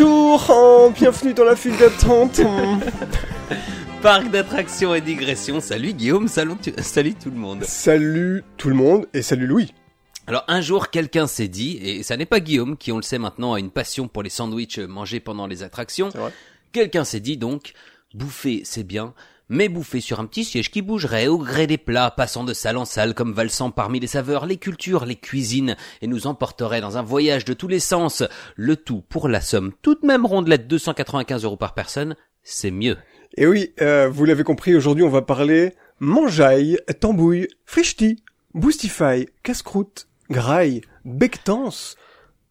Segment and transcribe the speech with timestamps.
[0.00, 2.40] Bonjour, oh, bienvenue dans la file d'attente.
[4.00, 5.60] Parc d'attractions et digression.
[5.60, 7.64] Salut Guillaume, salut, salut tout le monde.
[7.64, 9.74] Salut tout le monde et salut Louis.
[10.28, 13.18] Alors un jour, quelqu'un s'est dit, et ça n'est pas Guillaume qui, on le sait
[13.18, 16.10] maintenant, a une passion pour les sandwichs mangés pendant les attractions.
[16.70, 17.72] Quelqu'un s'est dit donc,
[18.14, 19.14] bouffer c'est bien,
[19.48, 22.76] mais bouffer sur un petit siège qui bougerait au gré des plats, passant de salle
[22.76, 26.98] en salle comme valsant parmi les saveurs, les cultures, les cuisines, et nous emporterait dans
[26.98, 28.22] un voyage de tous les sens.
[28.56, 32.96] Le tout pour la somme toute même rondelette 295 euros par personne, c'est mieux.
[33.36, 38.22] Et oui, euh, vous l'avez compris, aujourd'hui on va parler mangeaille, tambouille, frichti,
[38.54, 41.96] boostify, casse-croûte, graille, bectance,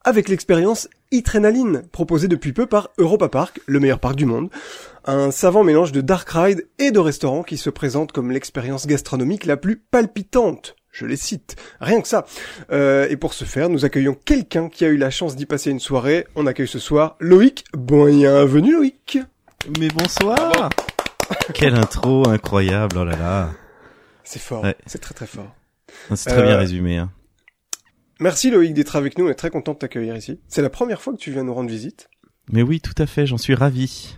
[0.03, 4.49] avec l'expérience Itrénaline, proposée depuis peu par Europa Park, le meilleur parc du monde.
[5.09, 9.45] Un savant mélange de dark ride et de restaurants qui se présente comme l'expérience gastronomique
[9.45, 10.75] la plus palpitante.
[10.91, 11.55] Je les cite.
[11.79, 12.25] Rien que ça.
[12.71, 15.71] Euh, et pour ce faire, nous accueillons quelqu'un qui a eu la chance d'y passer
[15.71, 16.27] une soirée.
[16.35, 17.63] On accueille ce soir Loïc.
[17.77, 19.19] Bienvenue Loïc.
[19.79, 20.69] Mais bonsoir
[21.53, 23.49] Quelle intro incroyable, oh là là
[24.25, 24.63] C'est fort.
[24.63, 24.75] Ouais.
[24.87, 25.55] C'est très très fort.
[26.15, 26.97] C'est très bien Euh, résumé.
[26.97, 27.11] Hein.
[28.19, 30.41] Merci Loïc d'être avec nous, on est très content de t'accueillir ici.
[30.49, 32.09] C'est la première fois que tu viens nous rendre visite.
[32.51, 34.17] Mais oui, tout à fait, j'en suis ravi.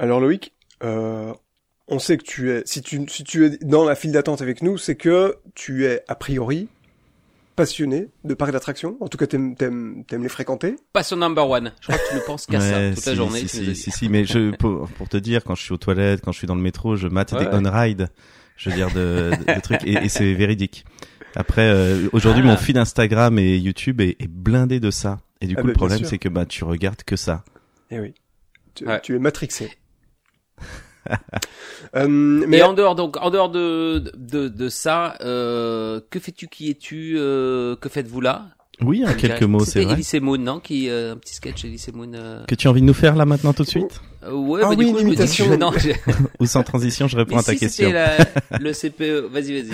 [0.00, 1.32] Alors Loïc, euh,
[1.88, 4.62] on sait que tu es, si tu, si tu es dans la file d'attente avec
[4.62, 6.68] nous, c'est que tu es a priori
[7.56, 8.96] passionné de parcs d'attractions.
[9.00, 10.76] En tout cas, t'aimes, t'aimes, t'aimes les fréquenter.
[10.94, 11.72] Passion number one.
[11.82, 13.40] Je crois que tu ne penses qu'à ça Ouais, toute si, la journée.
[13.40, 16.22] Si, si, si, si, mais je, pour, pour te dire, quand je suis aux toilettes,
[16.22, 17.66] quand je suis dans le métro, je mate Ouais, des ouais.
[17.68, 18.08] on-ride,
[18.56, 20.86] je veux dire, de, de, de trucs, et, et c'est véridique.
[21.36, 22.52] Après, euh, aujourd'hui, Ah.
[22.52, 25.20] mon feed Instagram et YouTube est, est blindé de ça.
[25.42, 27.44] Et du Ah coup, bah, le problème, c'est que bah, tu regardes que ça.
[27.90, 28.14] Eh oui.
[28.74, 29.00] Tu, Ouais.
[29.02, 29.70] tu es matrixé.
[31.96, 36.46] Euh, mais Et en dehors donc, en dehors de de, de ça, euh, que fais-tu,
[36.48, 38.46] qui es-tu, euh, que faites-vous là?
[38.82, 39.92] Oui, en quelques mots, c'est vrai.
[39.92, 40.58] Elise Moon, non?
[40.58, 42.12] Qui euh, un petit sketch Elise Moon.
[42.14, 42.44] Euh...
[42.46, 44.00] Que tu as envie de nous faire là maintenant tout de suite?
[44.24, 45.58] Euh, ouais, Ah bah, oui, du coup, une je me dis que imitation.
[45.58, 45.70] non,
[46.40, 47.92] Ou sans transition, je réponds Mais à ta si question.
[47.92, 48.16] la-
[48.58, 49.70] le CPE, vas-y, vas-y.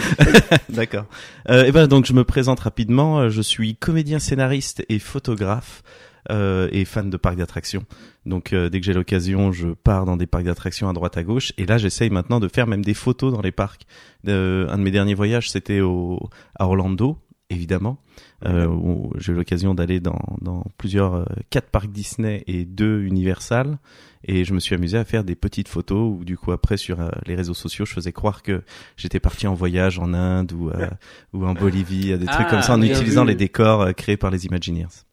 [0.74, 1.04] D'accord.
[1.50, 3.28] Euh, et ben donc je me présente rapidement.
[3.28, 5.82] Je suis comédien, scénariste et photographe
[6.30, 7.84] euh, et fan de parcs d'attractions.
[8.24, 11.22] Donc euh, dès que j'ai l'occasion, je pars dans des parcs d'attractions à droite à
[11.22, 11.52] gauche.
[11.58, 13.86] Et là, j'essaye maintenant de faire même des photos dans les parcs.
[14.28, 16.28] Euh, un de mes derniers voyages, c'était au
[16.58, 17.18] à Orlando,
[17.50, 17.98] évidemment.
[18.44, 23.02] Euh, où j'ai eu l'occasion d'aller dans, dans plusieurs euh, quatre parcs Disney et deux
[23.02, 23.78] Universal
[24.24, 27.00] et je me suis amusé à faire des petites photos où du coup après sur
[27.00, 28.62] euh, les réseaux sociaux je faisais croire que
[28.96, 30.88] j'étais parti en voyage en Inde ou euh,
[31.32, 33.28] ou en Bolivie des trucs Ah, comme ça en utilisant vu.
[33.30, 35.05] les décors euh, créés par les Imagineers.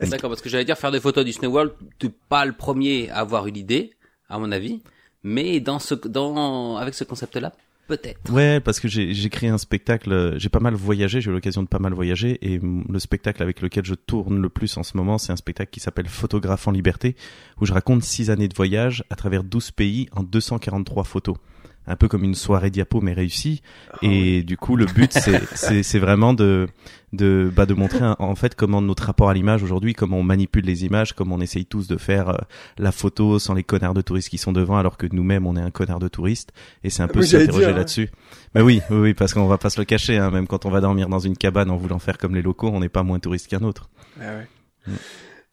[0.00, 3.10] D'accord, parce que j'allais dire faire des photos à Disney World, t'es pas le premier
[3.10, 3.92] à avoir eu l'idée,
[4.28, 4.82] à mon avis,
[5.22, 7.52] mais dans ce, dans, avec ce concept-là,
[7.86, 8.30] peut-être.
[8.30, 11.68] Ouais, parce que j'ai créé un spectacle, j'ai pas mal voyagé, j'ai eu l'occasion de
[11.68, 15.18] pas mal voyager et le spectacle avec lequel je tourne le plus en ce moment,
[15.18, 17.16] c'est un spectacle qui s'appelle Photographe en liberté
[17.60, 21.36] où je raconte six années de voyage à travers 12 pays en 243 photos.
[21.86, 23.60] Un peu comme une soirée diapo mais réussie
[24.00, 25.12] et du coup le but
[25.54, 26.66] c'est vraiment de
[27.12, 30.22] de bah de montrer un- en fait comment notre rapport à l'image aujourd'hui comment on
[30.22, 32.36] manipule les images comment on essaye tous de faire euh,
[32.78, 35.60] la photo sans les connards de touristes qui sont devant alors que nous-mêmes on est
[35.60, 36.52] un connard de touriste
[36.84, 37.72] et c'est un peu Oui, s'interroger hein.
[37.76, 38.10] là-dessus
[38.54, 40.70] mais oui oui oui parce qu'on va pas se le cacher hein, même quand on
[40.70, 43.18] va dormir dans une cabane en voulant faire comme les locaux on n'est pas moins
[43.18, 43.90] touriste qu'un autre
[44.20, 44.48] Ah ouais.
[44.86, 44.92] Mm.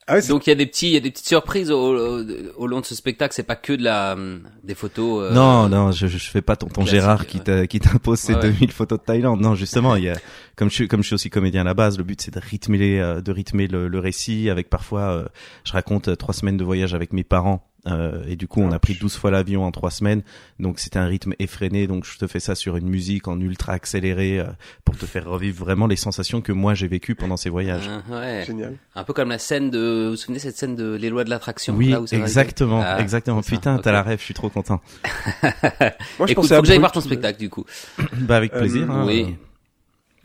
[0.07, 2.23] Ah Donc il y a des petits, il y a des petites surprises au, au,
[2.57, 3.33] au long de ce spectacle.
[3.33, 4.17] C'est pas que de la,
[4.63, 5.29] des photos.
[5.31, 7.43] euh, non non je je fais pas tonton Gérard qui ouais.
[7.43, 8.51] t'a qui t'impose ses Ouais, ouais.
[8.51, 10.15] 2000 photos de Thaïlande non justement il y a
[10.57, 12.39] comme je suis comme je suis aussi comédien à la base le but c'est de
[12.39, 15.25] rythmer les, euh, de rythmer le, le récit avec parfois euh,
[15.63, 18.77] je raconte trois semaines de voyage avec mes parents euh, et du coup on a
[18.77, 20.21] pris 12 fois l'avion en trois semaines
[20.59, 23.73] donc c'était un rythme effréné donc je te fais ça sur une musique en ultra
[23.73, 24.45] accéléré euh,
[24.85, 28.19] pour te faire revivre vraiment les sensations que moi j'ai vécues pendant ces voyages euh,
[28.39, 28.45] ouais.
[28.45, 28.75] Génial.
[28.93, 31.31] Un peu comme la scène de, vous vous souvenez cette scène de Les lois de
[31.31, 34.49] l'attraction oui là où c'est exactement Ah, exactement putain t'as la rêve je suis trop
[34.49, 34.79] content
[35.43, 37.65] Moi, je Écoute, pensais faut que j'aille voir ton spectacle du coup.
[38.13, 39.05] bah avec Euh, plaisir hein.
[39.07, 39.35] oui.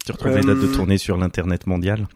[0.05, 2.07] tu retrouves les dates de Euh, tournée sur l'internet mondial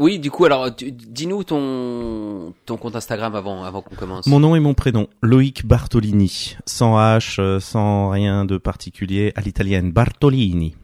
[0.00, 4.26] Oui, du coup, alors, dis-nous ton, ton compte Instagram avant, avant qu'on commence.
[4.26, 9.42] Mon nom et mon prénom, Loïc Bartolini, sans H, euh, sans rien de particulier, à
[9.42, 10.74] l'italienne, Bartolini.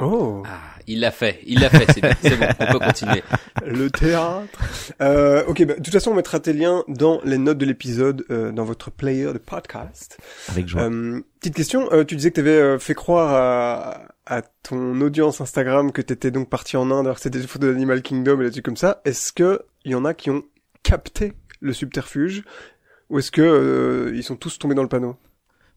[0.00, 3.22] Oh, Ah, il l'a fait, il l'a fait, c'est bien, c'est bon, on peut continuer.
[3.64, 4.58] le théâtre.
[5.00, 8.24] Euh, ok, bah, de toute façon, on mettra tes liens dans les notes de l'épisode,
[8.30, 10.18] euh, dans votre player de podcast.
[10.48, 10.82] Avec joie.
[10.82, 13.34] Euh, petite question, euh, tu disais que tu avais fait croire
[14.26, 17.38] à, à ton audience Instagram que tu étais donc parti en Inde alors que c'était
[17.38, 19.00] des photos d'Animal Kingdom et des trucs comme ça.
[19.04, 20.42] Est-ce que il y en a qui ont
[20.82, 22.42] capté le subterfuge?
[23.10, 25.16] Ou est-ce que euh, ils sont tous tombés dans le panneau?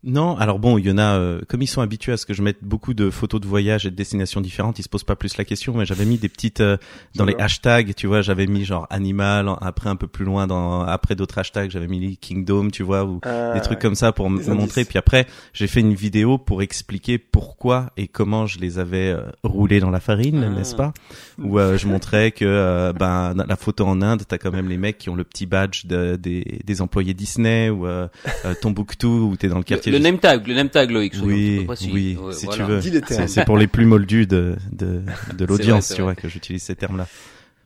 [0.03, 2.33] Non, alors bon, il y en a, euh, comme ils sont habitués à ce que
[2.33, 5.15] je mette beaucoup de photos de voyages et de destinations différentes, ils se posent pas
[5.15, 6.77] plus la question, mais j'avais mis des petites, euh,
[7.15, 10.81] dans les hashtags, tu vois, j'avais mis genre animal, après un peu plus loin, dans
[10.81, 14.29] après d'autres hashtags, j'avais mis kingdom, tu vois, ou Ah, des trucs comme ça pour
[14.31, 14.85] me montrer.
[14.85, 19.21] Puis après, j'ai fait une vidéo pour expliquer pourquoi et comment je les avais euh,
[19.43, 20.49] roulés dans la farine, Ah.
[20.49, 20.93] n'est-ce pas?
[21.37, 24.67] Où euh, je montrais que euh, ben dans la photo en Inde, t'as quand même
[24.67, 28.07] les mecs qui ont le petit badge de, des, des employés Disney ou euh,
[28.45, 29.90] euh, Tombouctou où t'es dans Le, quartier.
[29.91, 31.13] Le name tag, le name tag, Loïc.
[31.23, 32.65] oui, oui, Ouais, si voilà.
[32.65, 33.27] tu veux.
[33.27, 35.01] C'est pour les plus moldus de, de,
[35.37, 36.13] de l'audience, c'est tu vrai.
[36.13, 37.07] vois, que j'utilise ces termes-là.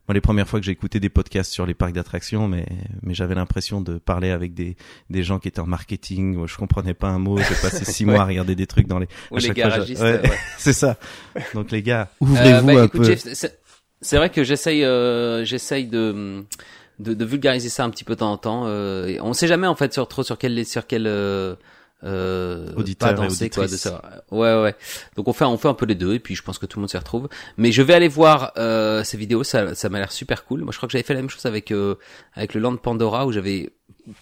[0.07, 2.67] Moi, les premières fois que j'ai écouté des podcasts sur les parcs d'attractions, mais,
[3.01, 4.75] mais j'avais l'impression de parler avec des,
[5.09, 8.05] des gens qui étaient en marketing, où je comprenais pas un mot, j'ai passé six
[8.05, 9.99] mois à regarder des trucs dans les, Ou à les garagistes.
[10.03, 10.21] ouais.
[10.21, 10.31] ouais.
[10.59, 10.97] c'est ça.
[11.55, 13.15] Donc, les gars, Euh, ouvrez-vous bah, un écoute, peu.
[14.01, 16.43] C'est vrai que j'essaye, euh, j'essaye de,
[16.99, 18.63] de de vulgariser ça un petit peu de temps en temps.
[18.67, 21.55] Euh, et on sait jamais en fait sur trop sur quel sur quel euh,
[22.03, 24.23] euh, Auditeur pas et danser quoi de ça.
[24.31, 24.75] Ouais ouais.
[25.15, 26.77] Donc on fait on fait un peu les deux et puis je pense que tout
[26.77, 27.29] le monde s'y retrouve.
[27.57, 30.61] Mais je vais aller voir euh, ces vidéos, ça ça m'a l'air super cool.
[30.61, 31.95] Moi je crois que j'avais fait la même chose avec euh,
[32.33, 33.71] avec le Land Pandora où j'avais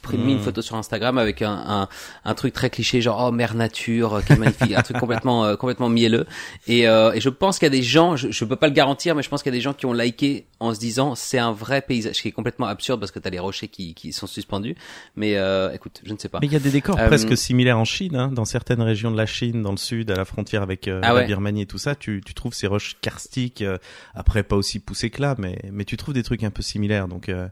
[0.01, 0.44] pris mis une Mm.
[0.44, 1.88] photo sur Instagram avec un, un
[2.25, 5.45] un truc très cliché genre oh mère nature euh, qui est magnifique un truc complètement
[5.45, 6.25] euh, complètement mielleux
[6.68, 8.74] et euh, et je pense qu'il y a des gens je, je peux pas le
[8.74, 11.15] garantir mais je pense qu'il y a des gens qui ont liké en se disant
[11.15, 13.94] c'est un vrai paysage ce qui est complètement absurde parce que t'as les rochers qui
[13.94, 14.75] qui sont suspendus
[15.15, 17.35] mais euh, écoute je ne sais pas Mais il y a des décors Euh, presque
[17.38, 20.25] similaires en Chine, hein, dans certaines régions de la Chine, dans le sud, à la
[20.25, 21.24] frontière avec Ah la.
[21.24, 23.77] Birmanie et tout ça, tu, tu trouves ces roches karstiques, euh,
[24.15, 27.07] après pas aussi poussées que là, mais, mais tu trouves des trucs un peu similaires,
[27.07, 27.47] donc euh,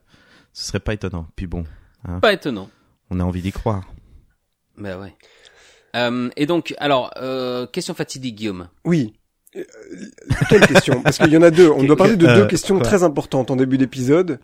[0.54, 1.28] ce serait pas étonnant.
[1.36, 1.64] Puis bon,
[2.22, 2.70] pas étonnant
[3.10, 3.84] on a envie d'y croire.
[4.78, 5.14] bah ouais
[5.96, 9.14] euh, et donc alors euh, question fatidique Guillaume Oui.
[9.58, 9.64] Euh,
[10.50, 11.02] quelle question?
[11.02, 11.70] Parce qu'il y en a deux.
[11.70, 12.86] On doit parler de Euh, deux questions quoi?
[12.86, 14.40] très importantes en début d'épisode.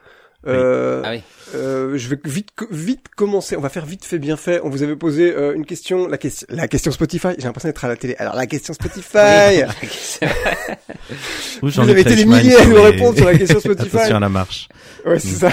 [0.45, 1.21] Euh, ah oui
[1.55, 3.55] euh, je vais vite vite commencer.
[3.55, 4.59] On va faire vite fait bien fait.
[4.63, 7.29] On vous avait posé euh, une question, la question, la question Spotify.
[7.37, 8.15] J'ai l'impression d'être à la télé.
[8.19, 9.63] Alors la question Spotify.
[11.61, 13.95] Ou Vous avez été des milliers à nous répondre sur la question Spotify.
[13.95, 14.67] Attention à la marche.
[15.05, 15.51] Ouais, c'est ça.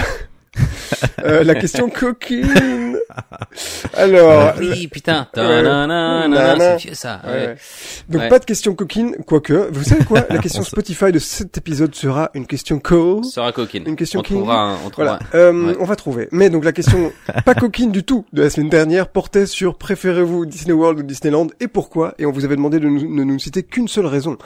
[1.23, 2.97] Euh, la question coquine.
[3.93, 7.47] Alors, Ah oui putain c'est vieux ça Ouais, ouais.
[7.47, 7.55] ouais.
[8.09, 8.29] Donc Ouais.
[8.29, 9.69] pas de question coquine, quoique.
[9.71, 10.25] Vous savez quoi?
[10.29, 13.23] La question Spotify de cet épisode sera une question co.
[13.23, 16.27] sera coquine Une question on trouvera un, on trouvera Voilà, euh, on va trouver.
[16.31, 17.11] Mais donc la question
[17.45, 21.47] pas coquine du tout de la semaine dernière portait sur préférez-vous Disney World ou Disneyland
[21.59, 22.13] et pourquoi?
[22.19, 24.37] Et on vous avait demandé de nous, ne nous citer qu'une seule raison.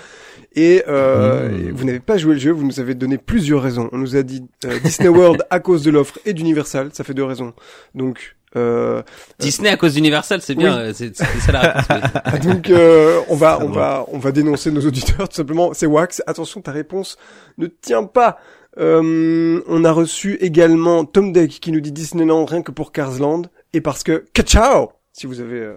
[0.56, 1.68] Et, euh, Mmh.
[1.68, 3.88] et vous n'avez pas joué le jeu, vous nous avez donné plusieurs raisons.
[3.92, 7.14] On nous a dit euh, Disney World à cause de l'offre et d'Universal, ça fait
[7.14, 7.54] deux raisons.
[7.94, 9.04] Donc euh,
[9.38, 10.84] Disney à cause d'Universal, c'est bien, Oui.
[10.88, 12.12] euh, c'est c'est ça la réponse.
[12.24, 13.80] Ah, donc euh, on va on va.
[13.80, 15.72] va on va dénoncer nos auditeurs tout simplement.
[15.76, 16.24] C'est Wax.
[16.26, 17.18] Attention, ta réponse
[17.60, 18.40] ne tient pas.
[18.80, 23.44] Euh, on a reçu également Tom Deck qui nous dit Disneyland rien que pour Carsland
[23.74, 25.74] et parce que Ciao si vous avez euh,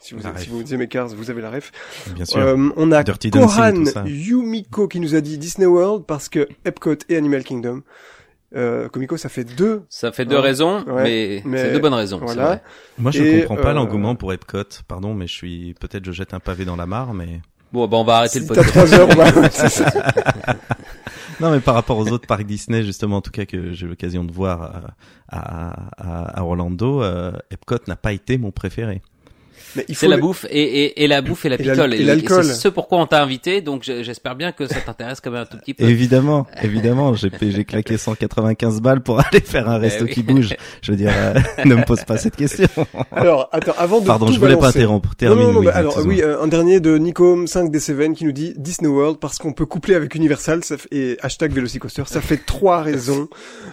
[0.00, 1.72] si vous si vous aimez Cars vous avez la ref.
[2.14, 2.38] Bien sûr.
[2.38, 4.04] Euh, on a Dirty Dancing, Kohan.
[4.06, 7.82] Yumiko qui nous a dit Disney World parce que Epcot et Animal Kingdom.
[8.56, 9.82] Euh, Comico ça fait deux.
[9.88, 10.40] Ça fait deux Ouais.
[10.42, 11.02] raisons, Ouais.
[11.04, 12.18] mais, Mais c'est deux bonnes raisons.
[12.20, 12.44] c'est Voilà.
[12.46, 12.62] vrai.
[12.98, 14.64] Moi, je et, comprends pas euh, l'engouement pour Epcot.
[14.88, 17.40] Pardon, mais je suis peut-être je jette un pavé dans la mare, mais
[17.72, 18.92] Bon, bah, on va arrêter Si le t'as podcast.
[18.92, 20.56] trois heures,
[21.40, 23.88] non, mais par rapport aux autres parcs Disney, justement, en tout cas que j'ai eu
[23.88, 29.02] l'occasion de voir à, à, à- à Orlando, euh, Epcot n'a pas été mon préféré.
[29.76, 31.94] Mais il faut C'est la le- bouffe et, et, et la bouffe et la picole.
[31.94, 32.44] et l'alcool.
[32.44, 35.42] c'est ce pourquoi on t'a invité, donc je- j'espère bien que ça t'intéresse quand même
[35.42, 35.84] un tout petit peu.
[35.84, 40.14] Évidemment, évidemment, j'ai claqué 195 balles pour aller faire un resto Eh oui.
[40.14, 40.54] qui bouge.
[40.82, 42.66] Je veux dire, euh, ne me pose pas cette question.
[43.12, 45.08] Alors, attends, avant de Pardon, tout je voulais pas interrompre.
[45.10, 45.46] Non, Termine.
[45.46, 48.32] non, non, oui, mais alors, oui, euh, un dernier de Nico 5 D7 qui nous
[48.32, 52.38] dit Disney World parce qu'on peut coupler avec Universal ça et hashtag Velocicoaster, ça fait
[52.44, 53.28] trois raisons.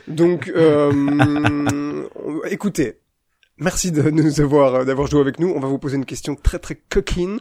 [0.07, 0.91] Donc, euh,
[2.49, 2.97] écoutez,
[3.59, 5.51] merci de nous avoir, d'avoir joué avec nous.
[5.55, 7.39] On va vous poser une question très très coquine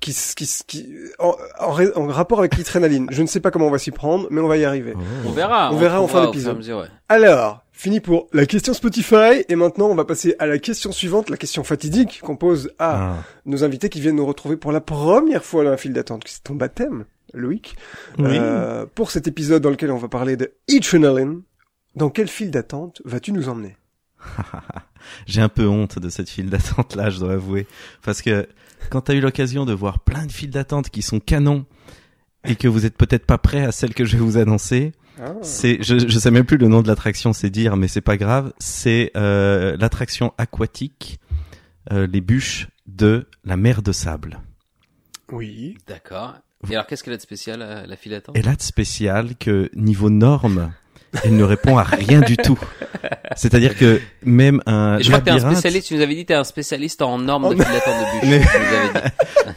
[0.00, 3.06] qui, qui, qui, en, en, ra- en rapport avec l'adrénaline.
[3.10, 4.94] Je ne sais pas comment on va s'y prendre, mais on va y arriver.
[4.96, 5.00] Oh.
[5.26, 5.72] On verra.
[5.72, 6.58] On verra en fin d'épisode.
[6.60, 6.86] ouais.
[7.08, 11.30] Alors, fini pour la question Spotify, et maintenant on va passer à la question suivante,
[11.30, 13.16] la question fatidique qu'on pose à Ah.
[13.46, 16.24] nos invités qui viennent nous retrouver pour la première fois dans la file d'attente.
[16.26, 17.04] C'est ton baptême,
[17.34, 17.76] Loïc.
[18.18, 18.26] Oui.
[18.38, 21.42] Euh, pour cet épisode dans lequel on va parler de Adrenaline,
[21.94, 23.76] dans quelle file d'attente vas-tu nous emmener?
[25.26, 27.66] J'ai un peu honte de cette file d'attente là, je dois avouer,
[28.02, 28.48] parce que
[28.90, 31.64] quand t'as eu l'occasion de voir plein de files d'attente qui sont canons
[32.44, 35.32] et que vous êtes peut-être pas prêt à celle que je vais vous annoncer, Ah.
[35.42, 38.16] c'est, je, je sais même plus le nom de l'attraction, c'est dire, mais c'est pas
[38.18, 38.52] grave.
[38.58, 41.18] C'est euh, l'attraction aquatique,
[41.90, 44.40] euh, les bûches de la mer de sable.
[45.32, 45.76] Oui.
[45.88, 46.34] D'accord.
[46.68, 48.36] Et alors, qu'est-ce qu'elle a de spécial, la, la file d'attente?
[48.38, 50.72] Elle a de spécial que niveau normes,
[51.24, 52.58] elle ne répond à rien du tout.
[53.36, 56.34] C'est-à-dire que même un je crois que t'es un spécialiste, tu nous avais dit t'es
[56.34, 58.46] un spécialiste en normes de Oh, fil d'attente de bûche.
[58.94, 59.02] Mais-.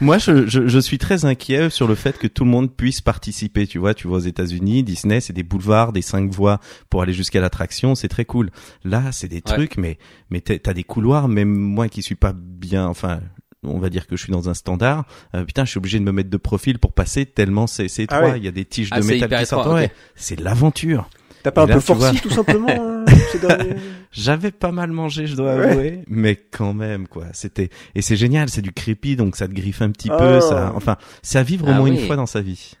[0.00, 3.00] Moi, je, je, je suis très inquiet sur le fait que tout le monde puisse
[3.00, 3.66] participer.
[3.66, 7.12] Tu vois, tu vois aux États-Unis, Disney, c'est des boulevards, des cinq voies pour aller
[7.12, 8.50] jusqu'à l'attraction, c'est très cool.
[8.84, 9.42] Là, c'est des Ouais.
[9.42, 9.98] trucs, mais
[10.30, 11.28] mais t'as des couloirs.
[11.28, 13.20] Même moi qui suis pas bien, enfin,
[13.62, 15.04] on va dire que je suis dans un standard.
[15.34, 18.06] euh, putain, je suis obligé de me mettre de profil pour passer tellement c'est c'est
[18.08, 18.30] Ah étroit.
[18.32, 18.38] ouais.
[18.38, 19.62] Il y a des tiges Ah, de métal qui sortent.
[19.66, 19.90] étroit, Ouais, ok.
[20.14, 21.10] c'est l'aventure.
[21.42, 23.76] T'as pas un là, peu vois- forci tout simplement ces derniers-
[24.12, 25.64] J'avais pas mal mangé, je dois Ouais.
[25.70, 27.26] avouer, mais quand même quoi.
[27.32, 30.40] C'était et c'est génial, c'est du creepy, donc ça te griffe un petit peu.
[30.40, 31.98] Ça, enfin, c'est à vivre au Ah moins oui.
[32.00, 32.72] une fois dans sa vie.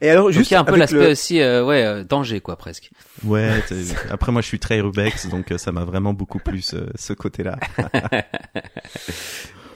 [0.00, 2.02] Et alors Donc juste il y a un peu l'aspect le- aussi, euh, ouais, euh,
[2.04, 2.90] danger quoi presque.
[3.24, 3.48] Ouais.
[4.10, 7.12] Après moi, je suis très urbex, donc euh, ça m'a vraiment beaucoup plus euh, ce
[7.12, 7.56] côté-là.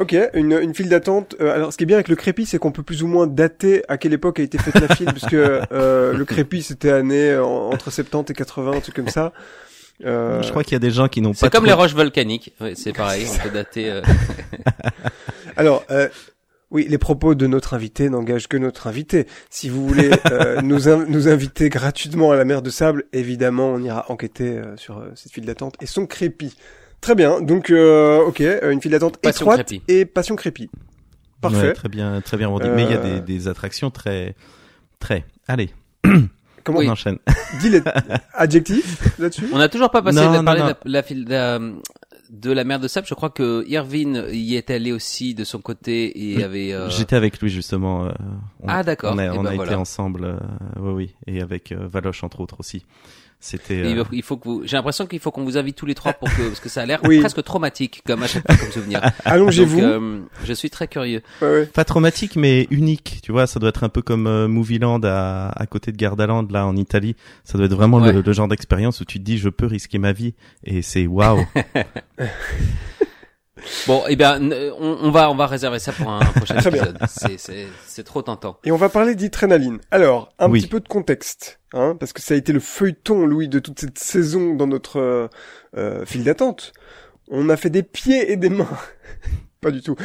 [0.00, 1.36] Ok, une, une file d'attente.
[1.40, 3.26] Euh, alors, ce qui est bien avec le crépi, c'est qu'on peut plus ou moins
[3.26, 7.36] dater à quelle époque a été faite la file, puisque euh, le crépi, c'était année
[7.36, 9.32] en- entre 70 et 80, un truc comme ça.
[10.06, 11.36] Euh, Je crois qu'il y a des gens qui n'ont pas.
[11.40, 13.90] C'est comme trop- les roches volcaniques, ouais, c'est pareil, on peut dater.
[13.90, 14.00] euh,
[15.56, 16.08] Alors, euh,
[16.70, 19.26] oui, les propos de notre invité n'engagent que notre invité.
[19.50, 23.68] Si vous voulez euh, nous, in- nous inviter gratuitement à la mer de sable, évidemment,
[23.70, 26.56] on ira enquêter euh, sur euh, cette file d'attente et son crépi.
[27.00, 27.40] Très bien.
[27.40, 30.68] Donc, euh, ok, euh, une file d'attente Passion étroite et passion crépi.
[31.40, 31.68] Parfait.
[31.68, 32.50] Ouais, très bien, très bien.
[32.74, 34.34] Mais il y a Euh, des, des attractions très,
[34.98, 35.24] très.
[35.48, 35.70] Allez,
[36.64, 36.88] Comment Oui.
[36.88, 37.16] on enchaîne.
[37.60, 37.80] dit les
[38.34, 40.66] adjectifs là-dessus On n'a toujours pas passé Non, de non, parler non.
[40.68, 41.72] de la, file de,
[42.28, 43.06] de la mer de sable.
[43.08, 46.72] Je crois que Irvine y est allé aussi de son côté et Oui, avait.
[46.74, 48.04] euh, J'étais avec lui justement.
[48.04, 48.10] euh,
[48.62, 49.14] on- Ah, d'accord.
[49.14, 50.24] On a, Eh on ben, a été ensemble.
[50.24, 50.36] euh,
[50.78, 52.84] oui, oui, et avec euh, Valoche entre autres aussi.
[53.42, 53.90] C'était.
[53.90, 54.62] il euh, il faut que vous.
[54.66, 56.82] J'ai l'impression qu'il faut qu'on vous invite tous les trois pour que parce que ça
[56.82, 57.20] a l'air Oui.
[57.20, 59.00] presque traumatique comme à chaque fois comme souvenir.
[59.24, 59.80] Allongez-vous.
[59.80, 61.22] Euh, je suis très curieux.
[61.40, 61.66] Ouais, ouais.
[61.66, 65.48] pas traumatique mais unique tu vois ça doit être un peu comme euh, Movieland à,
[65.56, 68.12] à côté de Gardaland là en Italie ça doit être vraiment Ouais.
[68.12, 71.06] le, le genre d'expérience où tu te dis je peux risquer ma vie et c'est
[71.06, 71.44] waouh
[73.86, 76.98] Bon, eh bien, n- on, on va on va réserver ça pour un prochain épisode.
[77.86, 78.58] C'est trop tentant.
[78.64, 79.78] Et on va parler d'adrénaline.
[79.90, 80.60] Alors, un Oui.
[80.60, 83.78] petit peu de contexte, hein, parce que ça a été le feuilleton, Louis, de toute
[83.80, 85.28] cette saison dans notre euh,
[85.76, 86.72] euh, file d'attente.
[87.30, 88.68] On a fait des pieds et des mains,
[89.60, 89.96] pas du tout,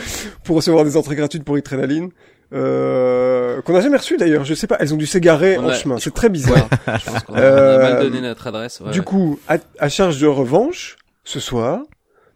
[0.44, 2.10] pour recevoir des entrées gratuites pour adrénaline.
[2.54, 5.74] Euh, qu'on n'a jamais reçu d'ailleurs, je sais pas, elles ont dû s'égarer en a-
[5.74, 6.70] chemin, c'est très bizarre.
[6.88, 8.80] Je pense qu'on a, Euh, on a mal donné notre adresse.
[8.82, 9.06] ouais, du ouais.
[9.06, 11.82] coup, à, à charge de revanche, ce soir,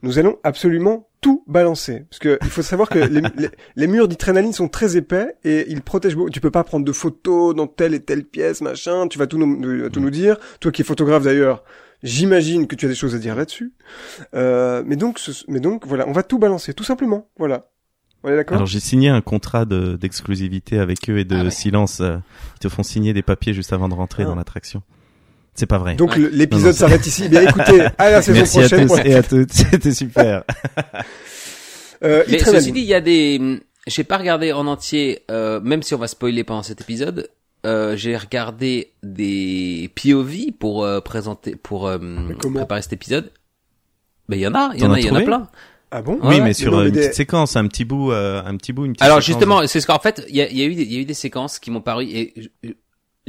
[0.02, 2.06] nous allons absolument tout balancer.
[2.10, 5.70] Parce que il faut savoir que les, les, les murs d'adrénaline sont très épais et
[5.70, 6.30] ils protègent beaucoup.
[6.30, 9.08] Tu peux pas prendre de photos dans telle et telle pièce, machin.
[9.08, 10.38] Tu vas tout nous, tout nous dire.
[10.62, 11.64] Toi qui es photographe d'ailleurs,
[12.04, 13.74] j'imagine que tu as des choses à dire là-dessus.
[14.34, 17.28] Euh, mais donc, ce- mais donc, voilà, on va tout balancer, tout simplement.
[17.38, 17.70] Voilà.
[18.24, 18.56] On est d'accord?
[18.58, 21.52] Alors j'ai signé un contrat de- d'exclusivité avec eux et de Ah ouais.
[21.52, 22.18] silence euh,
[22.56, 24.28] ils te font signer des papiers juste avant de rentrer Ah.
[24.28, 24.82] dans l'attraction
[25.60, 26.30] c'est pas vrai Donc Ouais.
[26.32, 27.30] l'épisode s'arrête ici.
[27.30, 28.88] Bien écoutez, à la saison merci à prochaine.
[28.88, 30.44] tous pour- et à toutes c'était super
[32.04, 33.60] Euh, Mais ceci dit, il y a des.
[33.88, 37.30] J'ai pas regardé en entier, euh, même si on va spoiler pendant cet épisode.
[37.66, 41.98] Euh, j'ai regardé des POV pour euh, présenter, pour euh,
[42.40, 43.32] comment préparer cet épisode.
[44.30, 45.50] Ben il y en a, il y en a, il y en a plein.
[45.92, 48.14] Ah bon oui Ouais, mais sur non, mais une des- petite séquence un petit bout
[48.14, 49.26] euh, un petit bout une petite Alors séquence.
[49.26, 50.98] justement, c'est ce qu'en fait, il y a, il y a eu, des- il y
[50.98, 52.70] a eu des séquences qui m'ont paru et je-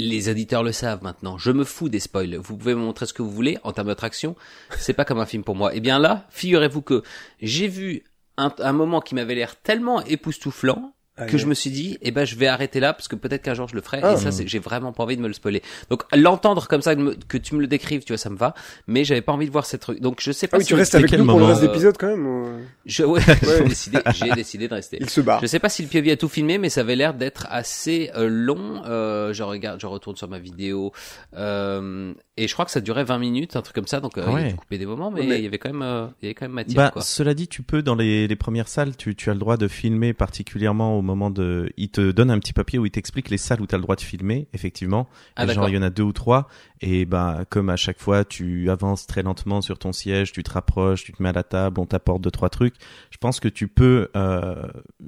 [0.01, 1.39] les éditeurs le savent maintenant.
[1.39, 2.37] Je me fous des spoils.
[2.37, 4.37] Vous pouvez me montrer ce que vous voulez en termes d'attraction.
[4.77, 5.75] C'est pas comme un film pour moi.
[5.75, 7.03] Et bien là, figurez-vous que
[7.41, 8.05] j'ai vu
[8.37, 10.95] un moment qui m'avait l'air tellement époustouflant
[11.27, 13.55] que je me suis dit, eh ben, je vais arrêter là parce que peut-être qu'un
[13.55, 14.01] jour je le ferai.
[14.03, 14.13] Ah.
[14.13, 15.63] et ça, c'est, j'ai vraiment pas envie de me le spoiler.
[15.91, 16.95] Donc, l'entendre comme ça,
[17.29, 18.55] que tu me le décrives, tu vois, ça me va.
[18.87, 20.01] Mais j'avais pas envie de voir cette truc.
[20.01, 21.67] Donc, je sais pas Ah oui, si tu restes avec nous pour le reste de
[21.67, 22.27] l'épisode quand même.
[22.27, 22.49] ou-
[22.87, 23.37] je, ouais, Ouais.
[23.59, 24.99] j'ai décidé, j'ai décidé de rester.
[25.01, 25.41] Il se barre.
[25.41, 28.11] Je sais pas si le POV a tout filmé, mais ça avait l'air d'être assez
[28.17, 28.83] euh, long.
[28.87, 30.93] Euh, je regarde, je retourne sur ma vidéo,
[31.37, 32.13] euh,
[32.43, 34.01] et je crois que ça durait 20 minutes, un truc comme ça.
[34.01, 34.51] Donc euh, ouais.
[34.51, 36.35] il coupé des moments, mais, Mais- il y avait quand même, euh, il y avait
[36.35, 36.77] quand même matière.
[36.77, 37.03] Bah, quoi.
[37.03, 39.69] cela dit, tu peux dans les, les premières salles, tu, tu as le droit de
[39.69, 41.71] filmer particulièrement au moment de.
[41.77, 43.83] Il te donne un petit papier où il t'explique les salles où tu as le
[43.83, 45.09] droit de filmer, effectivement.
[45.37, 45.69] Ah, Et genre, d'accord.
[45.69, 46.49] il y en a deux ou trois.
[46.81, 50.51] Et bah, comme à chaque fois, tu avances très lentement sur ton siège, tu te
[50.51, 52.75] rapproches, tu te mets à la table, on t'apporte deux trois trucs.
[53.11, 54.55] Je pense que tu peux euh,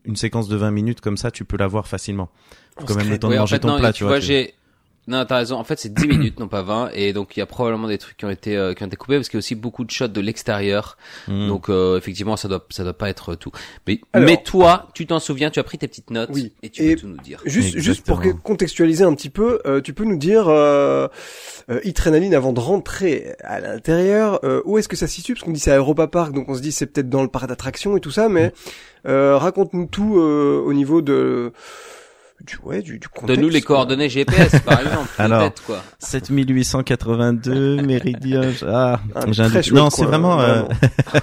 [0.05, 2.29] une séquence de 20 minutes comme ça, tu peux l'avoir facilement.
[2.79, 4.19] Faut quand même le temps de en manger fait, ton non, plat, tu tu vois,
[4.21, 4.55] tu- j'ai.
[5.09, 5.57] Non, t'as raison.
[5.57, 6.91] En fait, c'est 10 minutes, non pas 20.
[6.95, 8.97] Et donc, il y a probablement des trucs qui ont été, euh, qui ont été
[8.97, 10.97] coupés parce qu'il y a aussi beaucoup de shots de l'extérieur.
[11.27, 11.49] Hmm.
[11.49, 13.51] Donc, euh, effectivement, ça doit, ça doit pas être tout.
[13.89, 16.31] Mais, Alors- mais toi, tu t'en souviens, tu as pris tes petites notes.
[16.33, 16.53] Oui.
[16.63, 17.41] Et tu Et- peux tout nous dire.
[17.45, 21.09] Juste, juste pour contextualiser un petit peu, euh, tu peux nous dire, euh,
[21.71, 25.35] euh, Adrénaline, avant de rentrer à l'intérieur, euh, où est-ce que ça se situe?
[25.35, 27.29] Parce qu'on dit c'est à Europa Park, donc on se dit c'est peut-être dans le
[27.29, 28.53] parc d'attractions et tout ça, mais
[29.09, 31.53] euh, raconte-nous tout euh, au niveau de
[32.47, 33.29] du ouais, du, du contexte.
[33.29, 33.77] Donne-nous les quoi.
[33.77, 35.09] coordonnées GPS, par exemple.
[35.19, 35.41] Alors.
[35.43, 35.83] Peut-être, quoi.
[35.99, 38.53] 7882 Méridien.
[38.67, 39.73] Ah, Un j'ai un très doute.
[39.73, 40.63] non, c'est vraiment, euh,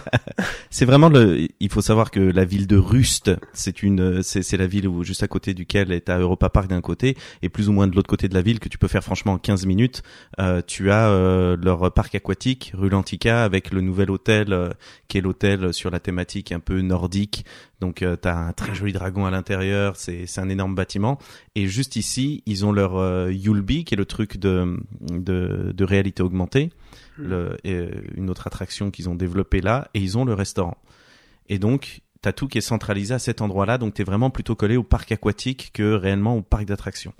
[0.70, 1.48] c'est vraiment le.
[1.60, 5.04] Il faut savoir que la ville de Rust, c'est une, c'est c'est la ville où
[5.04, 7.96] juste à côté duquel est à Europa Park d'un côté et plus ou moins de
[7.96, 10.04] l'autre côté de la ville que tu peux faire franchement en 15 minutes.
[10.40, 14.70] Euh, tu as euh, leur parc aquatique rue Lantica avec le nouvel hôtel euh,
[15.08, 17.46] qui est l'hôtel sur la thématique un peu nordique.
[17.81, 19.95] Donc euh, t'as un très joli dragon à l'intérieur.
[19.95, 21.17] C'est c'est un énorme bâtiment.
[21.55, 25.83] Et juste ici, ils ont leur euh, Yulby qui est le truc de de, de
[25.86, 26.71] réalité augmentée
[27.17, 30.77] le, et, euh, une autre attraction qu'ils ont développée là, et ils ont le restaurant.
[31.48, 34.75] Et donc, t'as tout qui est centralisé à cet endroit-là, donc t'es vraiment plutôt collé
[34.77, 37.13] au parc aquatique que réellement au parc d'attractions.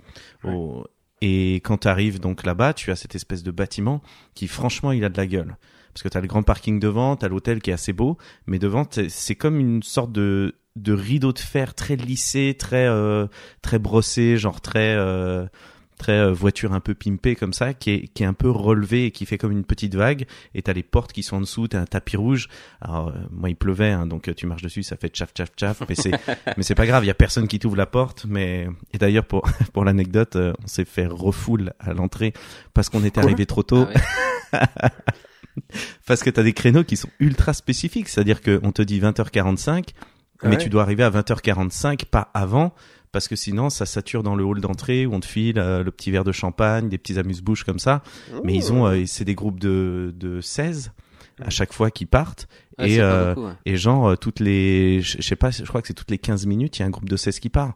[0.44, 0.86] Au-
[1.22, 4.02] Et quand t'arrives donc là-bas, tu as cette espèce de bâtiment
[4.34, 5.56] qui, franchement, il a de la gueule.
[5.92, 8.16] Parce que t'as le grand parking devant, t'as l'hôtel qui est assez beau,
[8.46, 13.26] mais devant, c'est comme une sorte de de rideau de fer très lissé, très euh,
[13.60, 15.46] très brossé, genre très euh,
[16.00, 19.04] très euh, voiture un peu pimpée comme ça, qui est, qui est un peu relevé
[19.04, 20.26] et qui fait comme une petite vague.
[20.54, 22.48] Et t'as les portes qui sont en dessous, t'as un tapis rouge.
[22.80, 25.50] Alors euh, moi il pleuvait, hein, donc euh, tu marches dessus, ça fait tchaf tchaf
[25.56, 25.82] tchaf.
[25.88, 26.12] Mais c'est
[26.56, 28.24] mais c'est pas grave, il y a personne qui t'ouvre la porte.
[28.26, 29.42] Mais et d'ailleurs pour
[29.74, 32.32] pour l'anecdote, on s'est fait refoule à l'entrée
[32.72, 33.86] parce qu'on était arrivé trop tôt.
[34.52, 34.60] Ah ouais.
[36.06, 39.88] Parce que t'as des créneaux qui sont ultra spécifiques, c'est-à-dire que on te dit 20h45,
[40.42, 40.58] mais Ouais.
[40.58, 42.72] tu dois arriver à 20h45, pas avant,
[43.12, 45.90] parce que sinon ça sature dans le hall d'entrée où on te file euh, le
[45.90, 48.02] petit verre de champagne, des petits amuse-bouches comme ça.
[48.44, 50.92] Mais ils ont, euh, c'est des groupes de, de 16
[51.42, 52.48] à chaque fois qui partent.
[52.78, 53.52] Ouais, et, euh, beaucoup, ouais.
[53.66, 56.46] et genre, euh, toutes les, je sais pas, je crois que c'est toutes les 15
[56.46, 57.74] minutes, il y a un groupe de 16 qui part.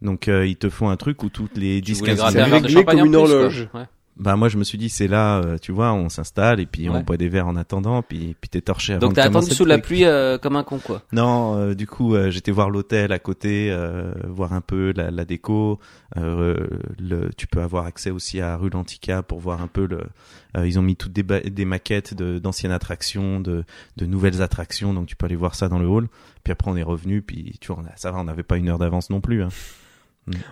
[0.00, 2.46] Donc ils te font un truc où toutes les Tu 10 voulais 15 gratter un
[2.60, 2.86] minutes.
[2.86, 3.20] comme une plus, quoi.
[3.20, 3.68] horloge.
[3.74, 3.82] Ouais.
[4.18, 6.88] Bah moi je me suis dit c'est là, euh, tu vois, on s'installe et puis
[6.90, 9.64] on boit des verres en attendant, puis puis t'es torché avant Donc t'as attendu sous
[9.64, 11.02] la pluie euh, comme un con, quoi.
[11.12, 15.10] Non, euh, du coup, euh, j'étais voir l'hôtel à côté, euh, voir un peu la,
[15.12, 15.78] la déco.
[16.16, 16.56] Euh,
[16.98, 20.00] le, tu peux avoir accès aussi à rue Lantica pour voir un peu le.
[20.56, 23.64] euh, ils ont mis toutes des, ba- des maquettes de- d'anciennes attractions, de,
[23.96, 26.08] de nouvelles attractions, donc tu peux aller voir ça dans le hall.
[26.42, 28.56] Puis après, on est revenu, puis tu vois, on a- ça va, on n'avait pas
[28.56, 29.42] une heure d'avance non plus.
[29.42, 29.48] Hein.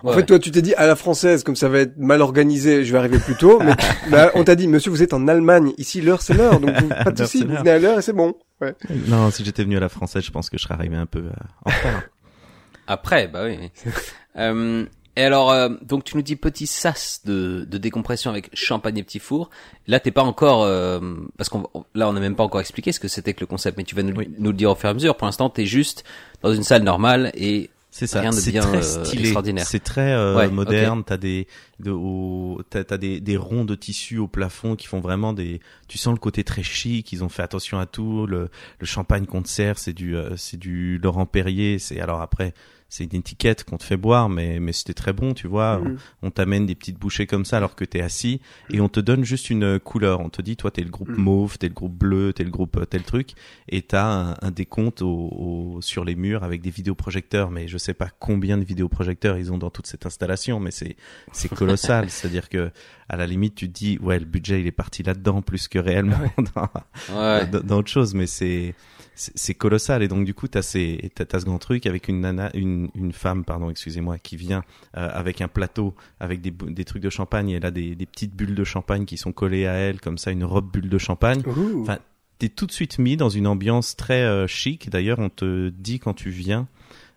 [0.03, 2.83] En fait, toi, tu t'es dit à la française, comme ça va être mal organisé,
[2.85, 3.59] je vais arriver plus tôt.
[3.63, 3.73] Mais
[4.11, 5.73] bah, on t'a dit, monsieur, vous êtes en Allemagne.
[5.77, 6.59] Ici, l'heure, c'est l'heure.
[6.59, 8.33] Donc, vous- pas de souci, vous venez à l'heure et c'est bon.
[8.61, 8.73] Ouais.
[9.07, 11.19] Non, si j'étais venu à la française, je pense que je serais arrivé un peu
[11.19, 11.29] euh,
[11.65, 12.01] en retard.
[12.87, 13.57] Après, bah oui.
[13.59, 13.91] oui.
[14.37, 14.85] euh,
[15.15, 19.03] et alors, euh, donc tu nous dis petit sas de, de décompression avec champagne et
[19.03, 19.49] petit four.
[19.87, 20.99] Là, t'es pas encore, euh,
[21.37, 21.63] parce qu'on
[21.95, 23.95] là, on n'a même pas encore expliqué ce que c'était que le concept, mais tu
[23.95, 24.29] vas nous, Oui.
[24.37, 25.17] nous le dire au fur et à mesure.
[25.17, 26.03] Pour l'instant, t'es juste
[26.43, 28.21] dans une salle normale et C'est ça.
[28.21, 29.21] De C'est très euh, stylé.
[29.23, 29.65] extraordinaire.
[29.65, 31.03] C'est très euh, Ouais, moderne.
[31.05, 31.47] T'as des,
[31.79, 32.61] de, au,
[32.99, 35.61] des, des ronds de tissu au plafond qui font vraiment des.
[35.87, 37.11] Tu sens le côté très chic.
[37.11, 38.27] Ils ont fait attention à tout.
[38.27, 41.79] Le, le champagne qu'on te sert, c'est du, euh, c'est du Laurent Perrier.
[41.79, 42.53] C'est alors après,
[42.89, 45.79] c'est une étiquette qu'on te fait boire, mais mais c'était très bon, tu vois.
[45.79, 45.97] Mhm.
[46.21, 48.99] On, on t'amène des petites bouchées comme ça alors que t'es assis et on te
[48.99, 50.21] donne juste une couleur.
[50.21, 51.17] On te dit, toi, t'es le groupe Mhm.
[51.21, 53.31] mauve, t'es le groupe bleu, t'es le groupe euh, tel truc,
[53.69, 57.51] et t'as un, un décompte au, au- sur les murs avec des vidéoprojecteurs.
[57.51, 60.95] Mais je sais pas combien de vidéoprojecteurs ils ont dans toute cette installation, mais c'est
[61.33, 62.09] c'est colossal.
[62.09, 62.71] C'est-à-dire que
[63.09, 65.79] à la limite, tu te dis, ouais, le budget il est parti là-dedans plus que
[65.79, 66.17] réellement
[66.55, 66.69] dans,
[67.17, 67.47] ouais.
[67.47, 68.75] dans, dans autre chose, mais c'est
[69.17, 72.07] c'est c'est colossal et donc du coup t'as ces t'as, t'as ce grand truc avec
[72.07, 74.63] une nana une une femme pardon excusez-moi qui vient
[74.95, 78.05] euh, avec un plateau avec des des trucs de champagne et elle a des des
[78.05, 80.97] petites bulles de champagne qui sont collées à elle comme ça une robe bulle de
[80.97, 81.81] champagne Ouh.
[81.81, 81.97] Enfin,
[82.39, 84.89] t'es tout de suite mis dans une ambiance très euh, chic.
[84.91, 86.67] D'ailleurs, on te dit quand tu viens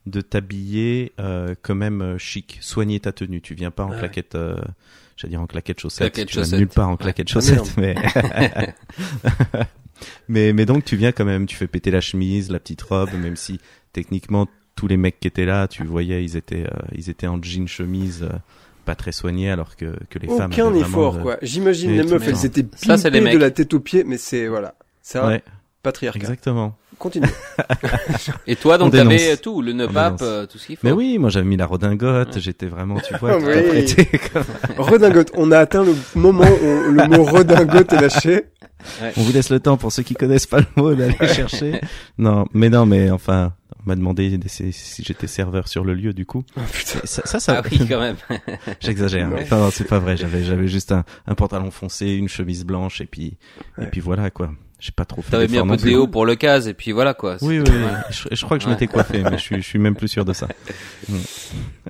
[0.07, 3.43] de t'habiller euh, quand même euh, chic, soigner ta tenue.
[3.43, 3.99] Tu viens pas en Ah ouais.
[3.99, 4.57] claquette, euh,
[5.19, 6.15] j'allais dire en claquette chaussettes.
[6.15, 6.59] Claquette tu vas chaussettes.
[6.59, 7.95] nulle part en claquette chaussettes, mais
[10.29, 11.47] mais mais donc tu viens quand même.
[11.47, 13.61] Tu fais péter la chemise, la petite robe, même si
[13.93, 17.43] techniquement tous les mecs qui étaient là, tu voyais, ils étaient euh, ils étaient en
[17.43, 18.23] jean chemise.
[18.23, 18.37] euh,
[18.87, 21.37] pas très soignés alors que, que les femmes Aucun effort, de- quoi.
[21.43, 24.05] J'imagine les meufs, le elles étaient Ça, c'est les pimpées de la tête aux pieds,
[24.05, 24.75] mais c'est, voilà.
[25.03, 25.43] C'est un Ouais,
[25.83, 26.19] patriarcat.
[26.19, 26.77] exactement.
[26.99, 27.29] Continue.
[28.47, 30.87] Et toi, donc t'avais tout, le nœud pape, euh, tout ce qu'il faut.
[30.87, 32.41] Mais oui, moi j'avais mis la redingote, Ouais.
[32.41, 33.53] j'étais vraiment, tu vois, tout Oui.
[33.53, 34.07] apprêté.
[34.33, 34.45] comme-
[34.79, 35.31] redingote.
[35.35, 38.45] On a atteint le moment où le mot redingote est lâché.
[39.17, 41.81] On vous laisse le temps pour ceux qui connaissent pas le mot d'aller chercher.
[42.19, 43.53] Non, mais non, mais enfin,
[43.85, 46.45] on m'a demandé de- si, j'étais serveur sur le lieu du coup.
[46.57, 47.01] Oh, putain.
[47.05, 48.17] Ça, ça, ça- Ah oui, quand même.
[48.81, 49.29] j'exagère.
[49.29, 49.37] Non.
[49.41, 50.17] Enfin, non, c'est pas vrai.
[50.17, 53.37] J'avais, j'avais juste un, un pantalon foncé, une chemise blanche et puis,
[53.81, 54.51] et puis voilà quoi.
[54.83, 56.93] J'ai pas trop fait T'avais mis un peu de déo pour le cas, et puis
[56.93, 57.37] voilà quoi.
[57.43, 57.67] Oui, oui.
[58.09, 60.25] Je, je crois que je m'étais coiffé, mais je suis, je suis même plus sûr
[60.25, 60.49] de ça.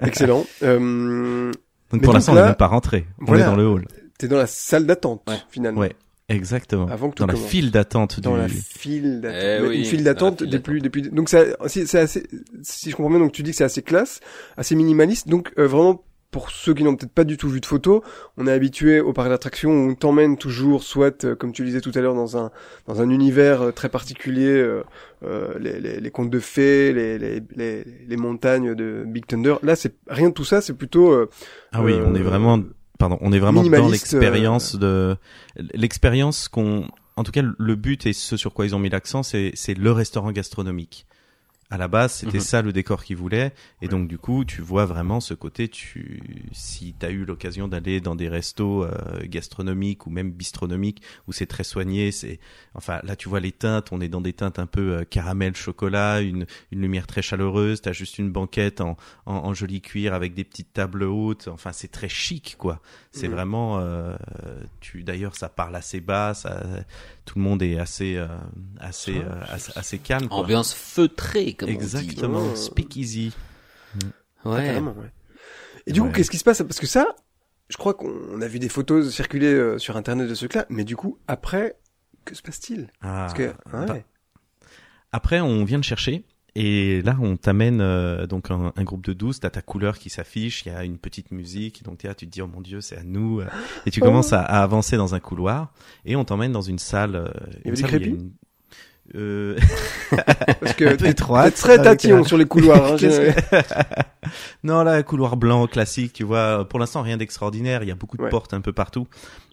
[0.03, 0.45] Excellent.
[0.63, 1.53] Euh,
[1.93, 3.07] Donc Mais pour l'instant, on n'est même pas rentré.
[3.21, 3.45] On Voilà.
[3.45, 3.87] est dans le hall.
[4.19, 5.37] t'es dans la salle d'attente, Ouais.
[5.51, 5.81] finalement.
[5.81, 5.95] Ouais.
[6.31, 6.87] Exactement.
[6.87, 7.49] Avant que tout dans la commence.
[7.49, 8.41] file d'attente dans du.
[8.41, 9.61] la file d'attente.
[9.63, 10.81] Eh oui, une file d'attente des plus.
[10.81, 11.55] Donc c'est,
[11.97, 12.27] assez.
[12.63, 14.21] Si je comprends bien, donc tu dis que c'est assez classe,
[14.57, 15.29] assez minimaliste.
[15.29, 16.03] Donc euh, vraiment.
[16.33, 18.03] Pour ceux qui n'ont peut-être pas du tout vu de photos,
[18.37, 21.67] on est habitué au parc d'attractions où on t'emmène toujours, soit euh, comme tu le
[21.71, 22.53] disais tout à l'heure, dans un
[22.87, 24.85] dans un univers euh, très particulier, euh,
[25.25, 29.57] euh, les, les, les contes de fées, les, les, les, les montagnes de Big Thunder.
[29.65, 31.29] Là, c'est rien de tout ça, c'est plutôt euh,
[31.73, 32.61] Ah oui, on est euh, vraiment,
[33.01, 35.17] pardon, on est vraiment dans l'expérience de
[35.75, 36.87] l'expérience qu'on,
[37.17, 39.75] en tout cas, le but et ce sur quoi ils ont mis l'accent, c'est c'est
[39.75, 41.07] le restaurant gastronomique.
[41.73, 42.45] À la base, c'était Mhm.
[42.45, 45.69] ça le décor qu'ils voulaient, et donc du coup, tu vois vraiment ce côté.
[45.69, 48.91] Tu, si t'as eu l'occasion d'aller dans des restos euh,
[49.25, 52.41] gastronomiques ou même bistronomiques où c'est très soigné, c'est,
[52.75, 53.91] enfin là, tu vois les teintes.
[53.93, 57.81] On est dans des teintes un peu euh, caramel, chocolat, une une lumière très chaleureuse.
[57.83, 61.47] T'as juste une banquette en, en en joli cuir avec des petites tables hautes.
[61.47, 62.81] Enfin, c'est très chic, quoi.
[63.13, 63.35] C'est Mhm.
[63.35, 64.17] vraiment, euh,
[64.81, 66.65] tu d'ailleurs, ça parle assez bas, ça,
[67.31, 68.27] tout le monde est assez, euh,
[68.81, 70.27] assez, euh, assez, assez calme.
[70.29, 70.39] Quoi.
[70.39, 72.57] Ambiance feutrée, comme Exactement, Oh.
[72.57, 73.33] speak easy.
[73.95, 74.07] on dit.
[74.45, 74.65] Ah, Ouais.
[74.67, 75.13] carrément, ouais.
[75.87, 76.09] Et du Ouais.
[76.09, 76.61] coup, qu'est-ce qui se passe?
[76.63, 77.15] Parce que ça,
[77.69, 80.83] je crois qu'on a vu des photos circuler euh, sur Internet de ce truc-là, mais
[80.83, 81.77] du coup, après,
[82.25, 82.89] que se passe-t-il?
[83.01, 83.87] Ah, Parce que, ouais.
[83.87, 83.97] bah,
[85.13, 86.25] Après, on vient de chercher.
[86.57, 90.11] Et là, on t'amène euh, donc un, un groupe de 12, t'as ta couleur qui
[90.11, 92.81] s'affiche, il y a une petite musique, donc là, tu te dis oh mon dieu,
[92.81, 93.41] c'est à nous,
[93.87, 94.07] et tu Oh.
[94.07, 95.73] commences à, à avancer dans un couloir,
[96.05, 97.15] et on t'emmène dans une salle.
[97.15, 98.33] euh, Il y une avait du salle où crépi une-
[99.17, 99.57] Euh,
[100.61, 102.93] Parce que t'es très avec tatillon un- sur les couloirs.
[102.93, 102.97] hein,
[104.65, 106.69] non, là, couloir blanc classique, tu vois.
[106.69, 107.83] Pour l'instant, rien d'extraordinaire.
[107.83, 108.29] Il y a beaucoup de Ouais.
[108.31, 109.07] portes un peu partout.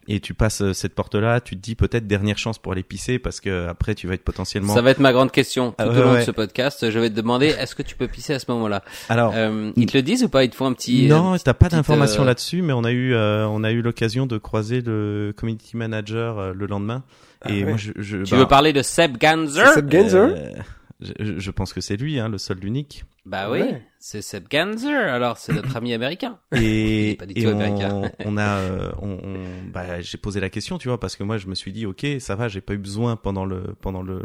[0.10, 3.20] Et tu passes euh, cette porte-là, tu te dis peut-être dernière chance pour aller pisser
[3.20, 4.74] parce que après tu vas être potentiellement.
[4.74, 6.20] Ça va être ma grande question tout Ah ouais, au long ouais.
[6.22, 6.90] de ce podcast.
[6.90, 8.84] Je vais te demander, est-ce que tu peux pisser à ce moment-là?
[9.10, 10.46] Alors euh, Ils te le disent ou pas?
[10.46, 12.92] Ils te font un petit non, euh, t'as pas d'informations euh, là-dessus, mais on a
[12.92, 17.04] eu euh, on a eu l'occasion de croiser le community manager euh, le lendemain.
[17.42, 19.68] Ah et moi, je, je Tu bah, veux parler de Seb Ganzer?
[19.74, 20.52] Seb Genzer euh,
[21.00, 23.06] je, je pense que c'est lui, hein, le seul, l'unique.
[23.26, 23.82] Bah oui, Ouais.
[24.00, 24.96] c'est Seb Ganzer.
[24.96, 26.40] Alors c'est notre ami américain.
[26.54, 28.02] Il Et, pas du et tout on, américain.
[28.26, 31.38] on a, euh, on, on- bah, j'ai posé la question, tu vois, parce que moi
[31.38, 34.22] je me suis dit, ok, ça va, j'ai pas eu besoin pendant le, pendant le,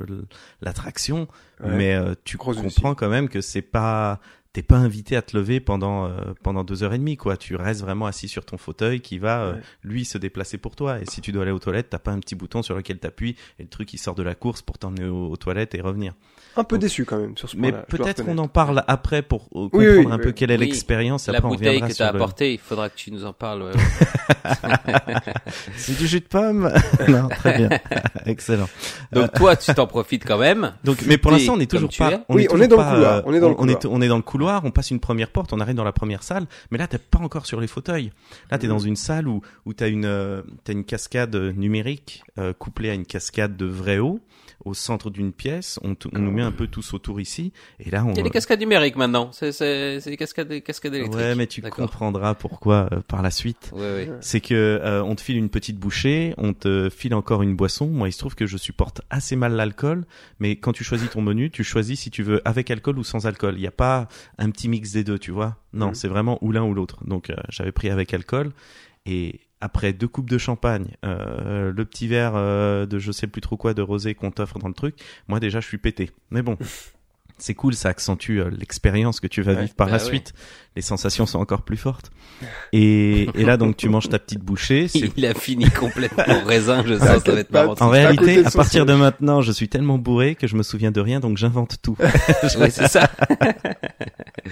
[0.63, 1.27] l'attraction,
[1.63, 1.77] Ouais.
[1.77, 4.21] mais euh, tu Gros comprends quand même que c'est pas,
[4.53, 7.37] t'es pas invité à te lever pendant, euh, pendant deux heures et demie, quoi.
[7.37, 9.61] Tu restes vraiment assis sur ton fauteuil qui va, euh, Ouais.
[9.83, 11.01] lui, se déplacer pour toi.
[11.01, 13.37] Et si tu dois aller aux toilettes, t'as pas un petit bouton sur lequel t'appuies
[13.59, 16.13] et le truc il sort de la course pour t'emmener aux, aux toilettes et revenir.
[16.57, 19.43] Un peu Donc- déçu quand même sur ce Mais peut-être qu'on en parle après pour
[19.55, 20.23] euh, comprendre Oui, oui, un oui.
[20.23, 20.67] peu quelle est Oui.
[20.67, 21.27] l'expérience.
[21.29, 23.33] La Après, on bouteille reviendra que t'as le- apportée, il faudra que tu nous en
[23.33, 23.63] parles.
[23.63, 24.53] ouais, ouais.
[25.77, 26.73] C'est du jus de pomme.
[27.09, 27.69] non, très bien.
[28.27, 28.69] Excellent.
[29.13, 30.73] Donc toi, tu t'en profites quand même.
[30.85, 32.13] Donc, mais pour l'instant, on est toujours pas.
[32.13, 32.21] es.
[32.29, 33.75] Oui, on toujours est dans le pas, couloir, euh, on est dans le on est,
[33.81, 33.95] couloir.
[33.99, 34.65] on est dans le couloir.
[34.65, 35.53] On passe une première porte.
[35.53, 36.47] On arrive dans la première salle.
[36.71, 38.13] Mais là, t'es pas encore sur les fauteuils.
[38.51, 38.73] Là, t'es Mhm.
[38.73, 42.95] dans une salle où où t'as une euh, t'as une cascade numérique euh, couplée à
[42.95, 44.21] une cascade de vraie eau
[44.65, 45.79] au centre d'une pièce.
[45.83, 47.53] On, t- on nous met un peu tous autour ici.
[47.81, 48.13] Et là, on.
[48.13, 49.31] Il y a des cascades numériques maintenant.
[49.33, 51.17] C'est c'est c'est des cascades des cascades électriques.
[51.21, 51.85] Ouais, mais tu D'accord.
[51.87, 53.71] comprendras pourquoi euh, par la suite.
[53.75, 54.11] Ouais, ouais.
[54.21, 57.87] c'est que euh, on te file une petite bouchée, on te file encore une boisson.
[57.89, 60.05] Moi, il se trouve que je supporte assez mal l'alcool,
[60.39, 63.27] mais quand tu choisis ton menu, tu choisis si tu veux avec alcool ou sans
[63.27, 63.55] alcool.
[63.57, 65.57] Il n'y a pas un petit mix des deux, tu vois.
[65.73, 65.95] Non, Mhm.
[65.95, 67.05] c'est vraiment ou l'un ou l'autre.
[67.07, 68.53] Donc, euh, j'avais pris avec alcool
[69.07, 73.41] et après deux coupes de champagne, euh, le petit verre euh, de je sais plus
[73.41, 74.97] trop quoi de rosé qu'on t'offre dans le truc,
[75.29, 76.11] moi déjà je suis pété.
[76.31, 76.59] Mais bon.
[77.39, 79.63] C'est cool, ça accentue euh, l'expérience que tu vas Ouais.
[79.63, 80.09] vivre par Bah la oui.
[80.09, 80.33] suite.
[80.77, 82.13] Les sensations sont encore plus fortes.
[82.73, 84.87] Et, et là, donc, tu manges ta petite bouchée.
[85.17, 87.75] Il a fini complètement au raisin, je sens, ça va être marrant.
[87.81, 91.01] en réalité, à partir de maintenant, je suis tellement bourré que je me souviens de
[91.01, 91.97] rien, donc j'invente tout.
[92.61, 93.11] Ouais, c'est ça.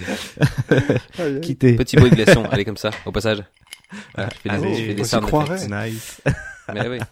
[1.42, 1.77] Quitter.
[1.77, 3.42] Petit bruit de glaçon, allez comme ça, au passage.
[4.14, 5.57] Voilà, je fais des, Allez, je fais des on s'y sound croirait.
[5.64, 5.70] effects.
[5.92, 6.20] Nice.
[6.74, 6.98] Mais oui.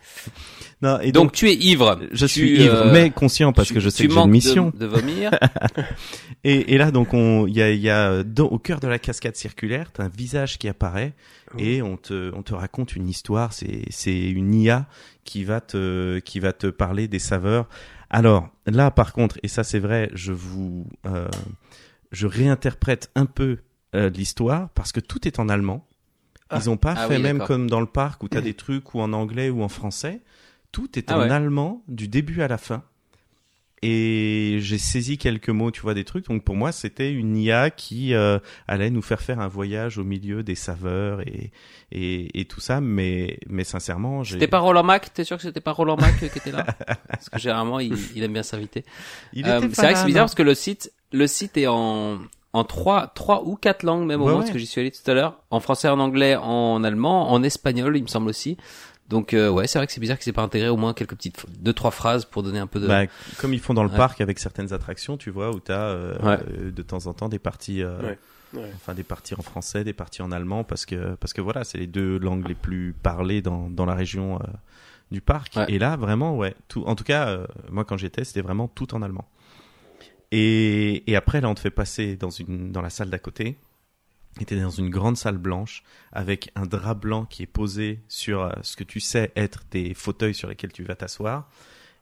[0.81, 1.99] Non, et Donc, donc, tu es ivre.
[2.13, 4.21] je Tu, suis ivre, euh, mais conscient parce tu- que je sais que j'ai une
[4.21, 4.71] manques mission.
[4.73, 5.33] De, de vomir.
[6.45, 8.87] Et, et là, donc, on, il y a, il y a dans- au cœur de
[8.87, 11.15] la cascade circulaire, t'as un visage qui apparaît
[11.59, 13.53] et on te, on te raconte une histoire.
[13.53, 14.87] C'est, c'est une IA
[15.25, 17.69] qui va te, qui va te parler des saveurs.
[18.09, 21.27] Alors là, par contre, et ça c'est vrai, je vous, euh,
[22.13, 23.59] je réinterprète un peu
[23.97, 25.85] euh, l'histoire parce que tout est en allemand.
[26.51, 26.59] Ah.
[26.61, 28.95] Ils ont pas Ah fait oui, même comme dans le parc où t'as des trucs
[28.95, 30.21] ou en anglais ou en français.
[30.73, 31.31] Tout est Ah en ouais.
[31.31, 32.83] allemand du début à la fin.
[33.81, 36.27] Et j'ai saisi quelques mots, tu vois, des trucs.
[36.27, 40.05] Donc pour moi, c'était une IA qui euh, allait nous faire faire un voyage au
[40.05, 41.53] milieu des saveurs et
[41.93, 42.81] et, et tout ça.
[42.81, 44.33] Mais mais sincèrement, j'ai.
[44.35, 46.65] C'était pas Roland Mac, t'es sûr que c'était pas Roland Mac qui était là?
[47.09, 48.85] Parce que généralement, il, il aime bien s'inviter.
[49.37, 52.19] Euh, c'est vrai que c'est bizarre parce que le site, le site est en,
[52.53, 55.09] en trois, trois ou quatre langues même au Ouais, parce que j'y suis allé tout
[55.11, 55.41] à l'heure.
[55.51, 58.57] En français, en anglais, en allemand, en espagnol, il me semble aussi.
[59.09, 61.15] Donc euh, ouais, c'est vrai que c'est bizarre que c'est pas intégré au moins quelques
[61.17, 62.87] petites deux trois phrases pour donner un peu de.
[62.87, 63.05] Bah,
[63.39, 63.97] comme ils font dans le Ouais.
[63.97, 66.39] parc avec certaines attractions, tu vois, où t'as euh, Ouais.
[66.59, 68.19] euh, de temps en temps des parties, euh, Ouais.
[68.55, 68.71] Ouais.
[68.77, 71.79] enfin des parties en français, des parties en allemand, parce que parce que voilà, c'est
[71.79, 74.47] les deux langues les plus parlées dans dans la région euh,
[75.11, 75.57] du parc.
[75.57, 75.65] Ouais.
[75.69, 76.83] Et là, vraiment, ouais, tout.
[76.87, 79.25] En tout cas, euh, moi quand j'étais, c'était vraiment tout en allemand.
[80.31, 83.57] Et après là, on te fait passer dans une dans la salle d'à côté.
[84.41, 88.43] Et t'es dans une grande salle blanche avec un drap blanc qui est posé sur
[88.43, 91.49] euh, ce que tu sais être tes fauteuils sur lesquels tu vas t'asseoir.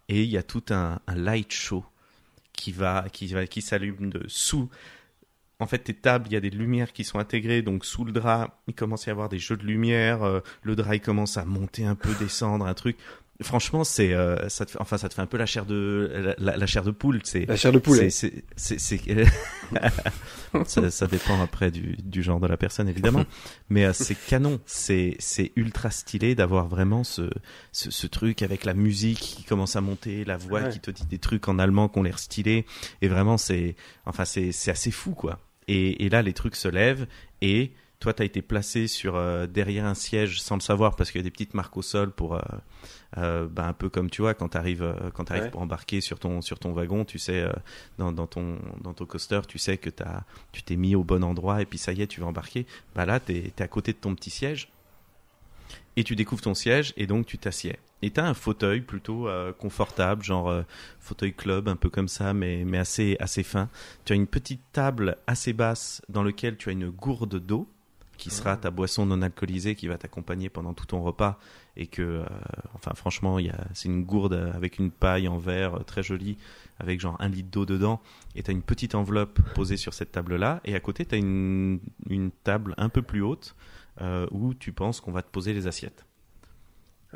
[0.09, 1.85] Et il y a tout un, un light show
[2.53, 4.69] qui va qui va qui s'allume de sous.
[5.59, 7.63] En fait tes tables il y a des lumières qui sont intégrées.
[7.63, 10.23] Donc sous le drap il commence à y avoir des jeux de lumière.
[10.23, 12.99] Euh, le drap il commence à monter un peu descendre un truc
[13.43, 16.35] franchement c'est euh, ça te fait, enfin ça te fait un peu la chair de
[16.39, 18.11] la, chair de poule c'est La chair de poulet.
[18.11, 19.25] c'est c'est c'est c'est-
[20.67, 23.25] ça, ça dépend après du, du genre de la personne évidemment.
[23.69, 24.61] Mais euh, c'est canon.
[24.67, 27.29] C'est c'est ultra stylé d'avoir vraiment ce,
[27.73, 30.69] ce ce truc avec la musique qui commence à monter la voix Ouais.
[30.71, 32.65] qui te dit des trucs en allemand qui ont l'air stylés.
[33.03, 35.39] Et vraiment c'est enfin c'est c'est assez fou quoi.
[35.69, 37.07] Et et là les trucs se lèvent
[37.43, 41.11] et toi, tu as été placé sur euh, derrière un siège sans le savoir parce
[41.11, 42.41] qu'il y a des petites marques au sol pour euh,
[43.17, 45.51] euh, bah, un peu comme tu vois quand tu arrives quand tu Ouais.
[45.51, 47.53] pour embarquer sur ton sur ton wagon, tu sais euh,
[47.99, 51.25] dans, dans ton dans ton coaster, tu sais que t'as tu t'es mis au bon
[51.25, 52.67] endroit et puis ça y est, tu vas embarquer.
[52.95, 54.69] Bah là, tu es, à côté de ton petit siège
[55.97, 57.79] et tu découvres ton siège et donc tu t'assieds.
[58.03, 60.63] Et tu as un fauteuil plutôt euh, confortable, genre euh,
[61.01, 63.71] fauteuil club un peu comme ça mais mais assez assez fin.
[64.05, 67.67] Tu as une petite table assez basse dans laquelle tu as une gourde d'eau
[68.17, 71.39] qui sera ta boisson non alcoolisée qui va t'accompagner pendant tout ton repas
[71.77, 72.25] et que euh,
[72.75, 76.03] enfin franchement il y a c'est une gourde avec une paille en verre euh, très
[76.03, 76.37] jolie
[76.79, 78.01] avec genre un litre d'eau dedans
[78.35, 81.81] et t'as une petite enveloppe posée sur cette table là et à côté t'as une
[82.09, 83.55] une table un peu plus haute
[84.01, 86.05] euh, où tu penses qu'on va te poser les assiettes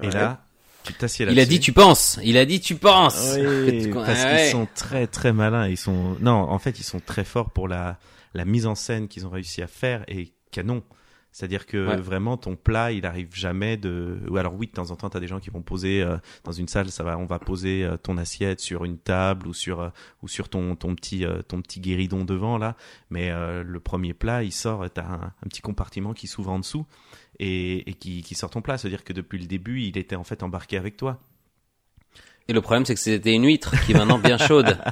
[0.03, 0.45] et là
[0.83, 2.19] tu t'assieds là Il a dit tu penses.
[2.25, 3.35] Il a dit tu penses.
[3.37, 4.37] oui, parce ouais.
[4.37, 5.69] qu'ils sont très très malins.
[5.69, 7.99] Ils sont non, en fait, ils sont très forts pour la
[8.35, 10.83] la mise en scène qu'ils ont réussi à faire et canon.
[11.33, 11.97] C'est-à-dire que Ouais.
[11.97, 14.19] vraiment ton plat, il arrive jamais de.
[14.29, 16.51] Ou alors oui, de temps en temps, t'as des gens qui vont poser euh, dans
[16.51, 19.79] une salle, ça va, on va poser euh, ton assiette sur une table ou sur
[19.81, 19.91] euh,
[20.23, 22.77] ou sur ton ton petit euh, ton petit guéridon devant là.
[23.11, 26.59] Mais euh, le premier plat, il sort, t'as un, un petit compartiment qui s'ouvre en
[26.59, 26.85] dessous
[27.39, 28.77] et, et qui qui sort ton plat.
[28.77, 31.21] C'est-à-dire que depuis le début, il était en fait embarqué avec toi.
[32.51, 34.77] Et le problème, c'est que c'était une huître qui est maintenant bien chaude.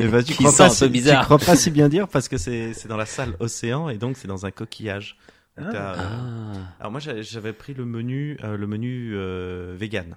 [0.00, 1.20] Eh ben, tu qui sent pas un si- peu bizarre.
[1.20, 3.96] Tu crois pas si bien dire parce que c'est c'est dans la salle océan et
[3.96, 5.16] donc c'est dans un coquillage.
[5.56, 5.62] Ah.
[5.72, 10.16] euh, Ah, Alors moi j'avais- pris le menu euh, le menu euh, vegan.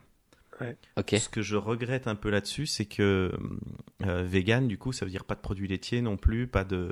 [0.98, 1.16] ok.
[1.20, 3.32] Ce que je regrette un peu là-dessus, c'est que
[4.08, 6.90] euh, vegan du coup ça veut dire pas de produits laitiers non plus, pas de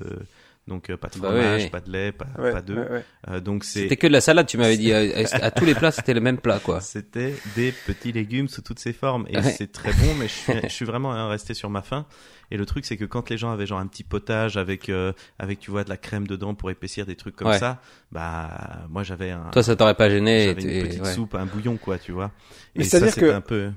[0.67, 1.69] donc euh, pas de Bah fromage, ouais.
[1.69, 2.77] pas de lait, pas, Ouais, pas d'œufs.
[2.89, 3.05] ouais, ouais.
[3.29, 4.91] Euh, donc c'est C'était que de la salade, tu m'avais dit.
[4.93, 4.99] À,
[5.41, 6.81] à tous les plats, c'était le même plat, quoi.
[6.81, 9.43] C'était des petits légumes sous toutes ses formes et Ouais.
[9.43, 12.05] c'est très bon mais je suis, je suis vraiment hein, resté sur ma faim
[12.51, 15.13] et le truc c'est que quand les gens avaient genre un petit potage avec euh,
[15.39, 17.57] avec tu vois de la crème dedans pour épaissir des trucs comme Ouais.
[17.59, 20.45] ça bah moi j'avais un Toi, ça t'aurait pas gêné.
[20.45, 21.13] j'avais une petite ouais.
[21.13, 22.31] soupe un bouillon quoi tu vois
[22.75, 23.71] Mais et ça c'est-à-dire c'était que- un peu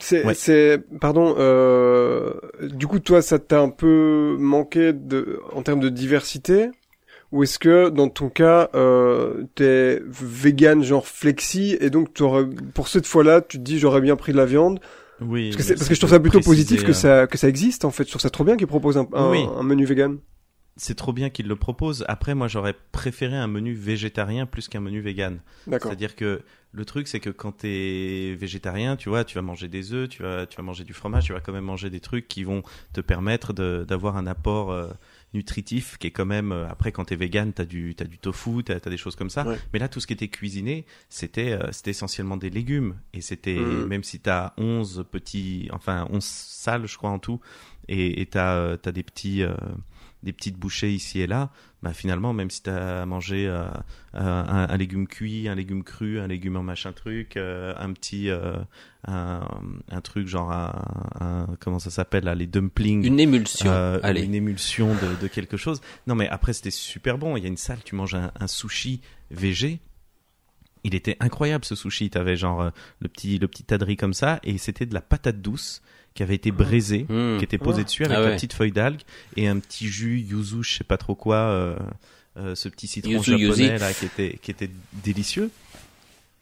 [0.00, 0.34] C'est, Ouais.
[0.34, 2.32] c'est, pardon, euh,
[2.72, 6.70] du coup, toi, ça t'a un peu manqué de, en termes de diversité?
[7.32, 12.88] Ou est-ce que, dans ton cas, euh, t'es vegan, genre flexi, et donc t'aurais, pour
[12.88, 14.80] cette fois-là, tu te dis, j'aurais bien pris de la viande?
[15.20, 17.38] oui Parce que, c'est- parce que je trouve ça plutôt positif que euh, ça, que
[17.38, 18.04] ça existe, en fait.
[18.04, 19.44] Je trouve ça trop bien qu'ils proposent un, un, Oui.
[19.56, 20.18] un menu vegan.
[20.82, 24.80] C'est trop bien qu'ils le proposent après moi j'aurais préféré un menu végétarien plus qu'un
[24.80, 25.40] menu vegan.
[25.66, 26.40] C'est-à-dire que
[26.72, 30.08] le truc, c'est que quand tu es végétarien, tu vois, tu vas manger des œufs,
[30.08, 32.44] tu vas, tu vas manger du fromage, tu vas quand même manger des trucs qui
[32.44, 32.62] vont
[32.92, 34.88] te permettre d'avoir un apport euh,
[35.34, 36.52] nutritif qui est quand même.
[36.52, 38.96] euh, après, quand tu es vegan, tu as, du t'as du tofu, tu as, des
[38.96, 39.44] choses comme ça.
[39.46, 39.58] Ouais.
[39.72, 42.94] Mais là, tout ce qui était cuisiné, c'était euh, c'était essentiellement des légumes.
[43.14, 43.86] Et c'était, Mhm.
[43.88, 47.40] même si tu as 11 petits, enfin 11 salles, je crois, en tout,
[47.88, 49.42] et tu as, des petits.
[50.22, 51.50] Des petites bouchées ici et là,
[51.82, 53.70] bah finalement, même si tu as mangé euh, euh,
[54.14, 58.28] un, un légume cuit, un légume cru, un légume en machin truc, euh, un petit
[58.28, 58.56] euh,
[59.06, 59.46] un,
[59.90, 60.84] un truc genre un,
[61.20, 63.04] un- comment ça s'appelle là, les dumplings.
[63.06, 63.70] Une émulsion.
[64.02, 64.22] Allez.
[64.22, 65.80] une émulsion de, de quelque chose.
[66.06, 67.36] Non mais après c'était super bon.
[67.38, 69.80] Il y a une salle, tu manges un, un sushi végé.
[70.84, 72.10] Il était incroyable ce sushi.
[72.10, 74.92] T'avais genre euh, le petit le petit tas de riz comme ça et c'était de
[74.94, 75.80] la patate douce
[76.20, 77.38] qui avait été braisée, Hmm.
[77.38, 77.84] qui était posée Ah.
[77.84, 79.00] dessus avec Ah la petite feuille d'algue
[79.36, 81.78] et un petit jus yuzu, je sais pas trop quoi, euh,
[82.36, 83.68] euh, ce petit citron Yuzu, japonais yuzi.
[83.78, 84.68] là qui était qui était
[85.02, 85.50] délicieux.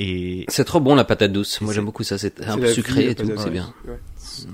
[0.01, 1.61] Et C'est trop bon la patate douce.
[1.61, 2.19] Moi j'aime beaucoup ça.
[2.19, 3.31] C'est un peu sucré vie, et tout.
[3.37, 3.73] C'est bien.
[3.87, 3.99] Ouais.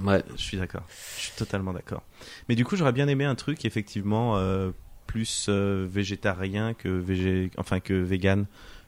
[0.05, 0.23] Ouais.
[0.37, 0.83] Je suis d'accord.
[1.17, 2.03] Je suis totalement d'accord.
[2.51, 4.73] Mais du coup, j'aurais bien aimé un truc effectivement euh,
[5.07, 8.45] plus euh, végétarien que végé, enfin que vegan,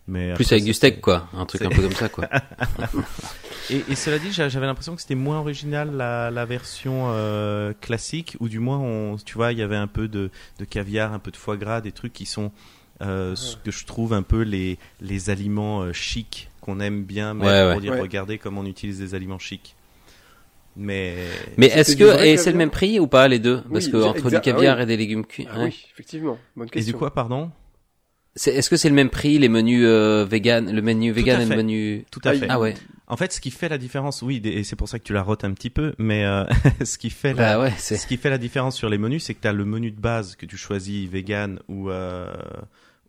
[0.08, 1.28] Mais Plus après, avec du steak, quoi.
[1.34, 2.28] Un truc un peu comme ça, quoi.
[3.70, 7.72] Et, et cela dit, j'a- j'avais l'impression que c'était moins original la, la version euh,
[7.80, 11.12] classique, ou du moins, on, tu vois, il y avait un peu de, de caviar,
[11.12, 12.52] un peu de foie gras, des trucs qui sont
[13.02, 17.34] euh, ce que je trouve un peu les, les aliments euh, chics qu'on aime bien,
[17.34, 17.72] mais Ouais, ouais.
[17.72, 18.00] pour dire Ouais.
[18.00, 19.74] regardez comment on utilise des aliments chics.
[20.76, 21.16] Mais
[21.56, 23.62] Mais est-ce que, et c'est le même prix ou pas, les deux?
[23.72, 24.82] Parce Oui, que entre du ah caviar oui.
[24.82, 25.48] et des légumes cuits.
[25.50, 26.38] Ah oui, effectivement.
[26.54, 26.92] Bonne et question.
[26.92, 27.50] du quoi, pardon?
[28.36, 31.56] Est-ce que c'est le même prix, les menus euh, vegan, le menu vegan et le
[31.56, 32.46] menu Tout à Ah, fait.
[32.50, 32.74] Ah ouais.
[33.08, 35.22] En fait, ce qui fait la différence, oui, et c'est pour ça que tu la
[35.22, 36.44] rotes un petit peu, mais euh,
[36.84, 37.72] ce qui fait la, Bah ouais.
[37.78, 40.00] Ce qui fait la différence sur les menus, c'est que tu as le menu de
[40.00, 42.32] base que tu choisis vegan ou euh,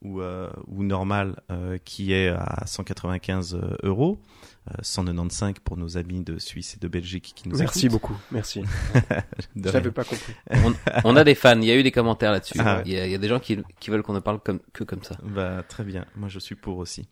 [0.03, 6.23] ou, euh, ou normal euh, qui est à 195 euros, euh, 195 pour nos amis
[6.23, 7.91] de Suisse et de Belgique qui nous Merci écoutent.
[7.91, 8.17] beaucoup.
[8.31, 8.63] Merci.
[9.55, 10.33] Je pas compris.
[10.51, 11.59] On, on a des fans.
[11.59, 12.57] Il y a eu des commentaires là-dessus.
[12.59, 12.83] Ah ouais.
[12.85, 14.59] il, y a, il y a des gens qui, qui veulent qu'on ne parle comme,
[14.73, 15.17] que comme ça.
[15.23, 17.07] Bah, très bien, moi je suis pour aussi.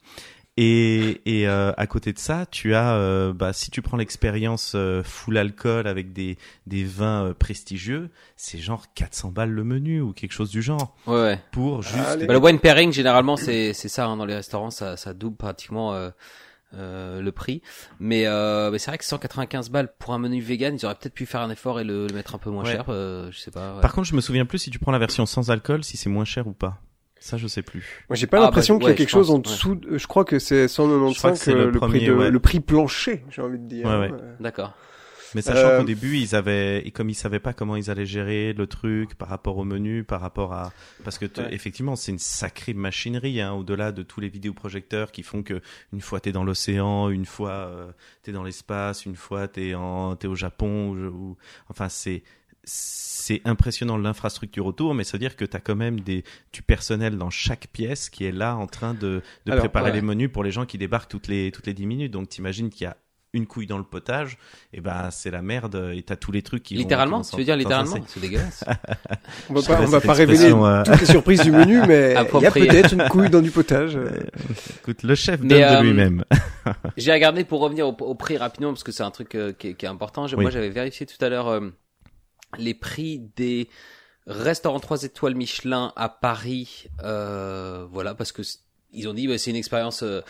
[0.58, 4.72] Et, et euh, à côté de ça, tu as, euh, bah, si tu prends l'expérience
[4.76, 10.00] euh, full alcool avec des, des vins euh, prestigieux, c'est genre 400 balles le menu
[10.00, 11.40] ou quelque chose du genre Ouais, ouais.
[11.52, 12.26] pour juste.
[12.26, 15.36] Bah, le wine pairing, généralement, c'est c'est ça hein, dans les restaurants, ça, ça double
[15.36, 15.94] pratiquement
[16.78, 17.62] euh, le prix.
[18.00, 21.14] Mais, euh, mais c'est vrai que 195 balles pour un menu vegan, ils auraient peut-être
[21.14, 22.72] pu faire un effort et le, le mettre un peu moins Ouais.
[22.72, 22.86] cher.
[22.90, 23.76] euh, je sais pas.
[23.76, 23.82] ouais.
[23.82, 26.10] Par contre, je me souviens plus si tu prends la version sans alcool, si c'est
[26.10, 26.82] moins cher ou pas.
[27.20, 28.04] Ça, je sais plus.
[28.10, 29.76] Moi, j'ai pas Ah, l'impression bah, qu'il y a ouais, quelque chose pense, en dessous.
[29.76, 32.08] de- Je crois que c'est 195 Je crois que c'est euh, le le, premier, prix
[32.08, 32.30] de, ouais.
[32.30, 33.88] le prix plancher, j'ai envie de dire.
[33.88, 34.12] Ouais, ouais.
[34.12, 34.74] Euh, D'accord.
[35.36, 38.06] Mais sachant Euh, qu'au début, ils avaient, et comme ils savaient pas comment ils allaient
[38.08, 40.72] gérer le truc par rapport au menu, par rapport à,
[41.04, 41.54] parce que Ouais.
[41.54, 45.62] effectivement, c'est une sacrée machinerie, hein, au-delà de tous les vidéoprojecteurs qui font que
[45.94, 47.92] une fois t'es dans l'océan, une fois euh,
[48.24, 51.38] t'es dans l'espace, une fois t'es en, t'es au Japon, ou, ou-
[51.70, 52.24] enfin c'est,
[52.64, 57.18] c'est impressionnant l'infrastructure autour, mais ça veut dire que t'as quand même des, du personnel
[57.18, 59.98] dans chaque pièce qui est là en train de, de Alors, préparer ouais.
[59.98, 62.12] les menus pour les gens qui débarquent toutes les, toutes les 10 minutes.
[62.12, 62.98] Donc t'imagines qu'il y a
[63.36, 64.38] une couille dans le potage,
[64.74, 67.36] et ben c'est la merde, et t'as tous les trucs qui vont- Littéralement, vont tu
[67.38, 67.96] veux dire littéralement.
[68.08, 68.64] C'est dégueulasse.
[69.50, 72.42] On va pas, on va pas révéler euh, toutes les surprises du menu, mais il
[72.42, 73.96] y a peut-être une couille dans du potage.
[73.98, 74.10] euh.
[74.80, 76.24] Écoute, le chef Mais, donne euh, de lui-même.
[76.98, 79.70] J'ai regardé pour revenir au, au prix rapidement parce que c'est un truc euh, qui,
[79.70, 80.26] est, qui est important.
[80.28, 80.36] Oui.
[80.44, 81.70] Moi, j'avais vérifié tout à l'heure euh,
[82.58, 83.70] les prix des
[84.28, 86.88] restaurants 3 étoiles Michelin à Paris.
[87.04, 88.42] Euh, voilà, parce que
[88.92, 90.04] ils ont dit ouais, c'est une expérience.
[90.04, 90.22] euh,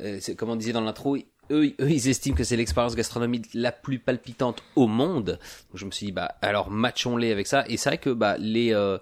[0.00, 1.16] euh, c'est comme on disait dans l'intro.
[1.50, 5.38] Eux, eux, ils estiment que c'est l'expérience gastronomique la plus palpitante au monde.
[5.70, 7.64] Donc je me suis dit bah alors matchons-les avec ça.
[7.68, 8.98] Et c'est vrai que bah les euh,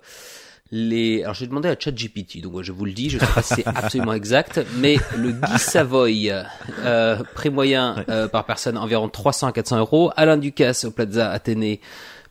[0.70, 2.40] les alors j'ai demandé à ChatGPT.
[2.40, 5.58] Donc je vous le dis je sais pas si c'est absolument exact mais le Guy
[5.58, 10.10] Savoy euh, prix moyen euh, par personne environ 300 à 400 euros.
[10.16, 11.80] Alain Ducasse au Plaza Athénée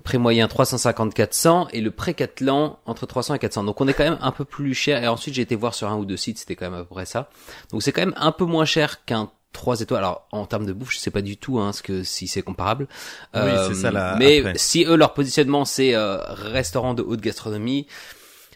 [0.04, 3.93] prix moyen 350 400 et le pré Catalan entre 300 et 400 donc on est
[3.93, 5.04] quand même un peu plus cher.
[5.04, 6.39] Et ensuite j'ai été voir sur un ou deux sites.
[6.39, 7.30] C'était quand même à peu près ça.
[7.72, 10.04] Donc c'est quand même un peu moins cher qu'un 3 étoiles.
[10.04, 12.42] Alors en termes de bouffe, je sais pas du tout hein, ce que si c'est
[12.42, 12.88] comparable.
[13.34, 14.54] Oui, c'est ça, là, Mais après.
[14.58, 17.88] si eux leur positionnement c'est euh, restaurant de haute gastronomie,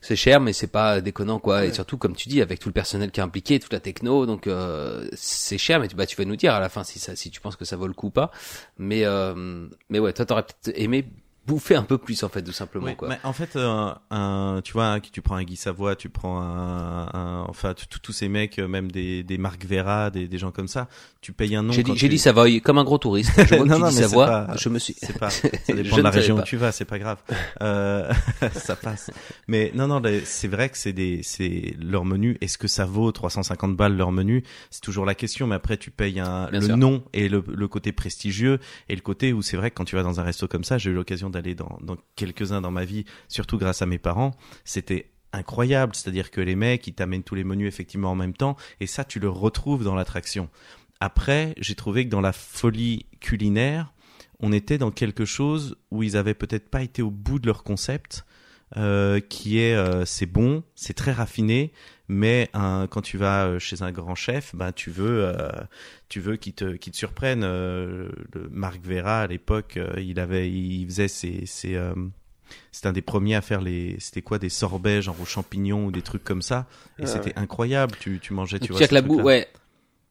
[0.02, 1.66] c'est cher mais c'est pas déconnant quoi.
[1.66, 4.26] Et surtout comme tu dis avec tout le personnel qui est impliqué, toute la techno,
[4.26, 5.80] donc euh, c'est cher.
[5.80, 7.56] Mais tu, bah tu vas nous dire à la fin si ça, si tu penses
[7.56, 8.30] que ça vaut le coup ou pas.
[8.78, 11.06] Mais euh, mais ouais, toi t'aurais peut-être aimé
[11.46, 13.10] bouffer un peu plus en fait tout simplement Oui, quoi.
[13.10, 17.08] mais en fait, euh, un, tu vois, tu prends un Guy Savoie, tu prends un,
[17.14, 20.68] un- enfin, tous ces mecs, euh, même des, des Marc Vera, des, des gens comme
[20.68, 20.88] ça,
[21.22, 21.74] tu payes un nom.
[21.74, 23.32] J'ai dit, j'ai tu- dit Savoie comme un gros touriste.
[23.38, 24.96] Je vois Non, non, Savoie, pas- je me suis.
[24.98, 26.42] C'est pas, ça dépend de la région pas.
[26.42, 27.18] où tu vas, c'est pas grave.
[27.62, 28.12] Euh,
[28.54, 29.12] ça passe.
[29.48, 32.38] Mais non, non, c'est vrai que c'est des, c'est leur menu.
[32.42, 34.44] Est-ce que ça vaut 350 balles leur menu?
[34.70, 35.48] C'est toujours la question.
[35.48, 36.78] Mais après, tu payes un, Bien le sûr.
[36.78, 39.96] nom et le, le côté prestigieux et le côté où c'est vrai que quand tu
[39.96, 41.78] vas dans un resto comme ça, j'ai eu l'occasion d'aller dans,
[42.15, 44.32] quelques-uns dans ma vie, surtout grâce à mes parents.
[44.63, 48.56] C'était incroyable, c'est-à-dire que les mecs, ils t'amènent tous les menus effectivement en même temps,
[48.80, 50.50] et ça, tu le retrouves dans l'attraction.
[51.02, 53.93] Après, j'ai trouvé que dans la folie culinaire,
[54.39, 57.63] on était dans quelque chose où ils avaient peut-être pas été au bout de leur
[57.63, 58.26] concept,
[58.78, 61.74] euh, qui est euh, c'est bon, c'est très raffiné,
[62.13, 65.49] mais un- quand tu vas euh, chez un grand chef, ben tu veux euh,
[66.10, 67.43] tu veux qu'il te qu'il te surprenne.
[67.43, 71.93] Euh, le Marc Vera à l'époque, euh, il avait il faisait ses ses euh,
[72.71, 75.91] c'était un des premiers à faire les c'était quoi des sorbets genre aux champignons ou
[75.91, 76.67] des trucs comme ça
[76.99, 77.95] et Ah c'était incroyable.
[77.99, 79.47] Tu tu mangeais tu Tu vois la boue, ouais,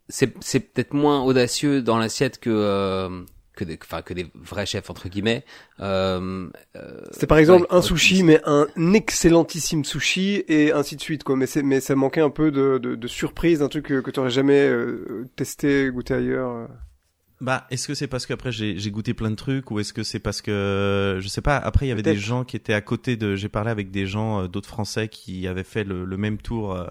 [0.08, 3.22] c'est c'est peut-être moins audacieux dans l'assiette que euh,
[3.54, 5.44] que des, enfin que des vrais chefs entre guillemets.
[5.80, 11.00] Euh, euh, C'était par exemple ouais, un sushi, mais un excellentissime sushi et ainsi de
[11.00, 11.36] suite, quoi.
[11.36, 14.10] Mais c'est, mais ça manquait un peu de, de, de surprise, un truc que, que
[14.10, 16.68] tu aurais jamais euh, testé, goûté ailleurs.
[17.42, 20.04] Bah, est-ce que c'est parce qu'après j'ai j'ai goûté plein de trucs ou est-ce que
[20.04, 21.56] c'est parce que je sais pas.
[21.56, 23.34] Après, il y avait des gens qui étaient à côté de.
[23.34, 26.72] J'ai parlé avec des gens, euh, d'autres Français qui avaient fait le, le même tour
[26.72, 26.86] euh,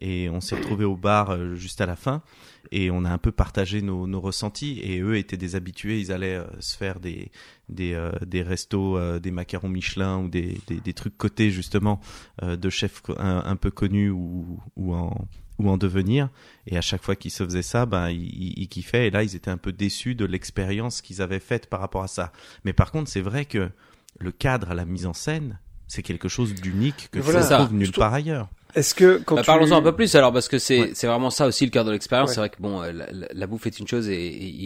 [0.00, 2.22] et on s'est retrouvé au bar euh, juste à la fin
[2.72, 6.10] et on a un peu partagé nos, nos ressentis et eux étaient des habitués ils
[6.10, 7.30] allaient euh, se faire des
[7.68, 7.96] des,
[8.26, 12.00] des restos des macarons Michelin ou des, des, des trucs cotés justement
[12.42, 15.26] de chefs un, un peu connus ou, ou en
[15.62, 16.28] ou en devenir
[16.66, 19.36] et à chaque fois qu'ils se faisaient ça ben ils, ils, kiffaient et là ils
[19.36, 22.32] étaient un peu déçus de l'expérience qu'ils avaient faite par rapport à ça
[22.64, 23.70] mais par contre c'est vrai que
[24.18, 25.58] le cadre la mise en scène
[25.88, 27.42] c'est quelque chose d'unique que Voilà.
[27.42, 27.58] tu ça.
[27.58, 29.46] trouves nulle part ailleurs Est-ce que quand Bah, tu...
[29.46, 30.90] Parlons-en un peu plus alors parce que c'est Ouais.
[30.94, 32.30] c'est vraiment ça aussi le cœur de l'expérience.
[32.30, 32.34] Ouais.
[32.34, 34.14] C'est vrai que bon, euh, la, la- la bouffe est une chose et,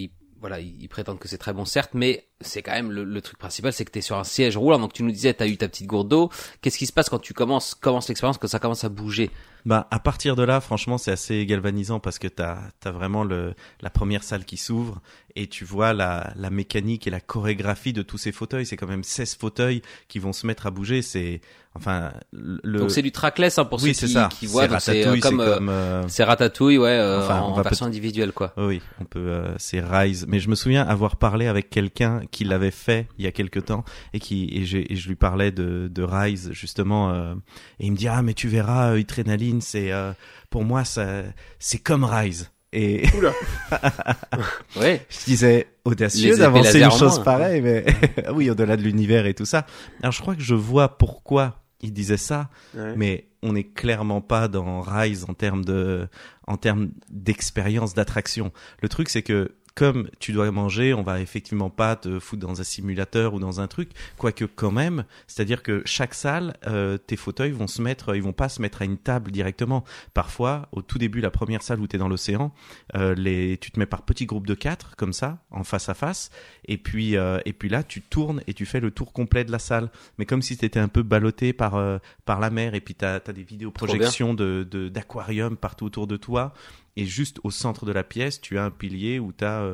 [0.03, 3.21] et voilà, ils prétendent que c'est très bon certes, mais c'est quand même le, le
[3.23, 4.79] truc principal, c'est que t'es sur un siège roulant.
[4.79, 6.31] Donc tu nous disais, t'as eu ta petite gourde d'eau.
[6.61, 9.31] Qu'est-ce qui se passe quand tu commences commences l'expérience, quand ça commence à bouger?
[9.65, 13.55] Bah, à partir de là, franchement, c'est assez galvanisant parce que t'as as vraiment le
[13.81, 15.01] la première salle qui s'ouvre
[15.35, 18.65] et tu vois la la mécanique et la chorégraphie de tous ces fauteuils.
[18.67, 21.03] C'est quand même 16 fauteuils qui vont se mettre à bouger.
[21.03, 21.41] C'est
[21.75, 22.79] enfin le.
[22.79, 24.29] Donc c'est du trackless hein, pour oui, ceux qui, ça.
[24.31, 24.69] qui voient.
[24.79, 27.53] C'est euh, Ratatouille, comme, c'est euh, comme, euh, c'est ratatouille, ouais, euh, Enfin, en, on
[27.53, 28.53] en va version individuelle quoi.
[28.57, 29.19] Oui, on peut.
[29.19, 33.25] euh, c'est Rise, mais je me souviens avoir parlé avec quelqu'un qui l'avait fait il
[33.25, 37.35] y a quelque temps et qui et, je lui parlais de, de Rise justement euh,
[37.81, 40.13] et il me dit ah mais tu verras euh, Adrenaline c'est euh,
[40.51, 41.23] pour moi ça
[41.59, 43.33] c'est comme Rise et Oula.
[44.77, 45.07] Ouais.
[45.09, 47.85] je disais audacieux d'avancer une en chose pareille mais
[48.35, 49.67] oui au-delà de l'univers et tout ça.
[50.03, 52.95] Alors je crois que je vois pourquoi il disait ça Ouais.
[52.97, 56.09] mais on n'est clairement pas dans Rise en termes de,
[56.47, 58.53] en termes d'expérience d'attraction.
[58.83, 62.61] Le truc, c'est que comme tu dois manger, on va effectivement pas te foutre dans
[62.61, 67.17] un simulateur ou dans un truc, quoique quand même, c'est-à-dire que chaque salle, euh, tes
[67.17, 69.85] fauteuils vont se mettre, ils vont pas se mettre à une table directement.
[70.15, 72.55] Parfois, au tout début, la première salle où tu es dans l'océan,
[72.95, 75.95] euh, les, tu te mets par petits groupes de quatre, comme ça, en face à
[75.95, 76.31] face,
[76.65, 79.53] et puis, euh, et puis là, tu tournes et tu fais le tour complet de
[79.53, 79.91] la salle.
[80.17, 82.95] Mais comme si tu étais un peu ballotté par, euh, par la mer, et puis
[82.95, 86.55] tu as, des vidéoprojections de, de, d'aquarium partout autour de toi.
[86.99, 89.69] Et juste au centre de la pièce, tu as un pilier où tu as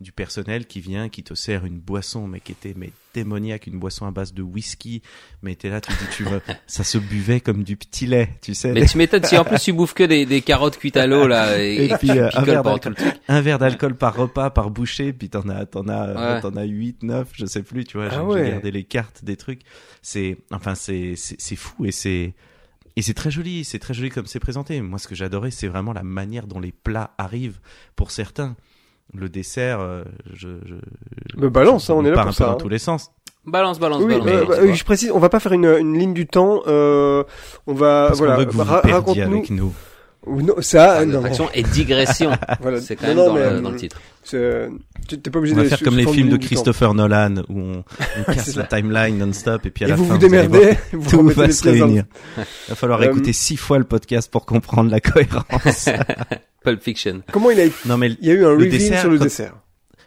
[0.00, 3.78] du personnel qui vient, qui te sert une boisson, mais qui était mais démoniaque, une
[3.78, 5.00] boisson à base de whisky.
[5.40, 8.52] Mais t'es là, tu dis, tu veux, ça se buvait comme du petit lait, tu
[8.54, 8.72] sais.
[8.72, 11.26] Mais tu m'étonnes si en plus tu bouffes que des, des carottes cuites à l'eau
[11.26, 13.14] là et, Et et que puis, tu euh, un verre tout le truc.
[13.28, 16.40] un verre d'alcool par repas, par bouchée, puis t'en as, t'en as, euh, Ouais.
[16.42, 18.44] t'en as 8, 9, je sais plus, tu vois, j'ai Ah j'ai ouais.
[18.48, 19.62] regardé les cartes des trucs.
[20.02, 22.34] C'est, enfin, c'est, c'est, c'est fou et c'est,
[22.96, 24.80] et c'est très joli, c'est très joli comme c'est présenté.
[24.80, 27.58] Moi, ce que j'adorais, c'est vraiment la manière dont les plats arrivent
[27.94, 28.56] pour certains.
[29.14, 32.52] Le dessert, euh, je, je, balance, hein, on est là pour un ça, peu hein.
[32.54, 33.12] dans tous les sens.
[33.46, 34.50] Balance, balance, Oui, balance.
[34.58, 36.62] euh, bah, je précise, on va pas faire une, une ligne du temps.
[36.66, 37.22] Euh,
[37.68, 39.72] on va Parce voilà, qu'on veut que vous ra- vous avec nous.
[40.26, 42.30] Ou non, ça, Parc non, d'attraction et digression.
[42.60, 42.80] voilà.
[42.80, 44.00] C'est quand Non, même non, dans, mais, le, dans le euh, titre.
[45.08, 46.36] tu t'es pas obligé On va faire comme les films de.
[46.36, 47.84] Christopher Nolan où on,
[48.26, 51.22] casse la timeline non-stop et puis à Et la vous fin vous démerdez, vous tout
[51.28, 52.04] va se réunir.
[52.36, 55.88] Il va falloir Euh, écouter six fois le podcast pour comprendre la cohérence.
[56.64, 57.22] Pulp Fiction.
[57.32, 59.54] Comment il a, non mais il y a eu un dessert, sur le quand- dessert.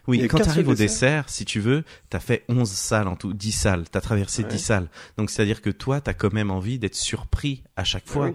[0.06, 1.24] Oui, quand tu arrives au dessert.
[1.28, 3.84] si tu veux, t'as fait 11 salles en tout, 10 salles.
[3.90, 4.48] T'as traversé Ouais.
[4.48, 4.86] 10 salles.
[5.16, 8.26] Donc c'est-à-dire que toi, t'as quand même envie d'être surpris à chaque fois.
[8.26, 8.32] Oui.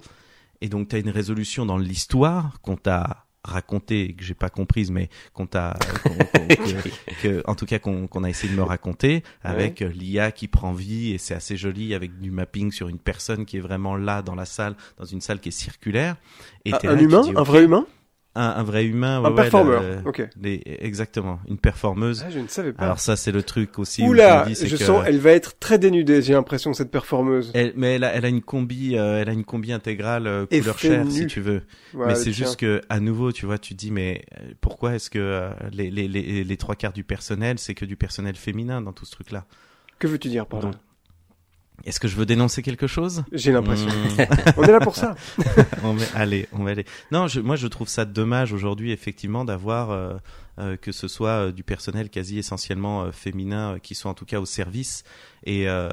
[0.66, 5.10] Et donc t'as une résolution dans l'histoire qu'on t'a racontée, que j'ai pas comprise, mais
[5.34, 5.78] qu'on t'a,
[6.50, 10.48] que- que- en tout cas qu'on a essayé de me raconter, avec euh, l'IA qui
[10.48, 13.96] prend vie et c'est assez joli avec du mapping sur une personne qui est vraiment
[13.96, 16.16] là dans la salle, dans une salle qui est circulaire.
[16.66, 17.86] Et Un, t'es un là, tu humain, dis, un vrai humain,
[18.36, 19.82] un, un vrai humain, ouais, un ouais, performeur.
[19.82, 20.28] le- Ok.
[20.42, 22.24] les- exactement, une performeuse.
[22.26, 22.84] Ah, je ne savais pas.
[22.84, 24.04] Alors ça, c'est le truc aussi.
[24.04, 26.22] Oula, je me dis, c'est je que sens, elle va être très dénudée.
[26.22, 27.52] J'ai l'impression cette performeuse.
[27.54, 30.46] elle- mais elle a, elle a une combi, euh, elle a une combi intégrale euh,
[30.46, 31.62] couleur chair, si tu veux.
[31.94, 35.10] Mais c'est juste que, à nouveau, tu vois, tu te dis, mais euh, pourquoi est-ce
[35.10, 38.82] que euh, les, les, les, les trois quarts du personnel, c'est que du personnel féminin
[38.82, 39.46] dans tout ce truc-là?
[39.98, 40.72] Que veux-tu dire par là?
[41.84, 43.88] Est-ce que je veux dénoncer quelque chose J'ai l'impression.
[43.88, 44.24] Hmm.
[44.58, 45.16] On est là pour ça.
[45.84, 46.86] on va, allez, on va aller.
[47.12, 50.14] Non, je, moi je trouve ça dommage aujourd'hui effectivement d'avoir euh,
[50.60, 54.14] euh, que ce soit euh, du personnel quasi essentiellement euh, féminin euh, qui soit en
[54.16, 55.04] tout cas au service
[55.46, 55.90] et euh,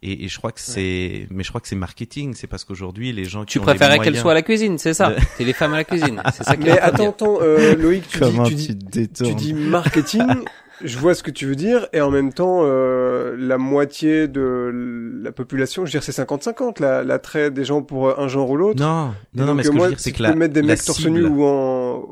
[0.00, 3.12] et, et je crois que c'est, mais je crois que c'est marketing, c'est parce qu'aujourd'hui
[3.12, 5.42] les gens qui Tu ont préférais qu'elle moyens- soit à la cuisine, c'est ça T'es
[5.44, 8.44] les femmes à la cuisine, c'est ça Mais attends, attends, euh, Loïc, tu dis, Comment
[8.44, 10.22] tu tu, dis, te tu détournes dis marketing.
[10.84, 14.70] Je vois ce que tu veux dire, et en même temps, euh, la moitié de
[15.22, 18.56] la population, je veux dire, c'est 50-50, la- l'attrait des gens pour un genre ou
[18.56, 18.80] l'autre.
[18.80, 20.38] Non, non, non, mais ce que je veux dire, c'est si que tu la, peux
[20.38, 22.02] mettre des mecs torse nu ou en,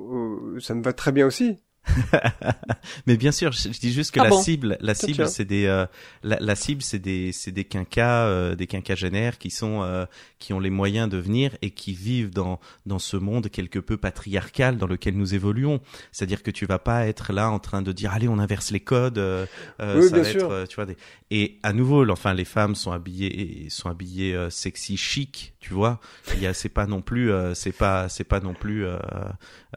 [0.55, 1.59] euh, ça me va très bien aussi.
[3.07, 5.45] mais bien sûr, je, je dis juste que Ah la bon cible, la cible, c'est
[5.45, 5.87] des, euh,
[6.23, 10.05] la, la cible, c'est des, c'est des quinquas, euh, des quinquagénaires qui sont, euh,
[10.39, 13.97] qui ont les moyens de venir et qui vivent dans dans ce monde quelque peu
[13.97, 15.81] patriarcal dans lequel nous évoluons.
[16.13, 18.81] C'est-à-dire que tu vas pas être là en train de dire allez on inverse les
[18.81, 19.47] codes, euh,
[19.81, 20.41] euh, Oui, ça bien va sûr.
[20.43, 20.87] être, euh, tu vois.
[20.87, 20.97] Des...
[21.31, 26.01] Et à nouveau, enfin les femmes sont habillées, sont habillées sexy, chic, tu vois.
[26.35, 28.87] Il y a, c'est pas non plus, euh, c'est pas, c'est pas non plus,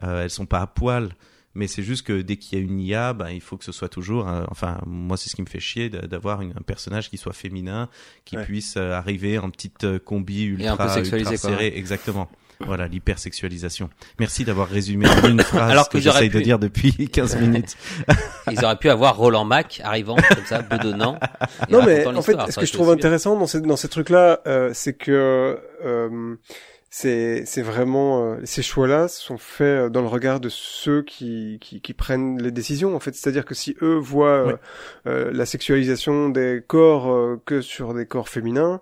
[0.02, 1.10] elles sont pas à poil.
[1.54, 3.72] Mais c'est juste que dès qu'il y a une IA, ben, il faut que ce
[3.72, 7.16] soit toujours, euh, enfin, moi c'est ce qui me fait chier d'avoir un personnage qui
[7.18, 7.88] soit féminin,
[8.24, 8.44] qui Ouais.
[8.44, 12.28] puisse euh, arriver en petite euh, combi Et ultra, un peu sexualisé, ultra serrée, exactement.
[12.62, 13.88] Voilà, l'hypersexualisation.
[14.18, 17.74] Merci d'avoir résumé en une phrase Alors que, que j'essaye de dire depuis 15 minutes.
[18.52, 21.18] Ils auraient pu avoir Roland Mac arrivant comme ça, bedonnant.
[21.68, 24.40] et Non, mais en fait, ce que je trouve intéressant dans ces, dans ces trucs-là,
[24.46, 26.36] euh, c'est que euh,
[26.90, 31.58] c'est c'est vraiment euh, ces choix-là sont faits euh, dans le regard de ceux qui,
[31.60, 32.94] qui, qui prennent les décisions.
[32.96, 34.56] En fait, c'est-à-dire que si eux voient euh,
[35.06, 38.80] euh, la sexualisation des corps euh, que sur des corps féminins,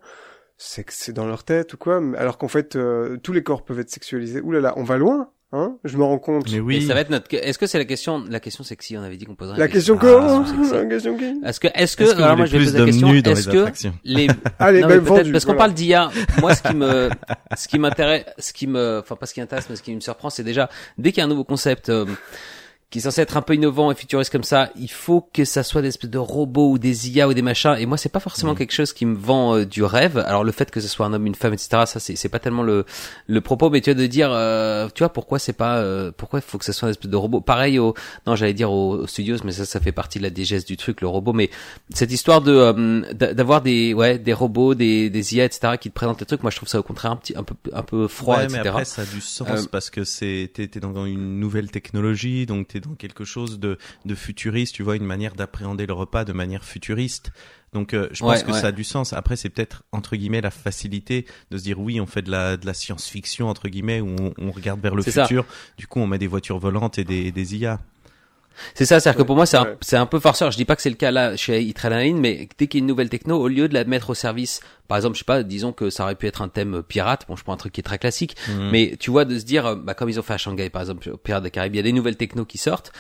[0.57, 2.01] c'est que c'est dans leur tête ou quoi.
[2.17, 4.41] Alors qu'en fait, euh, tous les corps peuvent être sexualisés.
[4.41, 5.77] Ouh là là, on va loin, hein?
[5.85, 6.51] Je me rends compte.
[6.51, 6.87] Mais Et oui.
[6.87, 7.33] ça va être notre.
[7.35, 9.59] Est-ce que c'est la question, la question sexy On avait dit qu'on poserait.
[9.59, 10.77] La question Ah, quoi question.
[10.79, 13.13] La question qui Est-ce que, est-ce que, alors moi je vais poser la question.
[13.13, 14.29] Est-ce que les
[14.59, 16.11] Allez, non, ben, mais vendu, parce qu'on parle d'IA.
[16.41, 17.11] Moi, ce qui me,
[17.57, 20.01] ce qui m'intéresse, ce qui me, enfin pas ce qui m'intéresse, mais ce qui me
[20.01, 22.05] surprend, c'est déjà dès qu'il y a un nouveau concept euh,
[22.91, 25.63] qui est censé être un peu innovant et futuriste comme ça, il faut que ça
[25.63, 27.75] soit des espèces de robots ou des IA ou des machins.
[27.79, 28.59] Et moi, c'est pas forcément Mhm.
[28.59, 30.17] quelque chose qui me vend euh, du rêve.
[30.17, 31.83] Alors le fait que ce soit un homme, une femme, etc.
[31.87, 32.87] Ça, c'est pas tellement le
[33.27, 36.39] le propos, mais tu vois de dire, euh, tu vois pourquoi c'est pas, euh, pourquoi
[36.39, 37.43] il faut que ce soit un espèce de robot?
[37.43, 37.93] Pareil au,
[38.27, 40.79] non, j'allais dire aux, aux studios, mais ça, ça fait partie de la digeste du
[40.79, 41.35] truc, le robot.
[41.35, 41.51] Mais
[41.93, 45.91] cette histoire de euh, d'a- d'avoir des ouais des robots des des IA etc qui
[45.91, 47.83] te présentent les trucs moi je trouve ça au contraire un petit un peu un
[47.83, 50.69] peu froid Ouais, etc mais après ça a du sens Euh, parce que c'est t'es
[50.69, 55.05] t'es dans une nouvelle technologie, donc dans quelque chose de de futuriste, tu vois, une
[55.05, 57.31] manière d'appréhender le repas de manière futuriste.
[57.75, 58.61] Donc euh, je pense Ouais, que ouais.
[58.61, 59.13] ça a du sens.
[59.13, 62.57] Après c'est peut-être entre guillemets la facilité de se dire oui on fait de la
[62.57, 65.23] de la science-fiction entre guillemets où on, on regarde vers le ça.
[65.25, 65.45] futur.
[65.77, 67.81] Du coup on met des voitures volantes et des des IA.
[68.75, 69.77] C'est ça c'est à dire que pour moi c'est un, Ouais.
[69.81, 72.49] c'est un peu forceur je dis pas que c'est le cas là chez Adrenaline mais
[72.59, 74.97] dès qu'il y a une nouvelle techno au lieu de la mettre au service par
[74.99, 77.45] exemple je sais pas disons que ça aurait pu être un thème pirate bon je
[77.45, 78.71] prends un truc qui est très classique Mm.
[78.71, 80.83] mais tu vois de se dire euh, bah comme ils ont fait à Shanghai par
[80.83, 82.93] exemple au Pirates des Caraïbes il y a des nouvelles techno qui sortent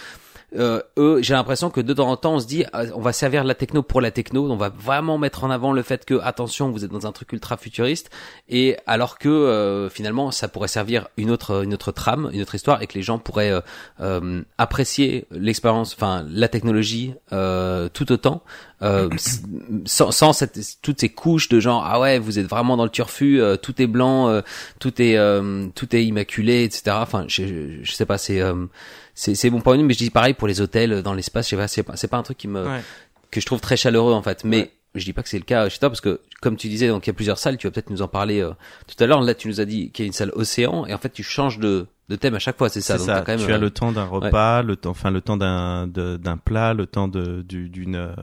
[0.56, 3.12] euh, eux, j'ai l'impression que de temps en temps, on se dit, ah, on va
[3.12, 6.18] servir la techno pour la techno, on va vraiment mettre en avant le fait que,
[6.22, 8.10] attention, vous êtes dans un truc ultra futuriste,
[8.48, 12.54] et alors que euh, finalement, ça pourrait servir une autre, une autre trame, une autre
[12.54, 13.60] histoire, et que les gens pourraient euh,
[14.00, 18.42] euh, apprécier l'expérience, enfin la technologie euh, tout autant,
[18.80, 19.10] euh,
[19.84, 22.90] sans, sans cette, toutes ces couches de genre, ah ouais, vous êtes vraiment dans le
[22.90, 24.40] turfu, tout est blanc,
[24.78, 25.18] tout est,
[25.74, 26.96] tout est immaculé, etc.
[27.00, 28.40] Enfin, je, je, sais pas, c'est
[29.20, 31.12] c'est c'est mon point de vue mais je dis pareil pour les hôtels euh, dans
[31.14, 32.80] l'espace je sais pas c'est pas c'est pas un truc qui me Ouais.
[33.32, 34.70] que je trouve très chaleureux en fait mais Ouais.
[34.94, 37.06] je dis pas que c'est le cas chez toi parce que comme tu disais donc
[37.06, 38.52] il y a plusieurs salles tu vas peut-être nous en parler euh,
[38.86, 40.94] tout à l'heure là tu nous as dit qu'il y a une salle océan et
[40.94, 43.22] en fait tu changes de de thème à chaque fois c'est ça C'est donc ça.
[43.22, 46.16] quand même tu as le temps d'un repas, le temps, enfin le temps d'un de-
[46.16, 48.14] d'un plat, le temps de du- d'une euh,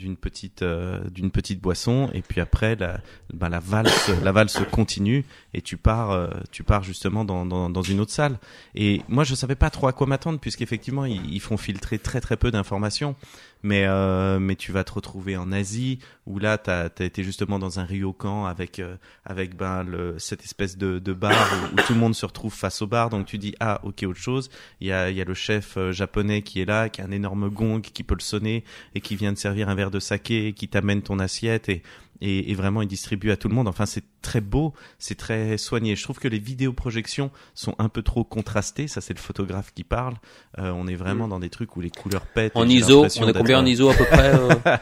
[0.00, 3.00] d'une petite euh, d'une petite boisson et puis après la
[3.34, 7.68] bah, la valse la valse continue et tu pars euh, tu pars justement dans, dans
[7.68, 8.38] dans une autre salle.
[8.74, 12.20] Et moi je savais pas trop à quoi m'attendre puisqu'effectivement ils, ils font filtrer très
[12.22, 13.14] très peu d'informations
[13.62, 17.58] mais euh, mais tu vas te retrouver en Asie où là t'as as été justement
[17.58, 19.86] dans un ryokan avec euh, avec ben
[20.18, 23.10] cette espèce de, bar où, où tout le monde se retrouve face au bar.
[23.10, 24.50] Donc tu dis ah ok autre chose.
[24.80, 27.04] Il y a il y a le chef euh, japonais qui est là qui a
[27.04, 30.00] un énorme gong qui peut le sonner et qui vient de servir un verre de
[30.00, 31.68] saké et qui t'amène ton assiette.
[31.68, 31.82] Et
[32.20, 33.68] et, et vraiment il distribue à tout le monde.
[33.68, 35.96] Enfin, c'est très beau, c'est très soigné.
[35.96, 38.88] Je trouve que les vidéoprojections sont un peu trop contrastées.
[38.88, 40.14] Ça, c'est le photographe qui parle.
[40.58, 42.52] Euh, on est vraiment dans des trucs où les couleurs pètent.
[42.54, 44.48] en ISO on est combien en euh, ISO à peu près euh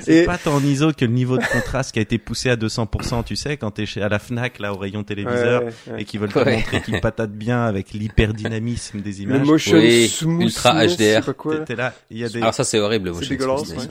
[0.00, 2.48] C'est Et- pas tant en ISO que le niveau de contraste qui a été poussé
[2.48, 5.72] à 200%, tu sais, quand t'es chez à la Fnac, là, au rayon téléviseur, Ouais,
[5.92, 6.02] ouais.
[6.02, 6.56] et qui veulent te Ouais.
[6.56, 9.46] montrer qu'ils patatent bien avec l'hyperdynamisme des Le images.
[9.46, 11.34] motion Oui, smooth, ultra HDR.
[11.36, 11.58] quoi.
[11.58, 13.88] T'es- T'es là, il y a des, alors ça c'est horrible le C'est motion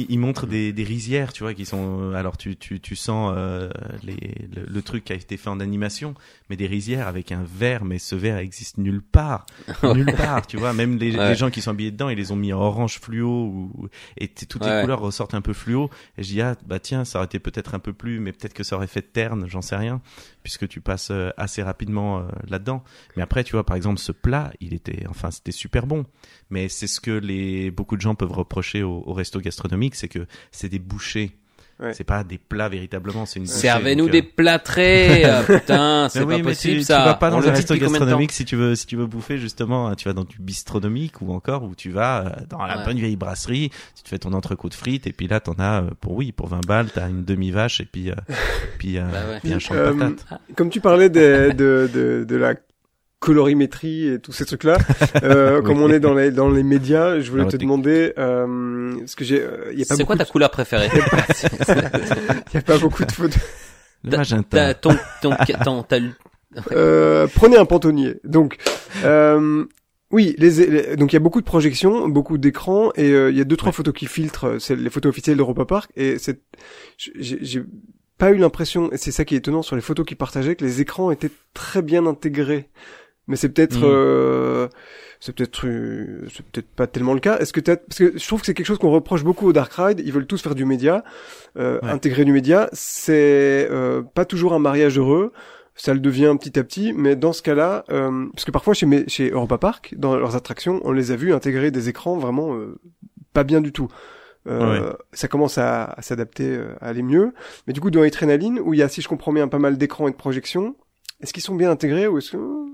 [0.00, 2.00] ils, ils montrent des, des rizières, tu vois, qui sont.
[2.00, 3.70] euh, Alors tu tu tu sens euh,
[4.02, 4.16] les
[4.54, 6.14] le, le truc qui a été fait en animation,
[6.50, 9.46] mais des rizières avec un verre, mais ce verre existe nulle part,
[9.82, 10.72] nulle part, tu vois.
[10.72, 11.30] Même les, Ouais.
[11.30, 13.88] les gens qui sont habillés dedans, ils les ont mis en orange fluo ou
[14.18, 15.90] et toutes les couleurs ressortent un peu fluo.
[16.18, 18.54] Et je dis ah bah tiens, ça aurait été peut-être un peu plus, mais peut-être
[18.54, 20.00] que ça aurait fait terne, j'en sais rien,
[20.46, 22.84] puisque tu passes euh, assez rapidement euh, là-dedans.
[23.16, 26.06] Mais après, tu vois, par exemple, ce plat, il était, enfin, c'était super bon.
[26.50, 30.06] Mais c'est ce que les beaucoup de gens peuvent reprocher au, au resto gastronomique, c'est
[30.06, 31.36] que c'est des bouchées.
[31.78, 31.92] Ouais.
[31.92, 33.46] C'est pas des plats véritablement, c'est une.
[33.46, 36.98] Servez-nous des euh, plâtrés, euh, putain, mais c'est oui, pas mais possible tu, ça.
[37.00, 39.36] Tu vas pas dans le un resto gastronomique si tu veux si tu veux bouffer
[39.36, 42.84] justement, tu vas dans du bistronomique ou encore où tu vas euh, dans la Ouais.
[42.86, 45.82] bonne vieille brasserie, tu te fais ton entrecôte de frites et puis là t'en as
[45.82, 48.14] euh, pour oui pour 20 balles, t'as une demi vache et puis euh,
[48.78, 49.40] puis, euh, Bah ouais.
[49.42, 50.26] puis un champ de Euh, patates.
[50.56, 52.54] Comme tu parlais de, de, de, de la
[53.18, 54.78] colorimétrie et tous ces trucs-là,
[55.22, 58.94] euh, comme on est dans les, dans les médias, je voulais Ah, te demander, euh,
[58.98, 60.88] parce que j'ai, euh, il y a pas C'est quoi ta couleur préférée?
[60.92, 60.98] Il
[62.54, 63.40] y a pas beaucoup de photos.
[64.04, 64.48] Magenta.
[64.56, 65.30] T'as ton, ton,
[65.64, 66.10] ton, t'as le-
[66.72, 68.20] Euh, prenez un pantonnier.
[68.24, 68.56] Donc,
[69.04, 69.64] euh,
[70.10, 73.36] oui, les, les- donc il y a beaucoup de projections, beaucoup d'écrans, et euh, il
[73.36, 73.74] y a deux trois Ouais.
[73.76, 74.56] photos qui filtrent.
[74.60, 76.40] C'est les photos officielles d'Europa Park, et c'est,
[76.98, 77.62] j'ai j'ai
[78.18, 80.64] pas eu l'impression, et c'est ça qui est étonnant sur les photos qu'ils partageaient, que
[80.64, 82.68] les écrans étaient très bien intégrés.
[83.28, 83.84] Mais c'est peut-être, Mm.
[83.84, 84.68] euh,
[85.20, 87.38] c'est peut-être, euh, c'est peut-être pas tellement le cas.
[87.38, 89.52] Est-ce que t'as- parce que je trouve que c'est quelque chose qu'on reproche beaucoup au
[89.52, 90.00] Dark Ride.
[90.04, 91.02] Ils veulent tous faire du média,
[91.58, 91.90] euh, Ouais.
[91.90, 92.68] intégrer du média.
[92.72, 95.32] C'est euh, pas toujours un mariage heureux.
[95.74, 98.86] Ça le devient petit à petit, mais dans ce cas-là, euh, parce que parfois chez,
[98.86, 102.54] mes- chez Europa Park, dans leurs attractions, on les a vus intégrer des écrans vraiment
[102.54, 102.78] euh,
[103.34, 103.88] pas bien du tout.
[104.48, 107.32] Euh, Ça commence à, à s'adapter, à aller mieux.
[107.66, 109.76] Mais du coup, dans Adrenaline, où il y a, si je comprends bien, pas mal
[109.76, 110.76] d'écrans et de projections,
[111.20, 112.65] est-ce qu'ils sont bien intégrés ou est-ce que...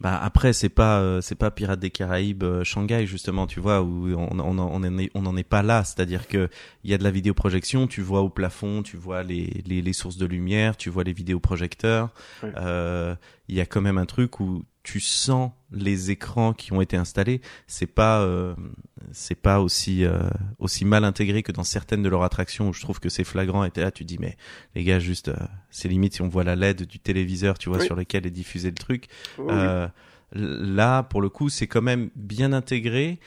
[0.00, 3.82] Bah après c'est pas euh, c'est pas Pirates des Caraïbes euh, Shanghai justement tu vois
[3.82, 5.84] où on on en- on en est on en est pas là.
[5.84, 6.48] C'est-à-dire que
[6.84, 9.92] il y a de la vidéoprojection tu vois au plafond tu vois les les, les
[9.92, 12.08] sources de lumière tu vois les vidéoprojecteurs.
[12.56, 13.14] Euh,
[13.48, 16.96] il y a quand même un truc où tu sens les écrans qui ont été
[16.96, 18.54] installés c'est pas euh,
[19.12, 20.28] c'est pas aussi euh,
[20.58, 23.62] aussi mal intégré que dans certaines de leurs attractions où je trouve que c'est flagrant
[23.64, 24.36] et là tu dis mais
[24.74, 25.36] les gars juste euh,
[25.70, 27.84] c'est limite si on voit la LED du téléviseur tu vois Oui.
[27.86, 29.06] sur lequel est diffusé le truc
[29.38, 29.54] Oh, oui.
[29.54, 29.88] euh,
[30.32, 33.18] là, pour le coup, c'est quand même bien intégré,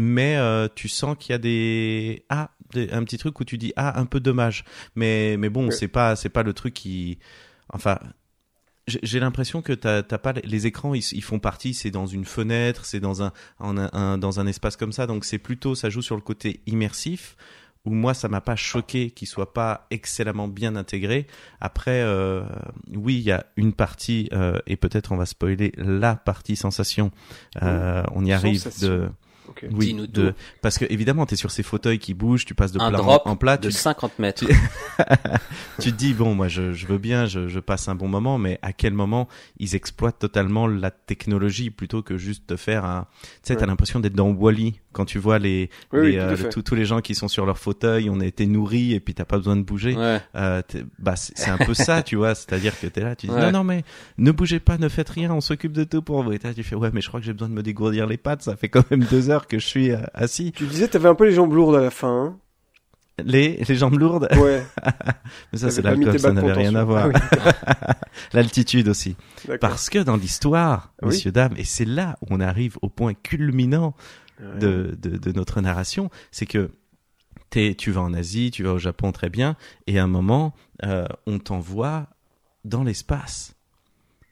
[0.00, 3.58] mais euh, tu sens qu'il y a des ah des- un petit truc où tu
[3.58, 7.18] dis ah un peu dommage, mais mais bon c'est pas c'est pas le truc qui
[7.72, 7.98] enfin
[9.02, 12.84] j'ai l'impression que t'as pas les écrans ils, ils font partie c'est dans une fenêtre
[12.84, 15.06] c'est dans un, un, un- dans un espace comme ça.
[15.06, 17.36] Donc c'est plutôt ça joue sur le côté immersif
[17.84, 21.26] où moi ça m'a pas choqué qu'il soit pas excellemment bien intégré.
[21.60, 22.42] Après euh,
[22.94, 27.10] oui il y a une partie euh, et peut-être on va spoiler la partie sensation.
[27.62, 29.08] Euh, on y arrive de
[29.72, 30.36] Oui Dis-nous de tout.
[30.62, 33.02] parce que évidemment t'es sur ces fauteuils qui bougent tu passes de un plat en-
[33.02, 34.44] drop en, plat de tu, 50 mètres.
[35.80, 38.38] tu te dis bon moi je, je veux bien je, je passe un bon moment
[38.38, 39.28] mais à quel moment
[39.58, 44.00] ils exploitent totalement la technologie plutôt que juste de faire un tu sais t'as l'impression
[44.00, 46.74] d'être dans Wally quand tu vois les, Oui, les, oui, tout à euh, tous- tous
[46.74, 49.36] les gens qui sont sur leur fauteuil on a été nourris et puis t'as pas
[49.38, 50.20] besoin de bouger Ouais.
[50.34, 50.62] euh,
[50.98, 53.32] bah c'est un peu ça tu vois c'est à dire que t'es là tu dis
[53.32, 53.40] Ouais.
[53.46, 53.84] non non mais
[54.18, 56.62] ne bougez pas ne faites rien on s'occupe de tout pour vous et là tu
[56.62, 58.68] fais ouais mais je crois que j'ai besoin de me dégourdir les pattes ça fait
[58.68, 61.32] quand même deux heures que je suis euh, assis Tu disais, t'avais un peu les
[61.34, 62.36] jambes lourdes à la fin.
[63.24, 64.28] les les jambes lourdes?
[64.30, 64.62] Hein ouais.
[65.52, 67.08] mais ça c'est l'alcool ça n'avait rien à voir
[67.84, 67.94] Ah
[68.32, 69.16] l'altitude aussi.
[69.60, 71.08] Parce que dans l'histoire, Oui.
[71.10, 73.94] messieurs, dames, et c'est là où on arrive au point culminant
[74.40, 74.58] Ouais.
[74.60, 76.70] de, de, de notre narration, c'est que
[77.50, 79.56] t'es, tu vas en Asie, tu vas au Japon très bien,
[79.88, 82.06] et à un moment, euh, on t'envoie
[82.64, 83.56] dans l'espace.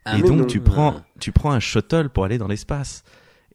[0.05, 0.45] Ah, et donc non.
[0.47, 3.03] tu prends, tu prends un shuttle pour aller dans l'espace.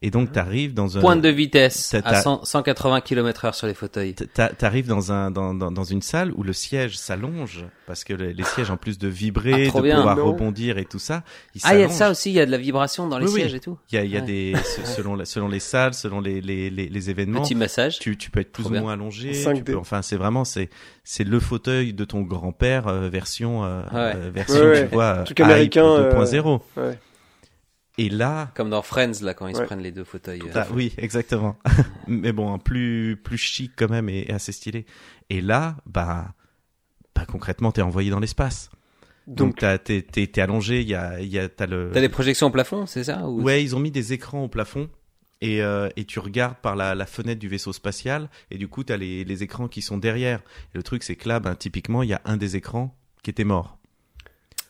[0.04, 1.00] Et donc t'arrives dans un...
[1.00, 4.14] Pointe de vitesse t'as- à t'as- 100 180 km heure sur les fauteuils.
[4.14, 8.12] T'a- T'arrives dans un dans, dans, dans une salle où le siège s'allonge parce que
[8.14, 9.96] les, les sièges en plus de vibrer, Ah, de bien.
[9.96, 10.24] pouvoir Non.
[10.26, 11.22] rebondir et tout ça,
[11.54, 13.26] ils Ah, il y a ça aussi, il y a de la vibration dans les
[13.26, 13.40] Oui, oui.
[13.40, 13.78] sièges et tout.
[13.90, 14.26] Il y a, il y a Ouais.
[14.26, 17.42] des se- selon la- selon les salles, selon les les les, les événements.
[17.42, 17.98] Petit massage.
[17.98, 18.82] tu, tu peux être plus Trop ou bien.
[18.82, 19.32] moins allongé.
[19.32, 19.56] 5D.
[19.58, 20.68] tu peux- enfin, c'est vraiment c'est
[21.04, 24.12] c'est le fauteuil de ton grand-père euh, version euh, Ouais.
[24.16, 24.88] euh, version Ouais, ouais.
[24.88, 26.60] tu vois Truc hype américain, euh, 2.0.
[27.98, 30.40] Et là, Comme dans Friends, là, quand ils se prennent les deux fauteuils.
[30.42, 30.52] euh.
[30.54, 31.56] ah, oui, exactement.
[32.08, 34.86] Mais bon, plus plus chic quand même et, et assez stylé.
[35.28, 36.32] Et là, bah
[37.14, 38.70] bah concrètement, t'es envoyé dans l'espace.
[39.26, 40.80] Donc Donc, t'as- t'es t'es t'es allongé.
[40.80, 43.28] Il y a il y a t'as le T'as des projections au plafond, c'est ça
[43.28, 43.42] ou...
[43.42, 44.88] Ouais, ils ont mis des écrans au plafond.
[45.42, 48.84] Et, euh, et tu regardes par la, la fenêtre du vaisseau spatial et du coup
[48.84, 50.38] tu as les, les écrans qui sont derrière.
[50.72, 53.30] Et le truc c'est que là, ben, typiquement, il y a un des écrans qui
[53.30, 53.76] était mort.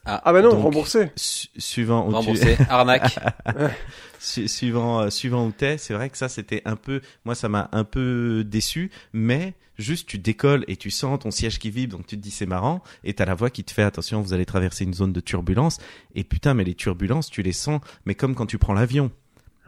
[0.05, 1.11] Ah bah non, donc- remboursé.
[1.17, 3.19] Su- suivant où tu, Remboursé, arnaque.
[4.19, 7.49] su- suivant euh, suivant où t'es, c'est vrai que ça c'était un peu, moi ça
[7.49, 11.97] m'a un peu déçu, mais juste tu décolles et tu sens ton siège qui vibre,
[11.97, 14.33] donc tu te dis c'est marrant, et t'as la voix qui te fait attention, vous
[14.33, 15.79] allez traverser une zone de turbulence,
[16.15, 19.11] et putain mais les turbulences tu les sens, mais comme quand tu prends l'avion.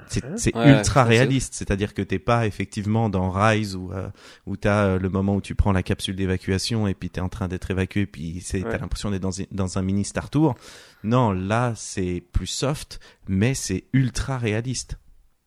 [0.08, 4.08] C'est c'est Ouais, ultra réaliste, c'est-à-dire que t'es pas effectivement dans Rise où euh,
[4.46, 7.28] où t'as euh, le moment où tu prends la capsule d'évacuation et puis t'es en
[7.28, 8.70] train d'être évacué puis c'est Ouais.
[8.70, 10.54] t'as l'impression d'être dans, un- dans un mini Star Tour.
[11.02, 14.98] Non, là c'est plus soft, mais c'est ultra réaliste.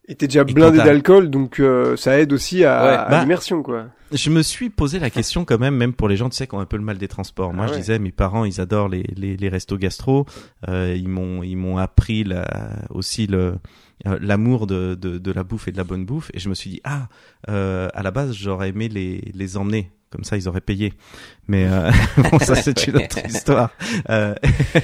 [0.09, 2.89] Et t'es déjà blindé d'alcool, donc euh, ça aide aussi à, Ouais.
[2.93, 3.87] à Bah, l'immersion, quoi.
[4.13, 6.55] Je me suis posé la question quand même, même pour les gens, tu sais, qui
[6.55, 7.53] ont un peu le mal des transports.
[7.53, 10.25] Moi, Ah je disais, mes parents, ils adorent les, les, les restos gastro.
[10.69, 12.47] Euh, ils m'ont, ils m'ont appris la,
[12.89, 13.55] aussi le, euh,
[14.05, 16.29] l'amour de, de, de la bouffe et de la bonne bouffe.
[16.33, 17.09] Et je me suis dit, ah,
[17.49, 19.91] euh, à la base, j'aurais aimé les, les emmener.
[20.09, 20.93] Comme ça, ils auraient payé.
[21.47, 21.91] Mais euh,
[22.31, 23.69] bon, ça c'est une autre histoire.
[24.09, 24.35] Euh,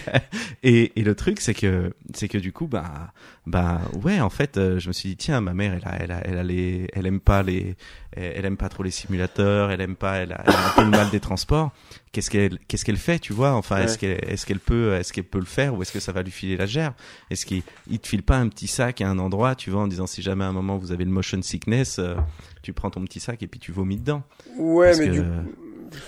[0.63, 3.11] et, et le truc, c'est que, c'est que du coup, bah,
[3.45, 6.11] bah, ouais, en fait, euh, je me suis dit, tiens, ma mère, elle a, elle
[6.11, 7.75] a, elle a les, elle aime pas les,
[8.13, 10.69] elle, elle aime pas trop les simulateurs, elle aime pas, elle a, elle a un
[10.75, 11.71] peu le mal des transports.
[12.13, 13.53] Qu'est-ce qu'elle, qu'est-ce qu'elle fait, tu vois?
[13.53, 16.11] Enfin, est-ce qu'elle, est-ce qu'elle peut, est-ce qu'elle peut le faire ou est-ce que ça
[16.11, 16.93] va lui filer la gère
[17.31, 19.87] Est-ce qu'il, il te file pas un petit sac à un endroit, tu vois, en
[19.87, 22.15] disant si jamais à un moment vous avez le motion sickness, euh,
[22.61, 24.21] tu prends ton petit sac et puis tu vomis dedans?
[24.57, 25.23] Ouais, Parce mais que- du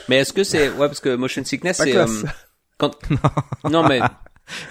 [0.10, 2.06] Mais est-ce que c'est ouais parce que motion sickness c'est euh,
[2.78, 2.92] quand
[3.70, 4.00] non mais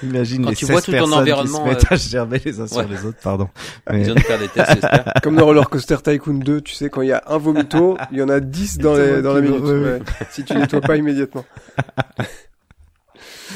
[0.04, 1.96] Imagine Quand les tu 16 vois tout ton personnes environnement, qui se mettent euh, à
[1.96, 2.86] gerber les uns sur ouais.
[2.88, 3.48] les autres, pardon.
[3.90, 5.12] ils Mais- ont dû faire des tests j'espère.
[5.20, 8.18] Comme dans Roller Coaster Tycoon 2, tu sais, quand il y a un vomito, il
[8.18, 9.62] y en a 10 dans, les, dans la minute.
[9.64, 9.72] Ouais.
[9.94, 10.02] ouais.
[10.30, 11.44] Si tu nettoies pas immédiatement.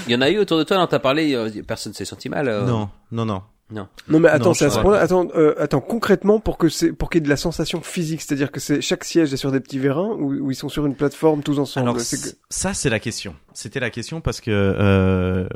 [0.08, 2.28] Il y en a eu autour de toi, non t'as parlé, euh, personne s'est senti
[2.28, 2.48] mal.
[2.48, 3.42] euh, Non, non, non.
[3.70, 3.86] Non.
[4.08, 4.98] Non mais attends, c'est à ce point-là.
[5.00, 8.22] Attends, euh, attends, concrètement pour que c'est pour qu'il y ait de la sensation physique,
[8.22, 10.86] c'est-à-dire que c'est chaque siège est sur des petits vérins ou, ou ils sont sur
[10.86, 11.88] une plateforme tous ensemble?
[11.88, 13.34] Alors C'est c- que- ça c'est la question.
[13.52, 15.46] C'était la question parce que euh,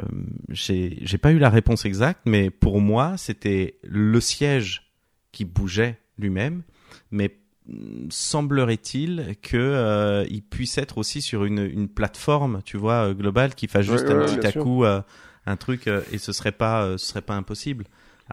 [0.51, 4.93] j'ai j'ai pas eu la réponse exacte, mais pour moi c'était le siège
[5.33, 6.63] qui bougeait lui-même,
[7.11, 7.35] mais
[7.69, 13.15] mm, semblerait-il que euh, il puisse être aussi sur une, une plateforme, tu vois, euh,
[13.15, 14.63] globale qui fasse juste Ouais, un ouais, petit à sûr.
[14.63, 15.01] coup euh,
[15.47, 17.85] un truc euh, et ce serait pas euh, ce serait pas impossible.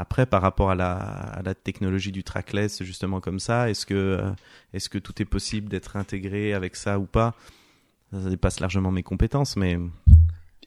[0.01, 3.93] Après, par rapport à la, à la technologie du trackless, justement comme ça, est-ce que,
[3.93, 4.31] euh,
[4.73, 7.35] est-ce que tout est possible d'être intégré avec ça ou pas?
[8.13, 9.77] Ça, dépasse largement mes compétences, mais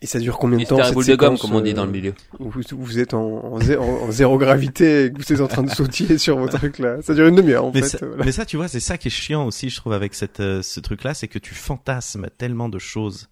[0.02, 1.86] Et ça dure combien de temps cette boule de gomme comme on dit euh, dans
[1.86, 2.12] le milieu.
[2.40, 5.48] où vous, êtes en, en, zé- en- en zéro gravité et que vous êtes en
[5.48, 7.00] train de sautiller sur vos trucs là.
[7.00, 7.98] Ça dure une demi-heure en mais, fait.
[7.98, 8.24] ça, voilà.
[8.26, 10.60] mais ça, tu vois, c'est ça qui est chiant aussi, je trouve, avec cette, euh,
[10.60, 13.28] ce truc-là, c'est que tu fantasmes tellement de choses.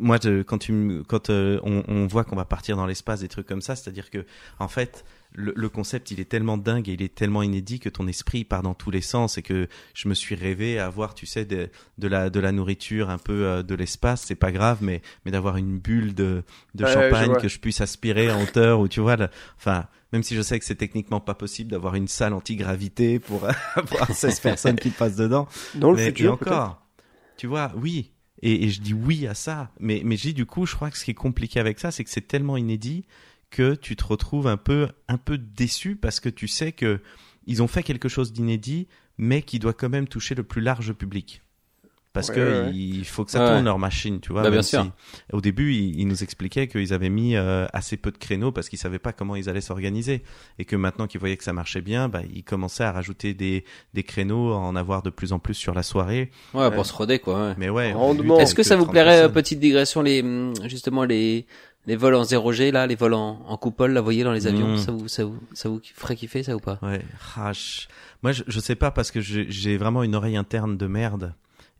[0.00, 3.20] Moi, je- quand tu, me- quand euh, on, on voit qu'on va partir dans l'espace,
[3.20, 4.24] des trucs comme ça, c'est-à-dire que,
[4.58, 7.88] en fait, le, le concept, il est tellement dingue et il est tellement inédit que
[7.88, 11.14] ton esprit part dans tous les sens et que je me suis rêvé à avoir,
[11.14, 11.68] tu sais, de,
[11.98, 15.30] de la, de la nourriture, un peu euh, de l'espace, c'est pas grave, mais, mais
[15.32, 19.00] d'avoir une bulle de, de je champagne que je puisse aspirer en hauteur ou tu
[19.00, 19.28] vois, le-
[19.58, 23.44] enfin, même si je sais que c'est techniquement pas possible d'avoir une salle anti-gravité pour
[23.74, 25.48] avoir 16 personnes qui passent dedans.
[25.74, 26.86] Dans le mais, futur et encore,
[27.36, 28.12] tu vois, oui.
[28.46, 29.72] Et, je dis oui à ça.
[29.80, 31.90] Mais, mais je dis du coup, je crois que ce qui est compliqué avec ça,
[31.90, 33.06] c'est que c'est tellement inédit
[33.50, 37.00] que tu te retrouves un peu, un peu déçu parce que tu sais que
[37.46, 38.86] ils ont fait quelque chose d'inédit,
[39.16, 41.42] mais qui doit quand même toucher le plus large public.
[42.14, 43.50] Parce Ouais, que ouais, il faut que ça Ouais.
[43.50, 44.42] tourne leur machine, tu vois.
[44.44, 44.86] Bah, bien sûr.
[45.32, 48.68] au début, ils, ils nous expliquaient qu'ils avaient mis euh, assez peu de créneaux parce
[48.68, 50.22] qu'ils savaient pas comment ils allaient s'organiser
[50.60, 53.64] et que maintenant qu'ils voyaient que ça marchait bien, bah, ils commençaient à rajouter des,
[53.94, 56.30] des créneaux, à en avoir de plus en plus sur la soirée.
[56.54, 57.48] Ouais, pour se roder quoi.
[57.48, 57.54] ouais.
[57.58, 57.92] Mais ouais.
[58.38, 59.32] Est-ce que ça vous 30 plairait, euh, personnes.
[59.34, 61.46] petite digression, les hum, justement les
[61.86, 64.46] les vols en 0G là, les vols en, en coupole, là, vous voyez dans les
[64.46, 64.78] avions, Mm.
[64.78, 66.78] ça vous ça vous ça vous ferait kiffer ça ou pas?
[66.80, 67.02] Ouais,
[68.22, 71.34] moi je, je sais pas parce que j'ai j'ai vraiment une oreille interne de merde.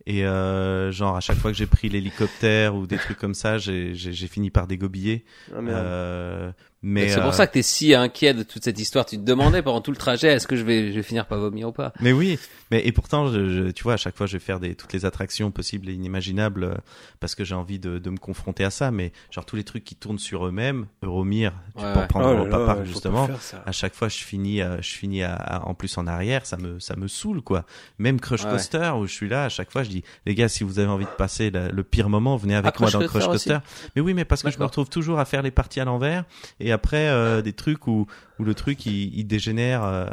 [0.05, 3.57] Et euh, genre à chaque fois que j'ai pris l'hélicoptère ou des trucs comme ça,
[3.57, 5.25] j'ai fini par dégobiller.
[5.51, 5.59] Ah.
[5.59, 6.51] Euh,
[6.87, 9.05] mais C'est pour euh, ça que t'es si inquiet de toute cette histoire.
[9.07, 11.39] Tu te demandais pendant tout le trajet, est-ce que je vais je vais finir par
[11.39, 11.91] vomir ou pas?
[11.99, 12.37] Mais oui,
[12.69, 14.93] mais et pourtant, je, je- tu vois, à chaque fois, je vais faire des toutes
[14.93, 16.75] les attractions possibles et inimaginables euh,
[17.19, 18.91] parce que j'ai envie de, de me confronter à ça.
[18.91, 22.07] Mais genre tous les trucs qui tournent sur eux-mêmes, Euromir, tu Ouais, peux en ouais.
[22.07, 23.27] prendre Oh Europa Park, justement.
[23.65, 26.57] À chaque fois, je finis, euh, je finis à- à- en plus en arrière, ça
[26.57, 27.65] me, ça me saoule quoi.
[27.97, 28.51] Même Crush Ouais.
[28.51, 30.89] Coaster où je suis là, à chaque fois, je dis, les gars, si vous avez
[30.89, 33.57] envie de passer la- le pire moment, venez avec Ah, moi Crush dans Crush Coaster.
[33.95, 36.25] Mais oui, mais parce que je me retrouve toujours à faire les parties à l'envers
[36.59, 38.05] et après euh, des trucs où,
[38.39, 39.83] où le truc il, il dégénère.
[39.83, 40.05] euh,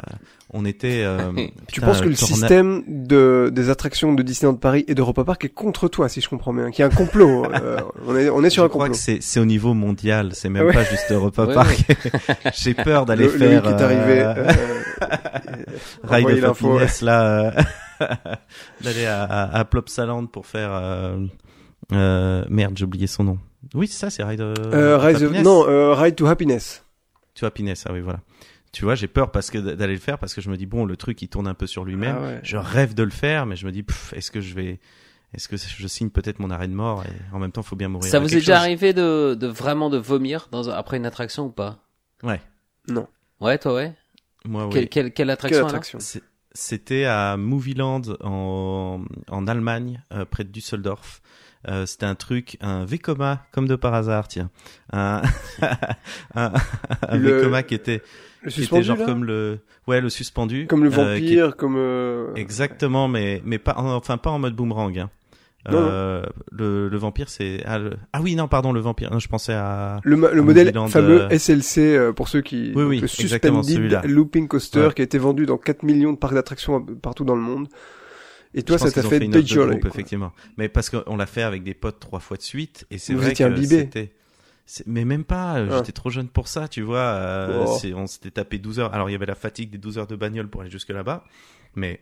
[0.55, 1.01] on était.
[1.03, 1.31] euh,
[1.67, 5.23] Tu putain, penses que le torna- système de, des attractions de Disneyland Paris et d'Europa
[5.23, 7.45] Park est contre toi, si je comprends bien, qu'il y a un complot.
[7.53, 8.93] euh, on est, on est sur je un crois complot.
[8.97, 10.73] que c'est c'est au niveau mondial, c'est même Ouais.
[10.73, 11.85] pas juste Europa Ouais, Park.
[12.55, 14.21] J'ai peur d'aller Le, faire Loïc est arrivé.
[14.21, 14.51] euh, euh,
[16.03, 16.71] Ride envoyez of l'info.
[16.75, 17.53] Happiness là,
[18.01, 18.07] euh,
[18.81, 21.17] d'aller à, à, à Plopsaland pour faire euh,
[21.91, 23.39] euh, merde, j'ai oublié son nom.
[23.73, 24.41] Oui, c'est ça, c'est Ride.
[24.41, 25.43] euh, Euh, Rise of- Happiness.
[25.43, 26.83] non, euh, Ride to Happiness.
[27.35, 28.19] To Happiness, ah oui, voilà.
[28.71, 30.85] Tu vois, j'ai peur parce que d'aller le faire parce que je me dis bon,
[30.85, 32.17] le truc il tourne un peu sur lui-même.
[32.19, 32.39] Ah ouais.
[32.43, 34.79] Je rêve de le faire, mais je me dis est-ce que je vais,
[35.33, 37.87] est-ce que je signe peut-être mon arrêt de mort et en même temps faut bien
[37.89, 38.09] mourir.
[38.09, 38.61] Ça vous est déjà chose.
[38.63, 41.77] arrivé de de vraiment de vomir dans après une attraction ou pas?
[42.23, 42.41] Ouais,
[43.39, 43.93] Ouais, toi ouais?
[44.45, 44.71] moi oui.
[44.73, 45.99] Quelle, quelle quelle attraction
[46.51, 51.21] C'était à Movieland en, en Allemagne, euh, près de Düsseldorf.
[51.69, 54.49] Euh, c'était un truc, un Vekoma, comme de par hasard, tiens.
[54.91, 55.21] Un,
[56.35, 56.51] un,
[57.07, 58.01] un Le- Vekoma qui était,
[58.41, 60.67] Le qui était genre là comme le, ouais, le suspendu.
[60.67, 61.75] Comme le euh, vampire, comme...
[61.77, 64.97] euh, Exactement, mais mais pas, en- enfin pas en mode boomerang.
[64.99, 65.09] Hein.
[65.71, 69.09] Non, Euh, le, le vampire, c'est ah, le- ah oui non pardon le vampire.
[69.13, 72.73] Non, je pensais à Le, le Un modèle fameux euh, SLC euh, pour ceux qui
[72.75, 74.01] Oui, oui, le Suspended.
[74.03, 74.93] Looping Coaster Ouais.
[74.93, 77.69] qui a été vendu dans 4 millions de parcs d'attractions partout dans le monde.
[78.55, 80.31] Et toi, ça t'a fait, fait dégueuler, effectivement.
[80.57, 83.33] Mais parce qu'on l'a fait avec des potes trois fois de suite, et c'est vrai
[83.33, 84.11] que c'était.
[84.85, 85.77] Mais même pas, euh, Ah.
[85.77, 86.99] j'étais trop jeune pour ça, tu vois.
[86.99, 87.79] euh, Oh.
[87.95, 88.93] on s'était tapé 12 heures.
[88.93, 91.25] Alors il y avait la fatigue des 12 heures de bagnole pour aller jusque là-bas,
[91.75, 91.99] mais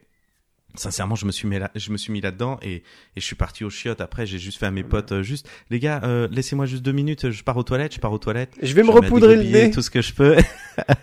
[0.75, 2.83] sincèrement, je me suis mis là, je me suis mis là-dedans et, et
[3.17, 4.01] je suis parti au chiottes.
[4.01, 6.91] Après, j'ai juste fait à mes potes, euh, juste les gars, euh, laissez-moi juste deux
[6.91, 8.53] minutes, je pars aux toilettes, je pars aux toilettes.
[8.61, 9.71] Je vais me Je mets repoudrer le nez.
[9.71, 10.37] tout ce que je peux.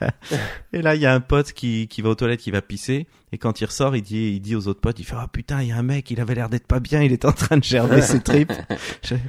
[0.73, 3.07] et là, il y a un pote qui, qui va aux toilettes, qui va pisser.
[3.33, 5.63] Et quand il ressort, il dit, il dit aux autres potes, il fait, oh putain,
[5.63, 7.59] il y a un mec, il avait l'air d'être pas bien, il était en train
[7.59, 8.53] de gerber ses tripes.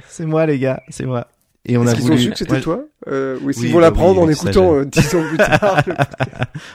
[0.08, 1.28] C'est moi, les gars, c'est moi.
[1.66, 2.14] Et on a voulu.
[2.14, 2.60] ont su que c'était Ouais.
[2.62, 5.82] toi euh, Oui, vont bah l'apprendre oui, en écoutant j'ai- euh, 10 ans plus tard.
[5.86, 5.94] le-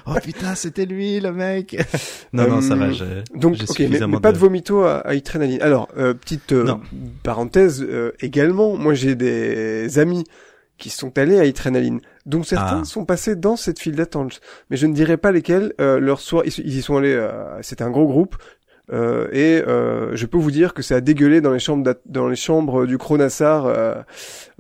[0.06, 1.76] Oh putain, c'était lui, le mec.
[2.34, 2.92] non, non, ça va, Euh,
[3.34, 5.62] je, Donc, j'ai ok, mais, pas de vomito à, à Adrenaline.
[5.62, 6.76] Alors, euh, petite euh,
[7.24, 10.24] parenthèse euh, également, moi j'ai des amis
[10.78, 12.00] qui sont allés à Adrenaline.
[12.28, 12.86] Donc certains Ah.
[12.86, 14.40] sont passés dans cette file d'attente.
[14.70, 15.74] Mais je ne dirais pas lesquels.
[15.82, 17.14] Euh, leur soir, ils, ils y sont allés.
[17.14, 18.36] euh, C'était un gros groupe.
[18.94, 22.28] Euh, et euh, je peux vous dire que ça a dégueulé dans les chambres dans
[22.28, 23.96] les chambres du Cronassar euh,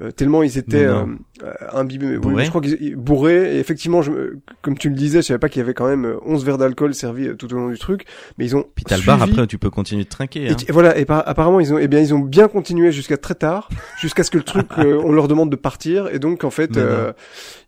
[0.02, 1.04] euh, tellement ils étaient euh,
[1.44, 4.90] euh, imbibés oui, Bourrés je crois qu'ils ils- bourrés et effectivement je, me- comme tu
[4.90, 7.28] le disais je savais pas qu'il y avait quand même euh, 11 verres d'alcool servis
[7.28, 8.06] euh, tout au long du truc
[8.40, 10.50] mais ils ont Puis t'as le bar après, tu peux continuer de trinquer.
[10.50, 10.56] Hein.
[10.68, 13.36] et voilà, et par- apparemment ils ont, eh bien ils ont bien continué jusqu'à très
[13.36, 13.70] tard,
[14.00, 16.78] jusqu'à ce que le truc, euh, on leur demande de partir, et donc en fait,
[16.78, 17.14] euh,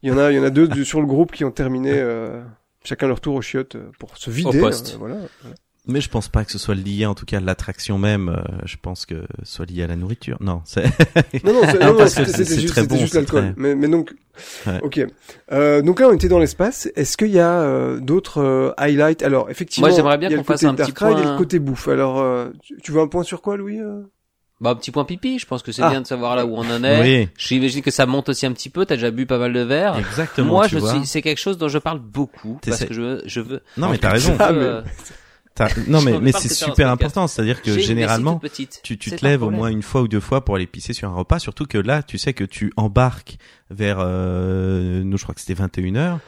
[0.01, 1.91] il y en a, il y en a deux sur le groupe qui ont terminé
[1.93, 2.41] euh,
[2.83, 4.59] chacun leur tour au chiottes euh, pour se vider.
[4.59, 4.93] poste.
[4.95, 5.15] euh, voilà.
[5.87, 8.29] Mais je pense pas que ce soit lié, en tout cas, à l'attraction même.
[8.29, 10.37] euh, je pense que ce soit lié à la nourriture.
[10.41, 10.83] Non, c'est.
[11.43, 13.41] Non non, c'est- Non, non, juste, très bon, juste l'alcool.
[13.41, 14.13] très- Mais, mais donc,
[14.67, 14.79] Ouais.
[14.83, 14.99] ok.
[15.51, 16.87] Euh, donc là on était dans l'espace.
[16.95, 19.23] Est-ce qu'il y a euh, d'autres euh, highlights?
[19.23, 20.99] Alors effectivement, Moi, j'aimerais bien il y a qu'on le côté fasse un petit Dark
[20.99, 21.87] Ride et point- le côté bouffe.
[21.87, 24.01] Alors, euh, tu, tu veux un point sur quoi, Louis euh?
[24.61, 25.89] Bah, un petit point pipi, je pense que c'est Ah.
[25.89, 27.01] bien de savoir là où on en est.
[27.01, 29.59] Oui, J'imagine que ça monte aussi un petit peu, t'as déjà bu pas mal de
[29.61, 29.97] verres.
[29.97, 30.47] exactement.
[30.53, 33.39] Moi, je suis, c'est quelque chose dont je parle beaucoup, parce que je veux, je
[33.39, 33.61] veux.
[33.77, 34.35] Non, mais t'as raison.
[34.39, 34.81] Ah, mais-
[35.87, 37.27] Non, mais, mais c'est super important.
[37.27, 38.39] C'est-à-dire que généralement,
[38.83, 41.09] tu, tu te lèves au moins une fois ou deux fois pour aller pisser sur
[41.09, 43.37] un repas, surtout que là, tu sais que tu embarques
[43.69, 46.19] vers, euh, nous je crois que c'était 21h,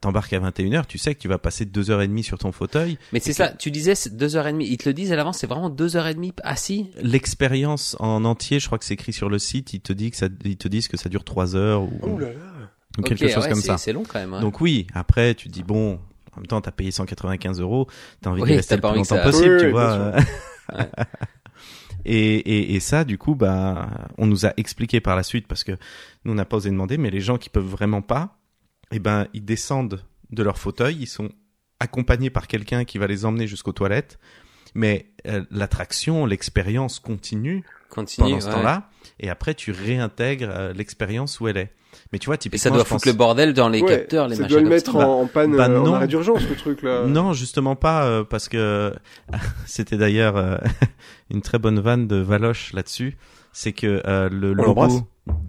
[0.00, 2.52] t'embarques à 21h, tu sais que tu vas passer deux heures et demie sur ton
[2.52, 2.98] fauteuil.
[3.12, 4.66] Mais c'est ça, tu disais c'est deux heures et demie.
[4.68, 6.90] Ils te le disent à l'avance, c'est vraiment deux heures et demie assis.
[7.02, 10.16] L'expérience en entier, je crois que c'est écrit sur le site, ils te disent que
[10.16, 12.34] ça, ils te disent que ça dure trois heures ou, Oh là là.
[12.98, 13.76] ou quelque chose ouais, comme ça.
[13.78, 14.34] C'est long quand même.
[14.34, 14.40] hein.
[14.40, 15.98] Donc oui, après tu dis bon,
[16.36, 17.88] en même temps t'as payé 195 euros,
[18.20, 20.12] t'as envie Oui, de rester le plus longtemps ça- possible, Oui, tu oui, vois.
[22.04, 25.64] et, et, et ça, du coup, bah, on nous a expliqué par la suite parce
[25.64, 25.72] que
[26.24, 28.38] nous on n'a pas osé demander, mais les gens qui peuvent vraiment pas,
[28.90, 31.30] eh ben ils descendent de leur fauteuil, ils sont
[31.80, 34.18] accompagnés par quelqu'un qui va les emmener jusqu'aux toilettes.
[34.74, 38.28] Mais euh, l'attraction, l'expérience continue Continue.
[38.28, 38.52] pendant ce ouais.
[38.54, 41.72] temps-là, et après tu réintègres euh, l'expérience où elle est.
[42.12, 44.28] Mais tu vois, Et typiquement, ça doit foutre pense- le bordel dans les Ouais, capteurs,
[44.28, 44.54] les ça machins.
[44.56, 45.08] doit le mettre ça.
[45.08, 45.94] en, en panne, bah euh, en non.
[45.94, 47.04] arrêt d'urgence, le truc là.
[47.06, 48.92] Non, justement pas, euh, parce que
[49.66, 50.56] c'était d'ailleurs euh,
[51.30, 53.16] une très bonne vanne de Valoche là-dessus.
[53.52, 55.06] C'est que euh, le logo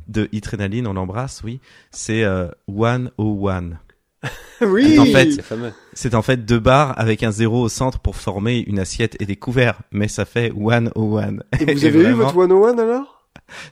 [0.07, 1.59] de Adrenaline, on l'embrasse, oui,
[1.91, 3.71] c'est euh, 101.
[4.61, 4.97] oui.
[4.99, 5.29] En fait.
[5.93, 9.25] C'est en fait deux barres avec un zéro au centre pour former une assiette et
[9.25, 11.37] des couverts, mais ça fait 101.
[11.59, 13.14] Et vous avez eu vraiment- votre 101 alors?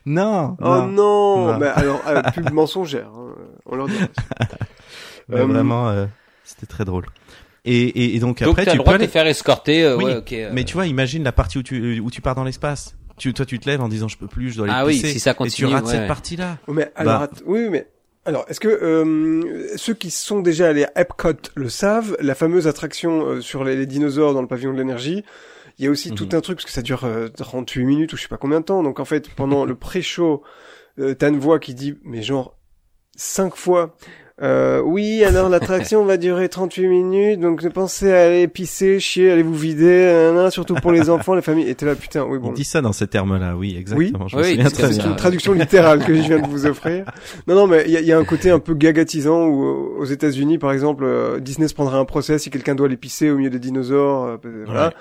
[0.06, 1.58] Non, Oh non, Non.
[1.60, 3.36] Mais alors, euh, pub mensongère, hein,
[3.66, 3.96] on leur dit.
[5.30, 6.06] Mais Euh, vraiment, euh,
[6.44, 7.06] c'était très drôle.
[7.66, 9.08] Et, et, et donc, Donc après, t'as tu le droit peux de aller...
[9.08, 9.84] te faire escorter.
[9.84, 10.34] euh, Oui, ouais, ok.
[10.34, 12.96] euh, Mais tu vois, imagine la partie où tu, où tu pars dans l'espace.
[13.18, 14.96] Tu, toi, tu te lèves en disant je peux plus, je dois aller Ah oui,
[14.98, 16.08] si ça et tu continue, rates ouais, cette ouais.
[16.08, 16.58] partie-là.
[16.68, 17.24] Oh, mais alors, Bah.
[17.32, 17.88] att- oui, mais
[18.26, 22.68] alors, est-ce que euh, ceux qui sont déjà allés à Epcot le savent La fameuse
[22.68, 25.24] attraction euh, sur les, les dinosaures dans le pavillon de l'énergie.
[25.80, 26.16] Il y a aussi Mhm.
[26.16, 28.60] tout un truc parce que ça dure euh, 38 minutes ou je sais pas combien
[28.60, 28.84] de temps.
[28.84, 30.44] Donc en fait, pendant le pré-show,
[31.00, 32.56] euh, t'as une voix qui dit, mais genre
[33.16, 33.96] cinq fois.
[34.42, 39.44] Euh, oui, alors l'attraction va durer 38 minutes, donc pensez à aller pisser, chier, allez
[39.44, 41.70] vous vider, nanana, surtout pour les enfants, les familles.
[41.70, 42.50] Et t'es là, putain, oui, bon.
[42.50, 44.28] On dit ça dans ces termes-là, oui, exactement.
[44.28, 47.06] Je Oui, c'est une traduction littérale que je viens de vous offrir.
[47.46, 49.64] Non, non, mais il y a, il y a un côté un peu gagatisant où
[49.66, 52.98] euh, aux États-Unis, par exemple, euh, Disney se prendrait un procès si quelqu'un doit aller
[52.98, 54.40] pisser au milieu des dinosaures.
[54.44, 54.88] euh, voilà.
[54.88, 54.94] Ouais.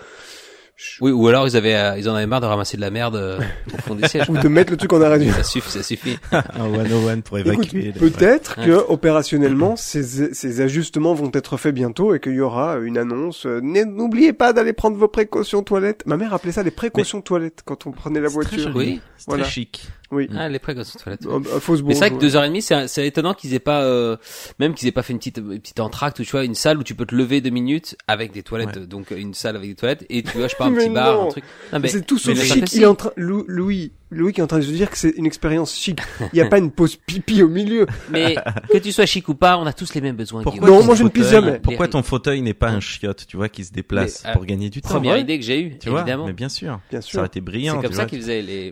[1.00, 3.14] Oui, ou alors ils avaient, euh, ils en avaient marre de ramasser de la merde
[3.14, 3.38] euh,
[3.74, 4.28] au fond des sièges.
[4.28, 6.18] Ou de mettre le truc en arrêt du Ça suffit, ça suffit.
[6.32, 7.82] un 101 pour Écoute, évacuer.
[7.82, 8.66] les- peut-être Ouais.
[8.66, 13.46] que opérationnellement ces, ces ajustements vont être faits bientôt et qu'il y aura une annonce.
[13.46, 16.02] euh, N'oubliez pas d'aller prendre vos précautions toilettes.
[16.06, 18.58] Ma mère appelait ça les précautions toilettes quand on prenait la très voiture.
[18.72, 18.74] joli.
[18.74, 19.00] Oui.
[19.28, 19.44] Voilà.
[19.44, 19.86] très chic.
[20.12, 20.28] Oui.
[20.36, 21.26] Ah, les précautions de toilette.
[21.26, 22.20] Un, un fausse Mais c'est vrai que bonjour.
[22.30, 24.16] deux heures et demie, c'est, c'est étonnant qu'ils aient pas, euh,
[24.58, 26.78] même qu'ils aient pas fait une petite, une petite entracte ou tu vois, une salle
[26.78, 28.86] où tu peux te lever deux minutes avec des toilettes, Ouais.
[28.86, 31.20] donc une salle avec des toilettes et tu vois, je sais pas, un petit bar,
[31.22, 31.44] un truc.
[31.72, 32.68] Non, Mais c'est tout sauf chic.
[32.68, 34.90] fait Il est en train, Lou- Louis, Louis qui est en train de se dire
[34.90, 35.98] que c'est une expérience chic.
[36.20, 37.86] Il n'y a pas une pause pipi au milieu.
[38.10, 38.34] Mais
[38.70, 40.42] que tu sois chic ou pas, on a tous les mêmes besoins.
[40.42, 40.68] Pourquoi.
[40.68, 41.58] Non, ton moi, je ne pisse fauteuil- jamais.
[41.58, 44.44] Pourquoi ton fauteuil n'est pas un chiotte, tu vois, qui se déplace Mais, euh, pour
[44.44, 44.90] gagner du temps?
[44.90, 45.22] Première ouais.
[45.22, 46.26] idée que j'ai eue, Tu vois, évidemment.
[46.26, 46.80] mais bien sûr.
[46.90, 47.18] Bien Ça sûr.
[47.20, 47.76] aurait été brillant.
[47.76, 48.06] C'est comme ça vois.
[48.10, 48.70] qu'ils faisaient les,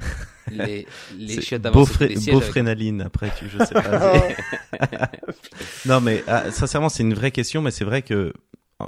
[0.50, 0.86] les,
[1.18, 1.74] les chiottes avec-
[2.32, 4.28] Beaufrénaline, après, tu, je sais pas.
[5.86, 8.32] non, mais ah, sincèrement, c'est une vraie question, mais c'est vrai que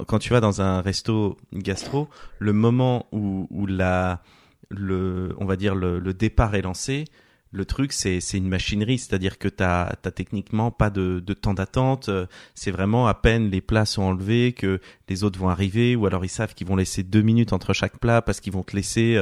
[0.07, 2.09] quand tu vas dans un resto gastro,
[2.39, 4.21] le moment où, où la,
[4.69, 7.05] le, on va dire le, le départ est lancé,
[7.51, 11.53] le truc c'est c'est une machinerie, c'est-à-dire que t'as t'as techniquement pas de, de temps
[11.53, 12.09] d'attente.
[12.09, 16.07] euh, C'est vraiment à peine les plats sont enlevés que les autres vont arriver, ou
[16.07, 18.75] alors ils savent qu'ils vont laisser deux minutes entre chaque plat parce qu'ils vont te
[18.75, 19.21] laisser,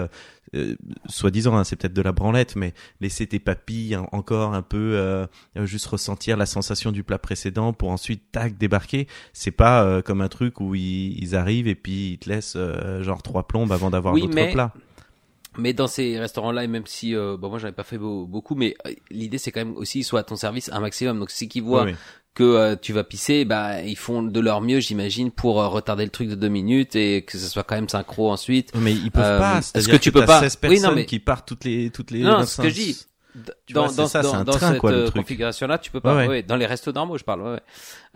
[0.55, 0.75] euh,
[1.07, 4.77] soi-disant, hein, c'est peut-être de la branlette, mais laisser tes papilles hein, encore un peu
[4.95, 5.25] euh,
[5.63, 10.21] juste ressentir la sensation du plat précédent pour ensuite tac débarquer c'est pas euh, comme
[10.21, 13.71] un truc où ils, ils arrivent et puis ils te laissent euh, genre trois plombes
[13.71, 14.73] avant d'avoir Oui, l'autre mais- plat
[15.57, 18.25] Mais dans ces restaurants-là, et même si, euh, bon, moi j'en ai pas fait beau-
[18.25, 21.19] beaucoup, mais euh, l'idée c'est quand même aussi soit à ton service un maximum.
[21.19, 21.95] Donc si qu'ils voient oui.
[22.34, 26.05] Que euh, tu vas pisser, bah ils font de leur mieux, j'imagine, pour euh, retarder
[26.05, 28.71] le truc de deux minutes et que ce soit quand même synchro ensuite.
[28.75, 30.95] mais ils peuvent Euh, pas est-ce c'est-à-dire que tu peux pas 16 Oui, non, personnes
[30.95, 32.45] mais- qui partent toutes les toutes les Non, 25.
[32.47, 33.05] ce que je dis,
[33.73, 35.15] dans vois, dans, ça, dans, un dans train, cette quoi, euh, truc.
[35.23, 36.15] configuration-là, tu peux pas.
[36.15, 36.27] Ouais, ouais.
[36.27, 37.41] ouais, dans les restos normaux, je parle.
[37.41, 37.59] Ouais, ouais.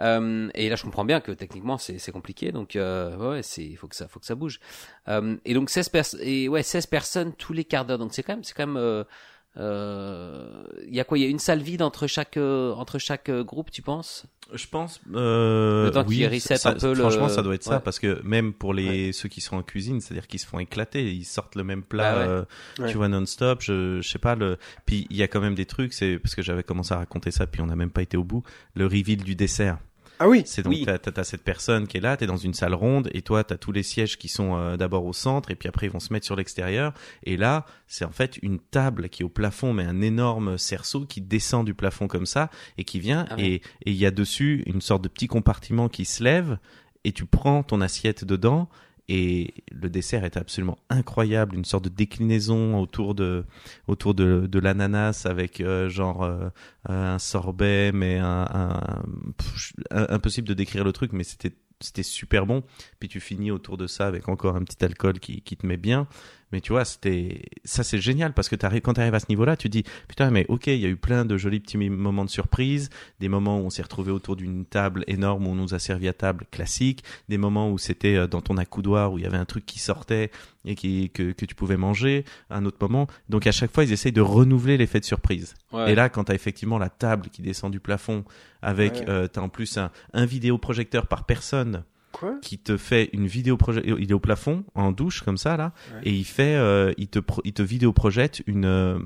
[0.02, 2.52] Euh, et là, je comprends bien que techniquement, c'est compliqué.
[2.52, 4.60] Donc, euh, ouais, c'est il faut que ça faut que ça bouge.
[5.10, 7.98] Euh, et donc 16 personnes et ouais 16 personnes tous les quarts d'heure.
[7.98, 9.06] Donc c'est quand même c'est quand même
[9.58, 11.18] euh, euh, il y a quoi?
[11.18, 14.26] Il y a une salle vide entre chaque euh, entre chaque euh, groupe, tu penses?
[14.54, 17.64] Je pense euh, Le temps oui, reset ça- un peu le- franchement ça doit être
[17.64, 20.60] ça parce que même pour les ceux qui sont en cuisine c'est-à-dire qu'ils se font
[20.60, 22.28] éclater ils sortent le même plat Bah ouais.
[22.28, 22.44] euh,
[22.84, 22.92] Ouais.
[22.92, 25.66] tu vois non-stop je je sais pas le puis il y a quand même des
[25.66, 28.18] trucs c'est parce que j'avais commencé à raconter ça puis on n'a même pas été
[28.18, 28.44] au bout
[28.76, 29.80] le reveal du dessert
[30.20, 30.44] Ah oui.
[30.46, 30.84] C'est donc Oui.
[30.86, 33.58] t'as, t'as cette personne qui est là, t'es dans une salle ronde et toi t'as
[33.58, 36.14] tous les sièges qui sont euh, d'abord au centre et puis après ils vont se
[36.14, 36.94] mettre sur l'extérieur
[37.24, 41.06] et là c'est en fait une table qui est au plafond mais un énorme cerceau
[41.06, 43.44] qui descend du plafond comme ça et qui vient Ah ouais.
[43.46, 46.58] et et il y a dessus une sorte de petit compartiment qui se lève
[47.04, 48.70] et tu prends ton assiette dedans
[49.08, 53.46] et le dessert est absolument incroyable, une sorte de déclinaison autour de
[53.88, 56.50] autour de, de l'ananas avec euh, genre euh,
[56.88, 62.64] un sorbet, mais un, un- impossible de décrire le truc, mais c'était c'était super bon.
[63.00, 65.78] Puis tu finis autour de ça avec encore un petit alcool qui, qui te met
[65.78, 66.08] bien.
[66.52, 69.58] Mais tu vois, c'était ça c'est génial parce que quand tu arrives à ce niveau-là,
[69.58, 72.30] tu dis putain mais ok, il y a eu plein de jolis petits moments de
[72.30, 72.90] surprise,
[73.20, 76.08] des moments où on s'est retrouvé autour d'une table énorme où on nous a servi
[76.08, 79.38] à table classique, des moments où c'était euh, dans ton accoudoir où il y avait
[79.38, 80.30] un truc qui sortait
[80.66, 83.08] et qui que, que tu pouvais manger, un autre moment.
[83.28, 85.56] Donc à chaque fois ils essayent de renouveler l'effet de surprise.
[85.74, 85.92] Ouais.
[85.92, 88.24] Et là, quand t'as effectivement la table qui descend du plafond,
[88.62, 89.10] avec Ouais.
[89.10, 91.84] euh, t'as en plus un, un vidéoprojecteur par personne
[92.18, 92.36] Quoi?
[92.42, 93.58] Qui te fait une vidéo
[93.98, 96.00] il est au plafond en douche comme ça là Ouais.
[96.04, 99.00] et il fait euh, il te pro- il te vidéoprojette une euh,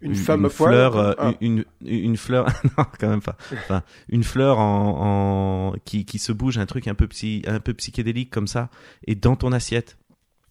[0.00, 1.32] Une femme à poil, fleur euh, ah.
[1.42, 2.46] une, une une fleur
[2.78, 6.88] non quand même pas enfin une fleur en, en qui qui se bouge un truc
[6.88, 8.70] un peu psy, un peu psychédélique comme ça
[9.06, 9.98] et dans ton assiette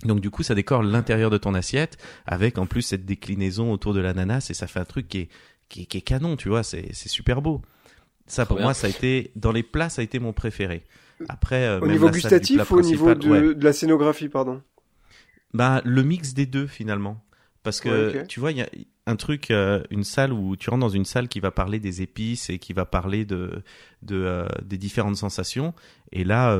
[0.04, 1.98] donc du coup, ça décore l'intérieur de ton assiette
[2.28, 5.30] avec en plus cette déclinaison autour de l'ananas et ça fait un truc qui est
[5.70, 7.62] qui est, qui est canon, tu vois, c'est c'est super beau.
[8.28, 10.84] Ça pour moi, ça a été dans les plats, ça a été mon préféré.
[11.30, 13.56] Après, euh, Au même niveau gustatif ou au niveau de, ouais.
[13.56, 14.62] de la scénographie, pardon
[15.54, 17.24] Bah le mix des deux finalement.
[17.64, 18.70] Parce que Ouais, tu vois, il y a
[19.08, 22.02] un truc, euh, une salle où tu rentres dans une salle qui va parler des
[22.02, 23.64] épices et qui va parler de,
[24.04, 25.74] de euh, des différentes sensations.
[26.12, 26.60] Et là,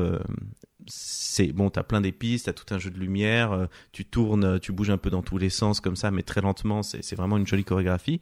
[0.86, 4.90] c'est bon, t'as plein d'épices, t'as tout un jeu de lumière, tu tournes, tu bouges
[4.90, 6.82] un peu dans tous les sens comme ça, mais très lentement.
[6.82, 8.20] C'est vraiment une jolie chorégraphie.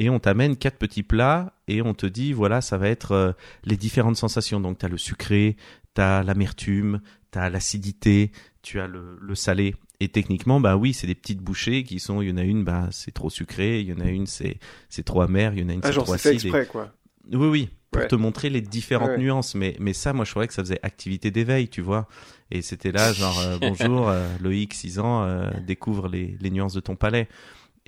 [0.00, 3.32] Et on t'amène quatre petits plats et on te dit voilà, ça va être euh,
[3.64, 4.60] les différentes sensations.
[4.60, 5.56] Donc t'as le sucré,
[5.92, 7.00] t'as l'amertume,
[7.32, 8.30] t'as l'acidité,
[8.62, 9.74] tu as le, le salé.
[9.98, 12.62] Et techniquement, bah oui, c'est des petites bouchées qui sont, il y en a une,
[12.62, 15.64] bah c'est trop sucré, il y en a une, c'est c'est trop amer, il y
[15.64, 16.30] en a une, Ah, c'est trop acide.
[16.30, 16.92] et- exprès, quoi.
[17.32, 18.08] Oui, oui, pour Ouais.
[18.08, 19.18] te montrer les différentes Ouais.
[19.18, 19.56] nuances.
[19.56, 22.06] Mais mais ça, moi, je trouvais que ça faisait activité d'éveil, tu vois.
[22.52, 26.74] Et c'était là, genre euh, bonjour, euh, Loïc, 6 ans, euh, découvre les les nuances
[26.74, 27.28] de ton palais.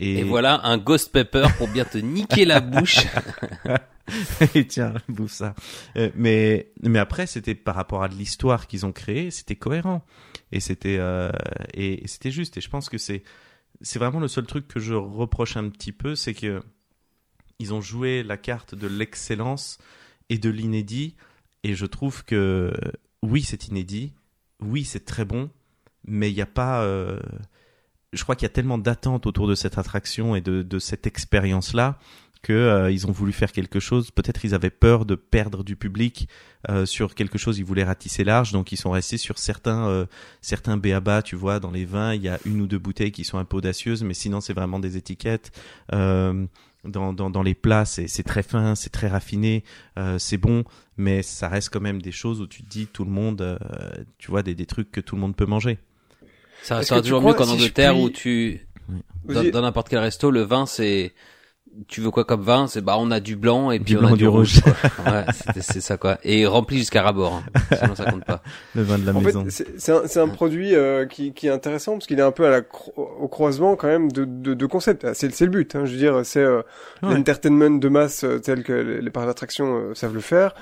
[0.00, 3.06] Et, Et voilà un ghost pepper pour bien te niquer la bouche.
[4.54, 5.54] et tiens, bouffe ça.
[5.96, 10.04] Euh, mais mais après, c'était par rapport à l'histoire qu'ils ont créée, c'était cohérent
[10.52, 11.30] et c'était euh,
[11.74, 12.56] et, et c'était juste.
[12.56, 13.22] Et je pense que c'est
[13.82, 16.60] c'est vraiment le seul truc que je reproche un petit peu, c'est que
[17.58, 19.78] ils ont joué la carte de l'excellence
[20.30, 21.14] et de l'inédit.
[21.62, 22.72] Et je trouve que
[23.22, 24.14] oui, c'est inédit,
[24.60, 25.50] oui, c'est très bon,
[26.06, 26.82] mais il n'y a pas.
[26.84, 27.20] euh,
[28.12, 31.06] je crois qu'il y a tellement d'attentes autour de cette attraction et de, de cette
[31.06, 31.98] expérience-là
[32.42, 34.10] que euh, ils ont voulu faire quelque chose.
[34.10, 36.28] Peut-être ils avaient peur de perdre du public
[36.70, 37.58] euh, sur quelque chose.
[37.58, 40.06] Ils voulaient ratisser large, donc ils sont restés sur certains euh,
[40.40, 41.22] certains béabas.
[41.22, 43.44] Tu vois, dans les vins, il y a une ou deux bouteilles qui sont un
[43.44, 45.52] peu audacieuses, mais sinon c'est vraiment des étiquettes.
[45.92, 46.46] Euh,
[46.84, 49.64] dans, dans, dans les plats, c'est c'est très fin, c'est très raffiné,
[49.98, 50.64] euh, c'est bon,
[50.96, 53.58] mais ça reste quand même des choses où tu te dis tout le monde, euh,
[54.16, 55.78] tu vois, des, des trucs que tout le monde peut manger.
[56.62, 58.66] Ça restera toujours mieux qu'en si Angleterre puis- où tu,
[59.24, 61.12] dans, n'importe quel resto, le vin c'est,
[61.86, 62.66] tu veux quoi comme vin?
[62.66, 64.56] C'est bah on a du blanc et Du puis on blanc, a du du rouge.
[65.06, 65.24] ouais,
[65.60, 66.18] c'est- ça quoi.
[66.24, 67.34] Et rempli jusqu'à rabord.
[67.34, 67.60] hein.
[67.80, 68.42] Sinon ça compte pas.
[68.74, 69.44] Le vin de la En maison.
[69.48, 72.50] fait, c'est- un, produit euh, qui, qui est intéressant parce qu'il est un peu à
[72.50, 75.04] la cro- au croisement quand même de, de, de concepts.
[75.04, 75.76] Ah, C'est c'est le but.
[75.76, 76.62] Hein, je veux dire, c'est euh,
[77.04, 77.14] Ouais.
[77.14, 80.54] l'entertainment de masse euh, tel que les, les parcs d'attraction euh, savent le faire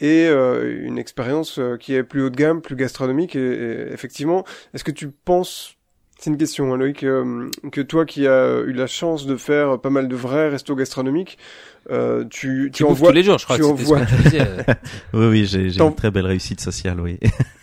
[0.00, 3.36] et euh, une expérience euh, qui est plus haut de gamme, plus gastronomique.
[3.36, 4.44] Et, et effectivement,
[4.74, 5.76] est-ce que tu penses
[6.18, 9.78] c'est une question, hein, Loïc, euh, que toi qui as eu la chance de faire
[9.78, 11.36] pas mal de vrais restos gastronomiques,
[11.90, 14.22] euh, tu, Tu tu bouffes envoies, tous les jours, je crois tu que ce tu
[14.22, 14.40] disais.
[14.40, 14.74] euh.
[15.12, 17.18] Oui, oui, j'ai une très belle réussite sociale, oui.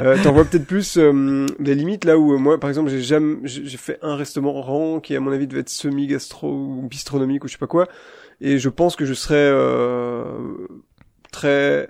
[0.00, 3.02] Euh, T'en vois peut-être plus euh, les limites là où euh, moi, par exemple, j'ai
[3.02, 7.48] jamais, j'ai fait un restaurant qui, à mon avis, devait être semi-gastro ou bistronomique ou
[7.48, 7.88] je sais pas quoi,
[8.40, 10.66] et je pense que je serais euh,
[11.32, 11.88] très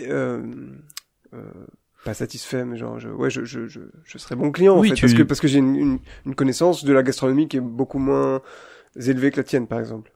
[0.00, 0.42] euh,
[1.32, 1.44] euh,
[2.04, 4.90] pas satisfait, mais genre, je, ouais, je, je, je, je serais bon client Oui, en
[4.90, 7.56] fait, tu- parce que parce que j'ai une, une, une connaissance de la gastronomie qui
[7.58, 8.42] est beaucoup moins
[8.96, 10.13] élevée que la tienne, par exemple.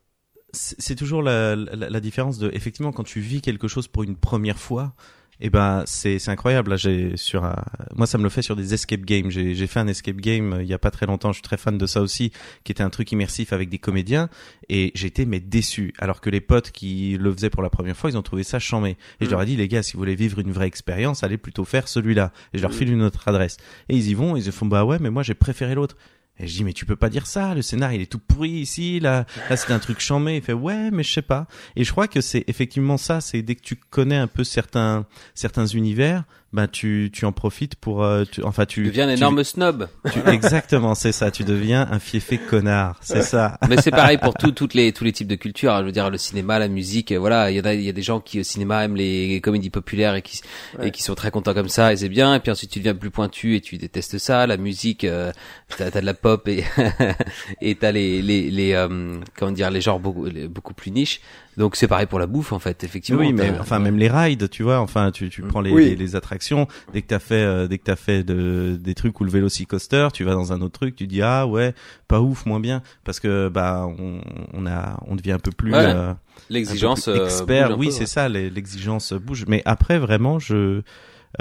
[0.52, 4.16] C'est toujours la, la, la différence de effectivement quand tu vis quelque chose pour une
[4.16, 4.94] première fois
[5.40, 6.70] et ben c'est c'est incroyable.
[6.70, 7.62] Là j'ai sur un-
[7.94, 9.30] moi ça me le fait sur des escape games.
[9.30, 11.28] J'ai j'ai fait un escape game euh, il y a pas très longtemps.
[11.30, 12.32] Je suis très fan de ça aussi
[12.64, 14.30] qui était un truc immersif avec des comédiens.
[14.68, 15.92] Et j'étais mais déçu.
[15.98, 18.58] Alors que les potes qui le faisaient pour la première fois ils ont trouvé ça
[18.58, 18.96] chambé.
[19.20, 19.30] Et je Mm.
[19.30, 21.86] leur ai dit les gars si vous voulez vivre une vraie expérience allez plutôt faire
[21.86, 22.32] celui-là.
[22.52, 22.74] Et je leur Mm.
[22.74, 23.58] file une autre adresse.
[23.90, 25.96] Et ils y vont ils se font bah ouais mais moi j'ai préféré l'autre
[26.38, 28.50] et je dis mais tu peux pas dire ça, le scénar il est tout pourri
[28.50, 30.36] ici, là, là c'est un truc chambé.
[30.36, 31.46] Il fait ouais mais je sais pas.
[31.76, 35.06] Et je crois que c'est effectivement ça, c'est dès que tu connais un peu certains
[35.34, 39.12] certains univers, ben tu tu en profites pour, euh, tu, enfin tu Tu deviens un
[39.12, 39.86] tu- énorme snob.
[40.12, 43.58] tu- exactement c'est ça, tu deviens un fiefé connard, c'est ça.
[43.68, 45.72] Mais c'est pareil pour tout, toutes les, tous les types de cultures.
[45.74, 45.80] hein.
[45.80, 47.88] Je veux dire, le cinéma, la musique, euh, voilà, il y en a, il y
[47.88, 50.40] a des gens qui au cinéma aiment les comédies populaires et qui,
[50.78, 50.88] Ouais.
[50.88, 52.34] et qui sont très contents comme ça et c'est bien.
[52.34, 54.46] Et puis ensuite tu deviens plus pointu et tu détestes ça.
[54.46, 55.32] La musique, euh,
[55.76, 56.64] t'as, t'as de la pop et
[57.60, 61.20] et t'as les, les, les, euh, comment dire, les genres beaucoup, les- beaucoup plus niches.
[61.58, 63.20] Donc c'est pareil pour la bouffe en fait, effectivement.
[63.20, 65.84] oui, mais enfin même les rides, tu vois, enfin tu tu prends les, Oui.
[65.90, 69.20] les, les attractions, dès que t'as fait euh, dès que t'as fait de, des trucs
[69.20, 71.74] ou le Velocicoaster, tu vas dans un autre truc, tu dis ah ouais,
[72.06, 74.20] pas ouf, moins bien, parce que bah on,
[74.54, 75.84] on a on devient un peu plus Ouais.
[75.84, 76.14] euh,
[76.48, 78.06] l'exigence euh, expert, oui, c'est ouais.
[78.06, 79.44] ça, l'exigence bouge.
[79.48, 80.82] Mais après, vraiment, je,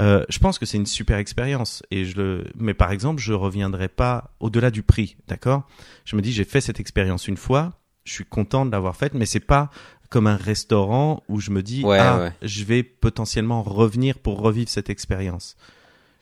[0.00, 1.82] euh, je pense que c'est une super expérience.
[1.90, 5.62] Et je le, mais par exemple, je reviendrai pas au-delà du prix, d'accord?
[6.04, 9.14] Je me dis, j'ai fait cette expérience une fois, je suis content de l'avoir faite,
[9.14, 9.70] mais c'est pas
[10.10, 12.32] comme un restaurant où je me dis, Ouais, ah, ouais.
[12.42, 15.56] je vais potentiellement revenir pour revivre cette expérience.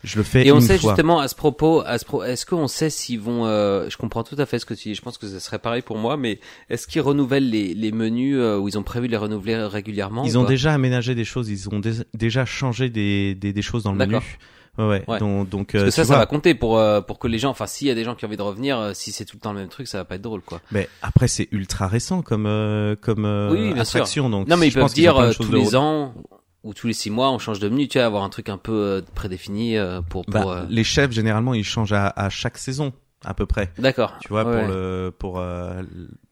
[0.04, 0.92] Je le fais Et on une sait fois.
[0.92, 4.22] justement à ce propos, à ce pro, est-ce qu'on sait s'ils vont, euh, je comprends
[4.24, 6.16] tout à fait ce que tu dis, je pense que ce serait pareil pour moi,
[6.16, 9.56] mais est-ce qu'ils renouvellent les, les menus euh, ou ils ont prévu de les renouveler
[9.64, 13.62] régulièrement Ils ont déjà aménagé des choses, ils ont dé- déjà changé des, des, des
[13.62, 14.18] choses dans le menu.
[14.78, 15.18] Ouais, ouais.
[15.18, 17.50] Donc, donc Parce euh, que ça, ça va compter pour euh, pour que les gens,
[17.50, 19.36] enfin s'il y a des gens qui ont envie de revenir, euh, si c'est tout
[19.36, 20.60] le temps le même truc, ça va pas être drôle quoi.
[20.72, 23.96] Mais après, c'est ultra récent comme euh, comme euh, Oui, oui, bien sûr.
[23.96, 24.30] attraction.
[24.30, 26.14] Donc, Non mais ils peuvent dire choses tous de- les ans
[26.62, 28.58] ou tous les six mois, on change de menu, tu vois, avoir un truc un
[28.58, 30.32] peu prédéfini euh, pour pour.
[30.46, 32.92] Bah, Les chefs généralement, ils changent à, à chaque saison
[33.24, 33.72] à peu près.
[33.78, 34.14] D'accord.
[34.20, 34.58] Tu vois Ouais.
[34.60, 35.38] pour le pour.
[35.38, 35.82] euh,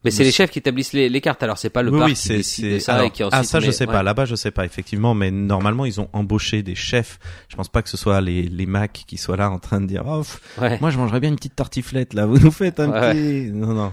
[0.05, 1.97] Mais c'est le- les chefs qui établissent les, les cartes, alors c'est pas le oui,
[1.97, 3.39] parc oui, qui c'est décide ça alors, et qui ensuite.
[3.39, 3.93] ah ça je met- sais ouais.
[3.93, 7.67] pas là-bas je sais pas effectivement mais normalement ils ont embauché des chefs je pense
[7.69, 10.19] pas que ce soit les les Macs qui soient là en train de dire oh
[10.19, 10.77] pff, Ouais.
[10.79, 13.11] moi je mangerais bien une petite tartiflette là vous nous faites un Ouais.
[13.13, 13.91] petit non non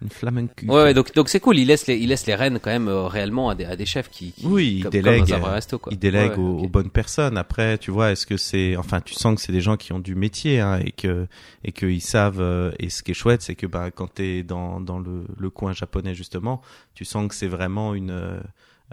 [0.00, 1.58] une, flamencu Ouais, ouais, donc donc c'est cool.
[1.58, 3.86] Ils laissent les ils laissent les rênes quand même euh, réellement à des à des
[3.86, 5.92] chefs qui, qui Oui, ils comme, comme resto quoi.
[5.92, 6.64] ils délèguent Ouais, aux, ok.
[6.64, 7.38] aux bonnes personnes.
[7.38, 10.00] Après, tu vois, est-ce que c'est, enfin, tu sens que c'est des gens qui ont
[10.00, 11.28] du métier hein, et que
[11.62, 12.40] et qu'ils savent.
[12.40, 15.50] euh, et ce qui est chouette, c'est que bah, quand t'es dans dans le, le
[15.50, 16.62] coin japonais justement,
[16.94, 18.40] tu sens que c'est vraiment une euh,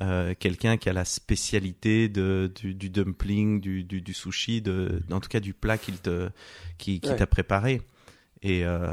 [0.02, 5.02] euh, quelqu'un qui a la spécialité de du, du dumpling, du, du du sushi, de
[5.12, 6.30] en tout cas du plat qu'il te
[6.78, 7.16] qui, qui Ouais.
[7.18, 7.82] t'a préparé.
[8.42, 8.88] Et, euh,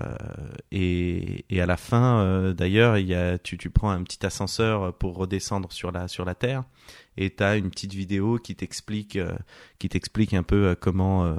[0.72, 4.26] et, et à la fin, euh, d'ailleurs, il y a, tu, tu prends un petit
[4.26, 6.64] ascenseur pour redescendre sur la, sur la Terre,
[7.16, 9.16] et tu as une petite vidéo qui t'explique,
[9.78, 11.36] qui t'explique un peu comment,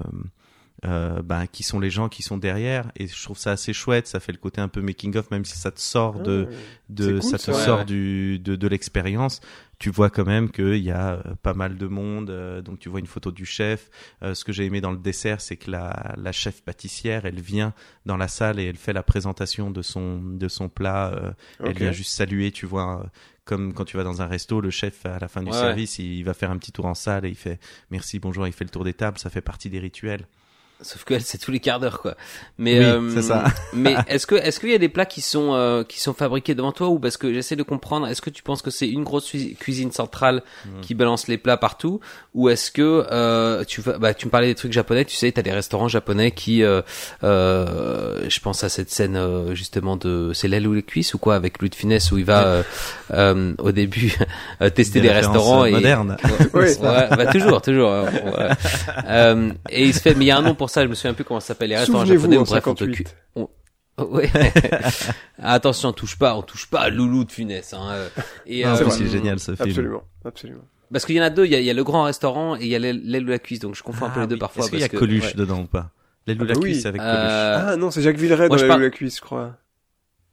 [0.86, 2.92] euh, ben, qui sont les gens qui sont derrière.
[2.96, 4.08] Et je trouve ça assez chouette.
[4.08, 6.56] Ça fait le côté un peu making of, même si ça te sort de, Ah,
[6.90, 7.54] de, cool, ça te ça.
[7.54, 7.86] Sort ouais.
[7.86, 9.40] du, de, de l'expérience.
[9.80, 12.30] Tu vois quand même qu'il y a euh, pas mal de monde.
[12.32, 13.90] euh, donc tu vois une photo du chef.
[14.24, 17.40] Euh, ce que j'ai aimé dans le dessert, c'est que la, la chef pâtissière, elle
[17.40, 17.74] vient
[18.06, 21.12] dans la salle et elle fait la présentation de son de son plat.
[21.14, 22.52] euh, Elle vient juste saluer.
[22.52, 23.06] Tu vois.
[23.46, 26.00] comme quand tu vas dans un resto, le chef à la fin du Ouais, service,
[26.00, 27.60] il va faire un petit tour en salle et il fait
[27.92, 30.28] merci, bonjour, il fait le tour des tables, ça fait partie des rituels.
[30.82, 32.16] Sauf que elle, c'est tous les quarts d'heure, quoi.
[32.58, 33.46] Mais, Oui, euh, c'est ça.
[33.74, 36.54] mais est-ce que, est-ce qu'il y a des plats qui sont, euh, qui sont fabriqués
[36.56, 39.04] devant toi ou parce que j'essaie de comprendre, est-ce que tu penses que c'est une
[39.04, 40.82] grosse cui- cuisine centrale Mhm.
[40.82, 42.00] qui balance les plats partout
[42.34, 45.32] ou est-ce que, euh, tu vas, bah, tu me parlais des trucs japonais, tu sais,
[45.32, 46.82] t'as des restaurants japonais qui, euh,
[47.24, 51.18] euh, je pense à cette scène, euh, justement de, c'est l'aile ou les cuisses ou
[51.18, 52.64] quoi avec Louis de Funès où il va, euh,
[53.14, 54.16] euh, au début,
[54.76, 56.18] tester des, références, restaurants et, modernes.
[56.54, 56.66] Oui.
[56.80, 57.90] Ouais, bah toujours, toujours.
[57.92, 59.50] ouais.
[59.70, 61.14] Et il se fait, mais il y a un nom pour ça, je me souviens
[61.14, 62.38] plus comment ça s'appelle, les restaurants japonais.
[62.38, 63.16] En bref, on te cu- 58.
[64.00, 64.30] Ouais.
[65.40, 67.74] Attention, on touche pas, on touche pas à Loulou de Funès.
[67.74, 67.90] Hein.
[67.92, 68.10] euh.
[68.46, 69.68] Et, Non, c'est il est génial ce film.
[69.70, 70.62] Absolument, absolument.
[70.92, 72.56] Parce qu'il y en a deux, il y a, il y a le grand restaurant
[72.56, 74.24] et il y a l'aile l'aile ou la cuisse, donc je confonds un peu Ah
[74.24, 74.40] les deux oui.
[74.40, 74.64] parfois.
[74.64, 75.34] Est-ce qu'il y a que- Coluche ouais.
[75.34, 75.92] dedans ou pas?
[76.28, 76.62] L'aile ou Ah la oui.
[76.72, 77.16] cuisse avec Coluche.
[77.18, 79.58] Euh, Ah non, c'est Jacques Villeray moi, dans je la, parle- la cuisse, je crois.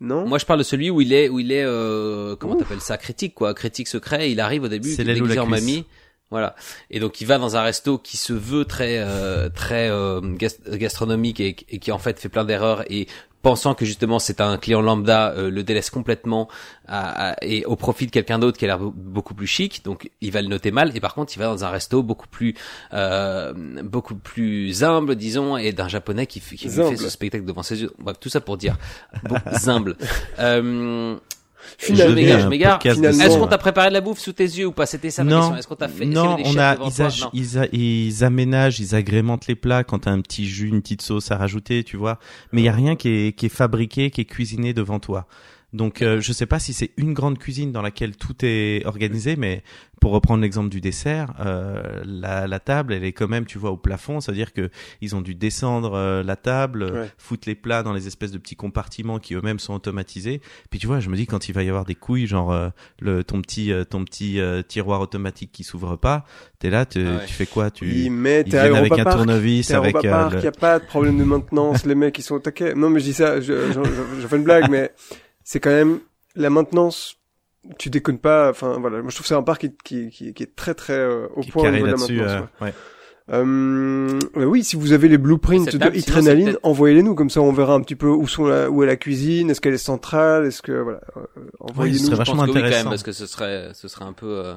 [0.01, 0.27] Non?
[0.27, 2.99] Moi, je parle de celui où il est, où il est, euh, comment t'appelles ça,
[2.99, 4.31] critique quoi, critique secret.
[4.31, 5.61] Il arrive au début, C'est l'aile ou déguisé la en cuisse.
[5.61, 5.85] mamie.
[6.31, 6.57] Voilà.
[6.91, 10.59] Et donc il va dans un resto qui se veut très euh, très euh, gas-
[10.69, 13.07] gastronomique et, et qui en fait fait plein d'erreurs et
[13.43, 16.49] pensant que justement c'est un client lambda euh, le délaisse complètement
[16.89, 19.85] à- à- et au profit de quelqu'un d'autre qui a l'air be- beaucoup plus chic.
[19.85, 22.27] Donc il va le noter mal et par contre il va dans un resto beaucoup
[22.27, 22.55] plus
[22.95, 23.53] euh,
[23.85, 27.83] beaucoup plus humble disons et d'un japonais qui, qui lui fait ce spectacle devant ses
[27.83, 27.93] yeux.
[27.99, 28.77] Bref, tout ça pour dire
[29.29, 29.37] bon,
[29.67, 29.97] humble.
[30.39, 31.17] Euh,
[31.79, 32.79] Finalement, je m'égare.
[32.85, 35.31] Est-ce qu'on t'a préparé de la bouffe sous tes yeux ou pas C'était ça ma
[35.31, 35.57] Non, question.
[35.57, 37.31] Est-ce qu'on t'a fait non, on a, ils, ag- Non.
[37.33, 41.03] ils, a- ils aménagent, ils agrémentent les plats quand t'as un petit jus, une petite
[41.03, 42.19] sauce à rajouter, tu vois.
[42.53, 45.27] Mais il y a rien qui est, qui est fabriqué, qui est cuisiné devant toi.
[45.75, 49.37] Donc, euh, je sais pas si c'est une grande cuisine dans laquelle tout est organisé,
[49.37, 49.63] mais
[50.01, 53.71] pour reprendre l'exemple du dessert, euh, la, la table, elle est quand même, tu vois,
[53.71, 54.21] au plafond.
[54.21, 54.71] C'est-à-dire que
[55.01, 57.11] ils ont dû descendre euh, la table, Ouais.
[57.19, 60.41] foutre les plats dans les espèces de petits compartiments qui eux-mêmes sont automatisés.
[60.71, 62.69] Puis tu vois, je me dis quand il va y avoir des couilles, genre euh,
[63.01, 66.25] le ton petit euh, ton petit euh, tiroir automatique qui s'ouvre pas,
[66.61, 67.25] t'es là, tu, ouais.
[67.27, 67.71] tu fais quoi?
[67.71, 69.17] Tu Oui, mais ils t'es à viennent avec un Park.
[69.17, 72.41] tournevis, avec le- y a pas de problème de maintenance, les mecs ils sont au
[72.41, 72.75] taquet.
[72.75, 74.93] Non mais je dis ça, je, je, je- je fais une blague, mais
[75.45, 76.01] c'est quand même
[76.35, 77.17] la maintenance.
[77.79, 78.51] Tu déconnes pas.
[78.51, 80.75] Enfin voilà, moi je trouve que c'est un parc qui, qui, qui, qui est très
[80.75, 82.31] très euh, au qui point au carré niveau de la maintenance.
[82.31, 82.67] euh, ouais.
[82.67, 82.75] ouais.
[83.31, 87.15] Euh, oui, si vous avez les blueprints de table, sinon, c'est Adrenaline, peut-être- envoyez-les nous,
[87.15, 89.63] comme ça on verra un petit peu où sont la, où est la cuisine, est-ce
[89.63, 91.23] qu'elle est centrale, est-ce que voilà, euh,
[91.61, 91.99] envoyez-nous.
[92.01, 92.91] serait Je vachement pense que oui, quand même, intéressant.
[92.91, 94.55] parce que ce serait, ce serait un peu, euh,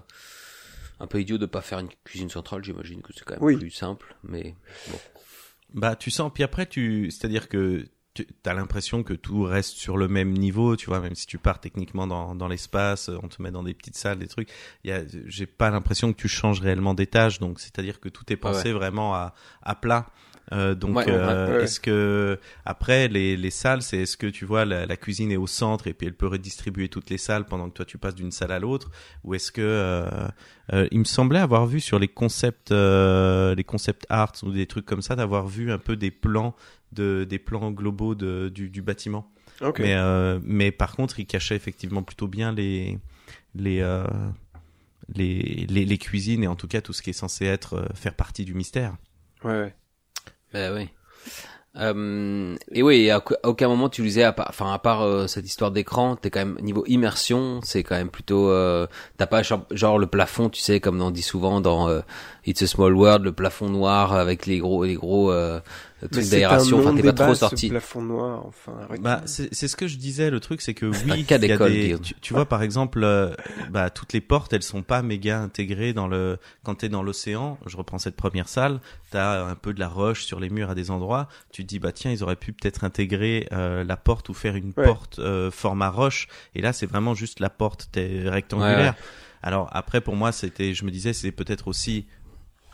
[0.99, 2.61] un peu idiot de pas faire une cuisine centrale.
[2.63, 3.55] J'imagine que c'est quand même Oui.
[3.55, 4.53] plus simple, mais
[4.89, 4.97] bon.
[5.73, 6.29] Bah tu sens.
[6.33, 7.85] Puis après tu, c'est-à-dire que
[8.25, 11.37] tu as l'impression que tout reste sur le même niveau, tu vois, même si tu
[11.37, 14.49] pars techniquement dans, dans l'espace, on te met dans des petites salles, des trucs.
[14.83, 19.13] J'ai pas l'impression que tu changes réellement d'étage, donc c'est-à-dire que tout est pensé vraiment
[19.15, 19.33] à,
[19.63, 20.07] à plat.
[20.53, 21.63] Euh, donc, Ouais, euh, ouais.
[21.65, 25.35] est-ce que après les, les salles, c'est est-ce que tu vois la, la cuisine est
[25.35, 28.15] au centre et puis elle peut redistribuer toutes les salles pendant que toi tu passes
[28.15, 28.89] d'une salle à l'autre,
[29.25, 30.09] ou est-ce que euh,
[30.71, 34.67] euh, il me semblait avoir vu sur les concepts, euh, les concepts arts ou des
[34.67, 36.55] trucs comme ça, d'avoir vu un peu des plans
[36.91, 39.31] de des plans globaux de, du, du bâtiment.
[39.79, 42.99] Mais euh, mais par contre, il cachait effectivement plutôt bien les
[43.55, 44.05] les euh,
[45.13, 47.85] les, les les cuisines et en tout cas tout ce qui est censé être euh,
[47.95, 48.95] faire partie du mystère.
[49.43, 49.73] Ouais, ouais.
[50.53, 50.89] Ben oui.
[51.79, 55.45] Euh, et oui, à, aucun moment tu disais, à part, enfin à part euh, cette
[55.45, 58.87] histoire d'écran, t'es quand même niveau immersion, c'est quand même plutôt, euh,
[59.17, 62.01] t'as pas genre, genre le plafond, tu sais, comme on dit souvent dans euh,
[62.47, 65.59] It's a Small World, le plafond noir avec les gros, les gros euh,
[66.11, 66.77] trucs c'est d'aération.
[66.77, 67.67] un Enfin, t'es pas trop ce sorti.
[67.69, 68.87] plafond noir, enfin.
[69.01, 70.29] Bah, c'est c'est ce que je disais.
[70.29, 73.01] Le truc, c'est que oui, cas y a d'école, des- tu, tu vois, par exemple,
[73.03, 73.33] euh,
[73.69, 76.37] bah, toutes les portes, elles sont pas méga intégrées dans le.
[76.63, 78.79] Quand t'es dans l'océan, je reprends cette première salle,
[79.11, 81.27] t'as un peu de la roche sur les murs à des endroits.
[81.51, 84.55] Tu te dis, bah tiens, ils auraient pu peut-être intégrer euh, la porte ou faire
[84.55, 84.85] une Ouais.
[84.85, 86.29] porte euh, format roche.
[86.55, 88.95] Et là, c'est vraiment juste la porte t'es rectangulaire.
[89.43, 92.05] Alors après, pour moi, c'était, je me disais, c'est peut-être aussi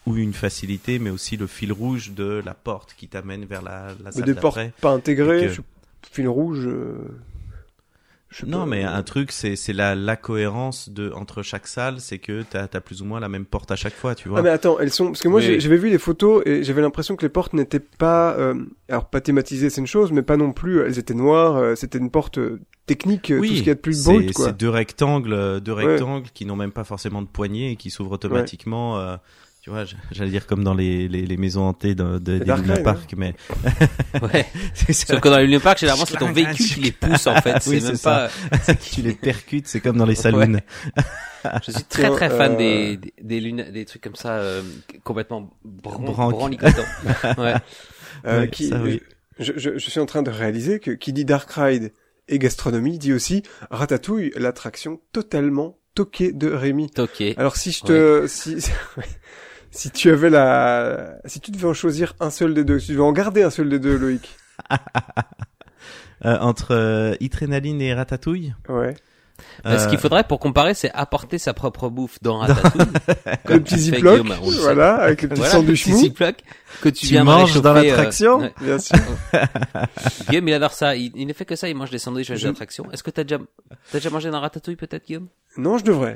[0.06, 3.88] ou une facilité, mais aussi le fil rouge de la porte qui t'amène vers la,
[4.04, 5.62] la salle des portes pas intégrées, que-
[6.12, 6.66] fil rouge.
[6.68, 6.96] euh,
[8.30, 12.18] Je Non, mais un truc, c'est c'est la la cohérence de entre chaque salle, c'est
[12.18, 14.40] que t'as as plus ou moins la même porte à chaque fois, tu vois.
[14.40, 15.60] Ah mais attends, elles sont parce que moi Oui, oui.
[15.62, 18.56] j'avais vu les photos et j'avais l'impression que les portes n'étaient pas euh,
[18.90, 22.00] alors pas thématisées c'est une chose mais pas non plus elles étaient noires, euh, c'était
[22.00, 24.04] une porte euh, technique euh, tout ce qu'il y a de plus
[24.34, 24.48] quoi.
[24.48, 25.86] C'est deux rectangles, euh, deux Ouais.
[25.86, 28.98] rectangles qui n'ont même pas forcément de poignée et qui s'ouvrent automatiquement.
[29.00, 29.16] euh,
[29.64, 32.64] tu vois, j'allais dire comme dans les, les, les maisons hantées de, de, des Dark
[32.64, 33.34] Luna Park, mais
[34.22, 34.46] Ouais.
[34.92, 37.54] Sauf que dans les Luna Park, généralement, c'est ton véhicule qui les pousse, en fait.
[37.68, 38.30] Oui, c'est même c'est ça.
[38.52, 40.60] pas, tu les percutes, c'est comme dans les saloons.
[41.66, 44.62] je suis très très fan Euh, des, des, des, luna- des trucs comme ça, euh,
[45.06, 46.82] complètement bran branlicotants.
[47.38, 47.54] ouais.
[48.26, 49.02] Euh, Ouais, qui, ça, oui.
[49.40, 51.94] je, je, je suis en train de réaliser que qui dit Dark Ride
[52.28, 56.90] et gastronomie dit aussi Ratatouille, l'attraction totalement toquée de Rémi.
[56.98, 57.22] Ok.
[57.38, 58.58] Alors si je te si
[59.74, 62.92] si tu avais la si tu devais en choisir un seul des deux, si tu
[62.94, 64.30] devais en garder un seul des deux Loïc.
[66.26, 68.54] Euh, entre euh, Adrénaline et Ratatouille.
[68.70, 68.96] Ouais.
[69.64, 72.86] Bah, Ce euh, qu'il faudrait pour comparer, c'est apporter sa propre bouffe dans Ratatouille.
[73.50, 74.26] Le petit Ziploc,
[74.62, 75.98] voilà, avec le petit Voilà, le sandwich petit mou.
[75.98, 76.36] Ziploc
[76.82, 78.52] que tu, Tu viens de manges dans euh, l'attraction.
[78.62, 78.96] Bien sûr.
[80.30, 80.96] Guillaume, il adore ça.
[80.96, 81.68] Il, il ne fait que ça.
[81.68, 82.90] Il mange des sandwichs à l'attraction.
[82.94, 83.40] Est-ce que t'as déjà,
[83.92, 85.28] t'as déjà mangé dans Ratatouille, peut-être, Guillaume?
[85.58, 86.14] Non, je devrais.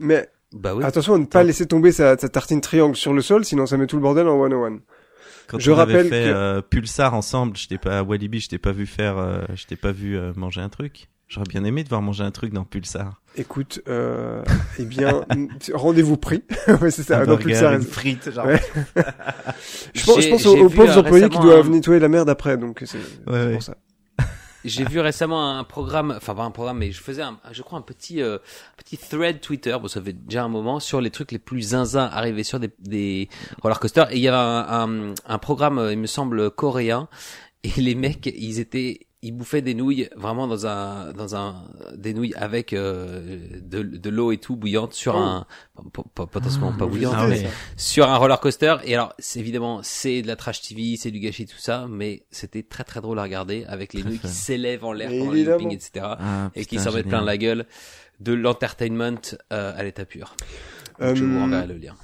[0.00, 0.84] Mais Bah oui.
[0.84, 3.76] attention à ne pas laisser tomber sa, sa tartine triangle sur le sol, sinon ça
[3.76, 4.78] met tout le bordel en 101.
[5.48, 8.40] Quand Je on avait rappelle fait que- euh, Pulsar ensemble, je t'ai pas à Walibi,
[8.40, 11.08] je t'ai pas vu faire, euh, je t'ai pas vu euh, manger un truc.
[11.28, 13.20] J'aurais bien aimé de voir manger un truc dans Pulsar.
[13.36, 14.42] Écoute, euh,
[14.78, 15.24] eh bien,
[15.74, 16.44] rendez-vous pris.
[16.80, 17.72] ouais, c'est ça, un dans Pulsar.
[17.74, 18.46] une frite, genre.
[18.46, 18.60] Ouais.
[19.94, 22.28] Je pense, je pense aux, aux pauvres euh, employés qui doivent un- nettoyer la merde
[22.30, 23.52] après, donc c'est c'est Ouais, ouais.
[23.54, 23.76] pour ça.
[24.66, 27.78] J'ai vu récemment un programme, enfin pas un programme, mais je faisais, un, je crois,
[27.78, 28.38] un petit, euh,
[28.76, 32.10] petit thread Twitter, bon, ça fait déjà un moment, sur les trucs les plus zinzins
[32.12, 33.28] arrivés sur des, des
[33.62, 34.12] roller coasters.
[34.12, 37.08] Et il y avait un, un, un programme, euh, il me semble, coréen,
[37.62, 41.64] et les mecs, ils étaient, ils bouffaient des nouilles vraiment dans un, dans un,
[41.96, 45.18] des nouilles avec euh, de, de l'eau et tout bouillante sur Oh.
[45.18, 45.46] un,
[46.14, 47.48] potentiellement pas bouillante, Ah mais ouais.
[47.76, 48.76] sur un roller coaster.
[48.84, 52.24] Et alors, c'est évidemment, c'est de la trash TV, c'est du gâchis, tout ça, mais
[52.30, 55.32] c'était très très drôle à regarder avec les Très nouilles qui s'élèvent en l'air pendant
[55.32, 56.06] le looping, etc.
[56.18, 57.66] Ah, et qui s'en mettent plein la gueule
[58.20, 59.20] de l'entertainment
[59.52, 60.36] euh, à l'état pur.
[61.00, 61.94] Euh, Je vous renverrai le lien.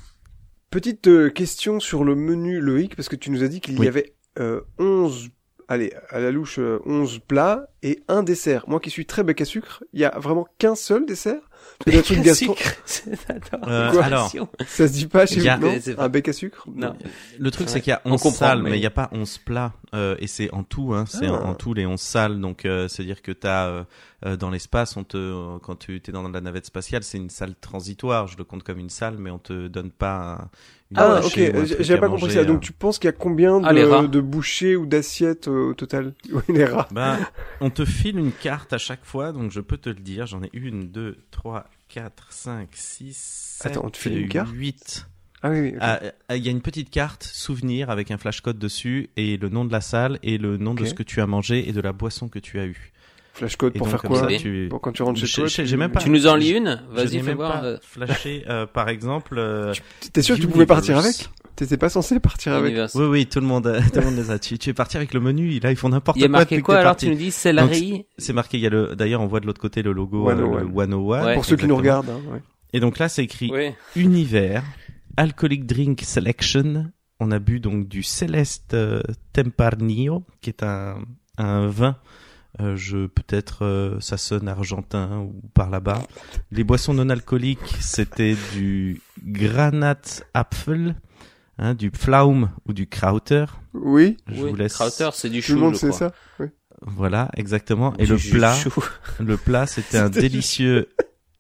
[0.71, 3.89] Petite euh, question sur le menu Loïc, parce que tu nous as dit qu'il y
[3.89, 5.29] avait euh, 11,
[5.73, 8.65] allez, à la louche, euh, 11 plats et un dessert.
[8.69, 11.41] Moi qui suis très bec à sucre, il y a vraiment qu'un seul dessert
[11.85, 12.57] que le truc gastro,
[13.67, 14.31] Euh, alors,
[14.67, 16.95] ça se dit pas chez a- vous, non Un bec à sucre Non.
[17.39, 17.73] le truc Ouais.
[17.73, 19.73] c'est qu'il y a On 11 comprend, salles, mais il n'y a pas 11 plats,
[19.95, 21.33] euh, et c'est en tout, hein, c'est Ah.
[21.35, 23.85] en, en tout les 11 salles, donc euh, c'est-à-dire que t'as euh,
[24.27, 27.31] euh, dans l'espace, on te, euh, quand tu es dans la navette spatiale, c'est une
[27.31, 30.51] salle transitoire, je le compte comme une salle, mais on te donne pas un,
[30.97, 32.41] Ah, ok, truc j'avais pas compris manger, ça.
[32.41, 32.45] euh.
[32.45, 36.15] Donc tu penses qu'il y a combien Ah, de, bouchées ou d'assiettes euh, au total
[36.33, 36.89] Oui, les rats.
[36.93, 37.19] Ben,
[37.61, 40.27] on te file une carte à chaque fois, donc je peux te le dire.
[40.27, 43.17] J'en ai une, deux, trois, quatre, cinq, six,
[43.61, 45.07] sept, Attends, on te file une carte huit.
[45.45, 45.75] Ah oui.
[45.81, 49.49] Ah, euh, Il y a une petite carte souvenir avec un flashcode dessus et le
[49.49, 51.81] nom de la salle et le nom de ce que tu as mangé et de
[51.81, 52.93] la boisson que tu as eu.
[53.35, 54.67] Flashcode pour donc, faire comme quoi ça, tu...
[54.69, 56.83] Pour quand tu rentres chez toi tu- j'ai même pas- Tu nous en lis une
[56.91, 57.61] Vas-y, fais même voir.
[57.61, 59.37] pas euh, flashé, euh, par exemple.
[59.39, 59.73] euh,
[60.13, 62.95] T'es sûr que tu pouvais partir avec T'étais pas censé partir avec Universe.
[62.95, 64.39] Oui, oui, tout le monde, tout le monde les a.
[64.39, 65.59] Tu, tu es parti avec le menu.
[65.61, 66.25] Là, ils font n'importe Il quoi.
[66.25, 67.07] y a marqué quoi alors parti.
[67.07, 68.57] Tu nous dis céleri C'est marqué.
[68.57, 68.97] Il y a le.
[68.97, 70.61] D'ailleurs, on voit de l'autre côté le logo euh, 101.
[70.63, 71.25] le 101.
[71.25, 71.35] Ouais.
[71.35, 72.09] Pour ceux qui nous regardent.
[72.09, 72.41] hein, ouais.
[72.73, 73.53] Et donc là, c'est écrit
[73.97, 74.63] univers,
[75.17, 76.91] alcoolic drink selection.
[77.21, 79.01] On a bu donc du Celeste euh,
[79.35, 80.97] Tempranillo, qui est un,
[81.39, 81.97] un vin.
[82.61, 86.03] Euh, je peut-être euh, ça sonne argentin ou par là-bas.
[86.51, 89.97] Les boissons non alcooliques, c'était du Granat
[90.35, 90.97] Apfel,
[91.59, 93.47] hein, du Pflaum ou du Krauter.
[93.73, 94.51] Oui, Je oui.
[94.51, 94.75] vous laisse.
[94.75, 96.13] Krauter, c'est du tout chou, le monde sait ça.
[96.39, 96.49] Oui.
[96.83, 97.95] Voilà, exactement.
[97.99, 98.73] Et Du le plat, chou.
[99.21, 100.89] le plat, c'était un délicieux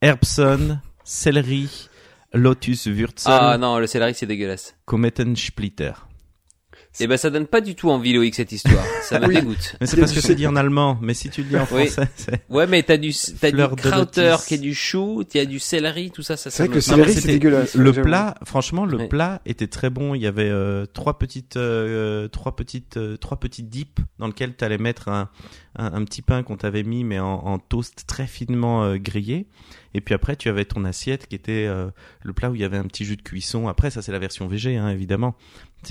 [0.01, 1.89] Erbson, céleri,
[2.33, 4.75] Lotus Wurzel, Ah non, le céleri c'est dégueulasse.
[4.87, 5.93] Komettensplitter.
[7.01, 8.85] Et ben ça donne pas du tout envie Loïc cette histoire.
[9.03, 9.35] Ça me Oui.
[9.37, 9.77] dégoûte.
[9.81, 10.99] Mais c'est parce que c'est dit en allemand.
[11.01, 11.87] Mais si tu le dis en Oui.
[11.89, 12.43] français, c'est...
[12.51, 16.23] Ouais, mais t'as du t'as du krauter qui est du chou, t'as du céleri, tout
[16.23, 16.51] ça, ça.
[16.51, 17.75] C'est vrai que me- le céleri c'est dégueulasse.
[17.75, 19.09] Le plat, franchement, le Ouais.
[19.09, 20.15] plat était très bon.
[20.15, 24.55] Il y avait euh, trois petites, euh, trois petites, euh, trois petits dips dans lesquels
[24.55, 25.31] tu allais mettre un,
[25.77, 29.47] un, un petit pain qu'on t'avait mis, mais en, en toast très finement grillé.
[29.95, 31.91] Et puis après, tu avais ton assiette qui était euh,
[32.23, 33.69] le plat où il y avait un petit jus de cuisson.
[33.69, 35.35] Après, ça c'est la version végé, hein, évidemment.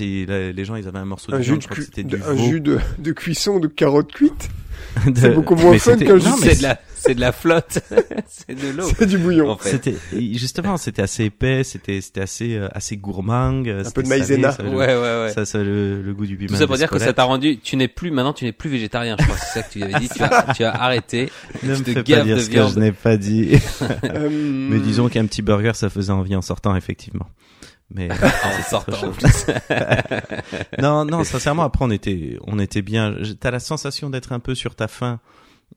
[0.00, 1.60] Les gens, ils avaient un morceau de Un viande.
[1.62, 4.50] jus de, je crois que du un jus de, de cuisson de carottes cuites.
[5.06, 7.32] De- c'est beaucoup moins mais fun qu'un jus mais C'est de la c'est de la
[7.32, 7.78] flotte,
[8.28, 8.84] c'est de l'eau.
[8.98, 9.50] C'est du bouillon.
[9.50, 9.70] En fait.
[9.70, 9.94] C'était
[10.34, 13.62] justement, c'était assez épais, c'était c'était assez euh, assez gourmand.
[13.64, 14.52] Un peu de maïzena.
[14.52, 15.32] Ça, Ouais, ouais, ouais.
[15.34, 16.48] ça, ça le, le goût du piment.
[16.48, 18.70] Tout ça pour dire que ça t'a rendu, tu n'es plus, maintenant tu n'es plus
[18.70, 21.30] végétarien, je crois, c'est ça que tu avais dit, tu as, tu as arrêté,
[21.62, 23.50] Ne tu me fais pas dire ce que je n'ai pas dit.
[24.04, 24.28] Euh,
[24.70, 27.26] Mais disons qu'un petit burger, ça faisait envie en sortant, effectivement.
[27.94, 28.08] Mais
[28.44, 29.08] en sortant.
[29.08, 29.46] en plus.
[30.78, 33.14] non, non, sincèrement, après on était, on était bien.
[33.38, 35.20] T'as la sensation d'être un peu sur ta faim,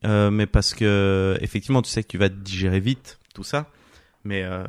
[0.06, 3.70] euh, mais parce que effectivement, tu sais que tu vas digérer vite, tout ça.
[4.24, 4.64] Mais, euh,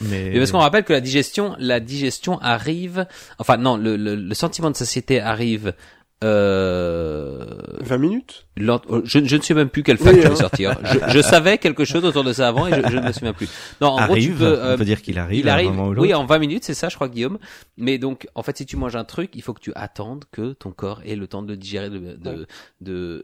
[0.00, 0.30] mais.
[0.30, 3.06] Mais parce qu'on rappelle que la digestion, la digestion arrive,
[3.38, 5.74] enfin non, le, le, le sentiment de satiété arrive,
[6.22, 7.44] euh,
[7.80, 8.46] 20 minutes?
[8.60, 10.30] euh, je, je ne sais même plus quel fact Oui, je hein.
[10.30, 10.78] vais sortir.
[10.84, 13.32] Je, je savais quelque chose autour de ça avant et je, je ne me souviens
[13.32, 13.48] plus.
[13.80, 15.40] Non, en gros, tu arrive, peux, euh, on peut dire qu'il arrive.
[15.40, 17.38] il à un arrive, moment ou oui, en 20 minutes, c'est ça, je crois, Guillaume.
[17.76, 20.52] Mais donc, en fait, si tu manges un truc, il faut que tu attendes que
[20.52, 22.46] ton corps ait le temps de le digérer, de, de,
[22.80, 23.22] de-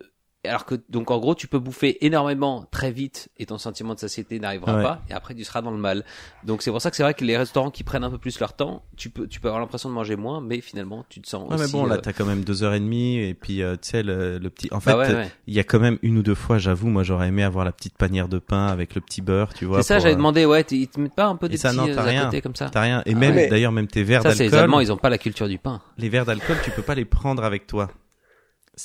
[0.48, 3.98] alors que, donc, en gros, tu peux bouffer énormément très vite et ton sentiment de
[3.98, 4.82] satiété n'arrivera Ouais.
[4.82, 6.04] pas et après tu seras dans le mal.
[6.44, 8.40] Donc, c'est pour ça que c'est vrai que les restaurants qui prennent un peu plus
[8.40, 11.28] leur temps, tu peux, tu peux avoir l'impression de manger moins, mais finalement, tu te
[11.28, 13.34] sens Ouais, mais aussi, bon, là, euh, t'as quand même deux heures et demie, et
[13.34, 14.68] puis, euh, tu sais, le, le petit.
[14.72, 15.30] En fait, bah ouais, ouais.
[15.46, 17.72] il y a quand même une ou deux fois, j'avoue, moi, j'aurais aimé avoir la
[17.72, 19.82] petite panière de pain avec le petit beurre, tu vois.
[19.82, 21.68] C'est ça, j'avais euh, demandé, ouais, ils te mettent pas un peu Et des ça,
[21.68, 22.24] petits non, euh, t'as à rien.
[22.24, 22.70] côté comme ça?
[22.70, 23.02] T'as rien.
[23.04, 24.64] Et Ah même, d'ailleurs, même tes verres Ça, c'est les d'alcool.
[24.64, 25.82] Allemands, ils ont pas la culture du pain.
[25.98, 27.90] les verres d'alcool, tu peux pas les prendre avec toi.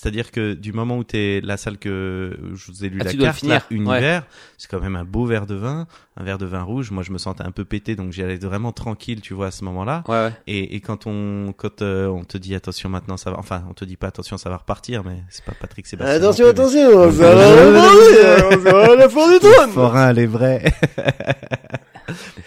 [0.02, 3.12] C'est-à-dire que du moment où t'es la salle que je vous ai lu Ah, la
[3.12, 4.24] tu carte, là, univers,
[4.58, 6.92] c'est quand même un beau verre de vin, un verre de vin rouge.
[6.92, 9.52] Moi, je me sentais un peu pété, donc j'y allais vraiment tranquille, tu vois, à
[9.52, 10.04] ce moment-là.
[10.08, 10.34] Ouais, ouais.
[10.48, 13.74] Et, et quand on quand euh, on te dit attention maintenant ça va, enfin on
[13.74, 16.16] te dit pas attention ça va repartir, mais c'est pas Patrick Sébastien.
[16.18, 17.32] Attention, plus, mais- attention, ça Je- va
[17.66, 20.64] remonter, ça va la fin du trône Forain, elle est vraie.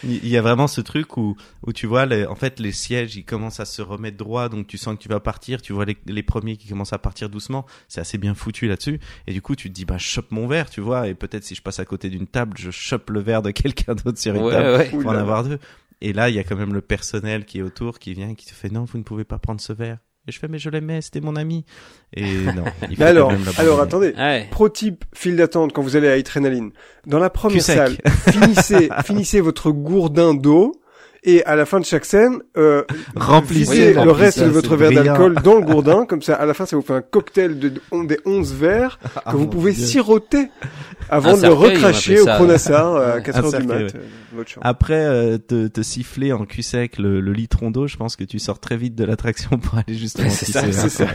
[0.05, 1.36] Il y a vraiment ce truc où,
[1.66, 4.66] où tu vois, les, en fait, les sièges, ils commencent à se remettre droit, donc
[4.66, 7.28] tu sens que tu vas partir, tu vois les, les premiers qui commencent à partir
[7.30, 10.30] doucement, c'est assez bien foutu là-dessus, et du coup, tu te dis, bah, je chope
[10.30, 13.10] mon verre, tu vois, et peut-être si je passe à côté d'une table, je chope
[13.10, 14.89] le verre de quelqu'un d'autre sur une Ouais, table, ouais.
[14.90, 15.59] pour en avoir deux.
[16.01, 18.47] Et là, il y a quand même le personnel qui est autour, qui vient, qui
[18.47, 19.98] te fait, non, vous ne pouvez pas prendre ce verre.
[20.28, 21.64] Et je fais, mais je l'aimais, c'était mon ami.
[22.12, 22.22] Et
[22.55, 24.46] non, il alors, alors attendez, Ouais.
[24.50, 26.70] Pro type file d'attente quand vous allez à Adrénaline.
[27.06, 27.96] Dans la première salle,
[28.30, 30.72] finissez, finissez votre gourdin d'eau
[31.30, 32.82] et à la fin de chaque scène, euh,
[33.16, 36.06] Remplissez, le reste de votre verre d'alcool dans le gourdin.
[36.06, 38.98] Comme ça, à la fin, ça vous fait un cocktail de, de- des 11 verres
[39.02, 39.84] que Ah, vous mon pouvez Dieu.
[39.84, 40.48] siroter
[41.10, 42.34] avant Un de le recracher au ça.
[42.36, 43.22] Cronassar à Ouais.
[43.22, 43.94] 4 Un heures du cercueil, mat.
[43.94, 44.00] ouais.
[44.00, 44.44] euh.
[44.62, 48.24] Après euh, te, te siffler en cul sec le, le litron d'eau, je pense que
[48.24, 51.06] tu sors très vite de l'attraction pour aller justement C'est ça, c'est ça.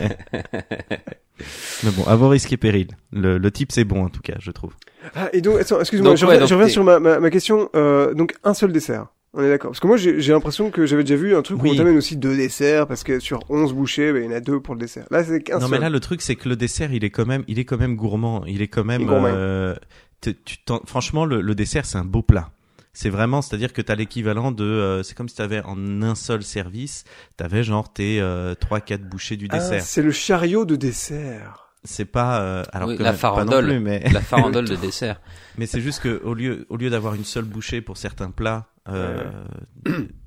[1.82, 2.90] Mais bon, à vos risques et périls.
[3.12, 4.72] Le, le type c'est bon en tout cas, je trouve.
[5.14, 7.68] Ah, et donc, excuse-moi, je, ouais, reviens- je sur ma, ma, ma question.
[7.74, 9.06] Euh, donc, un seul dessert.
[9.36, 9.72] On est d'accord.
[9.72, 11.96] Parce que moi, j'ai j'ai l'impression que j'avais déjà vu un truc où on t'amène
[11.96, 14.74] aussi deux desserts, parce que sur 11 bouchées, bah, il y en a deux pour
[14.74, 15.06] le dessert.
[15.10, 15.70] Là, c'est qu'un Non seul.
[15.70, 17.76] mais là le truc c'est que le dessert il est quand même il est quand
[17.78, 19.74] même gourmand, il est quand même euh,
[20.20, 20.34] tu
[20.64, 22.50] t'en- franchement le, le dessert c'est un beau plat.
[22.96, 26.44] C'est vraiment, c'est-à-dire que t'as l'équivalent de, euh, c'est comme si t'avais en un seul
[26.44, 27.02] service,
[27.36, 29.82] t'avais genre tes euh, trois quatre bouchées du Ah, dessert.
[29.82, 31.72] c'est le chariot de dessert.
[31.82, 33.66] c'est pas, euh, alors Oui, que la même- pas non farandole.
[33.66, 35.20] plus, mais La farandole de dessert.
[35.58, 38.66] Mais c'est juste que au lieu au lieu d'avoir une seule bouchée pour certains plats,
[38.88, 39.30] euh,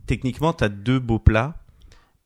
[0.05, 1.55] techniquement t'as deux beaux plats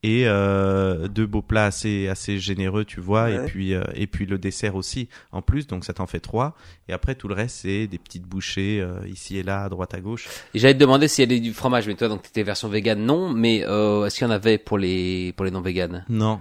[0.04, 3.34] et euh, deux beaux plats assez assez généreux, tu vois, Ouais.
[3.36, 6.56] et puis euh, et puis le dessert aussi en plus, donc ça t'en fait trois.
[6.88, 9.94] Et après tout le reste c'est des petites bouchées euh, ici et là, à droite
[9.94, 10.28] à gauche.
[10.54, 12.98] Et j'allais te demander s'il y avait du fromage, mais toi, donc t'étais version vegan,
[13.04, 16.40] non, mais euh, est-ce qu'il y en avait pour les pour les non véganes Non,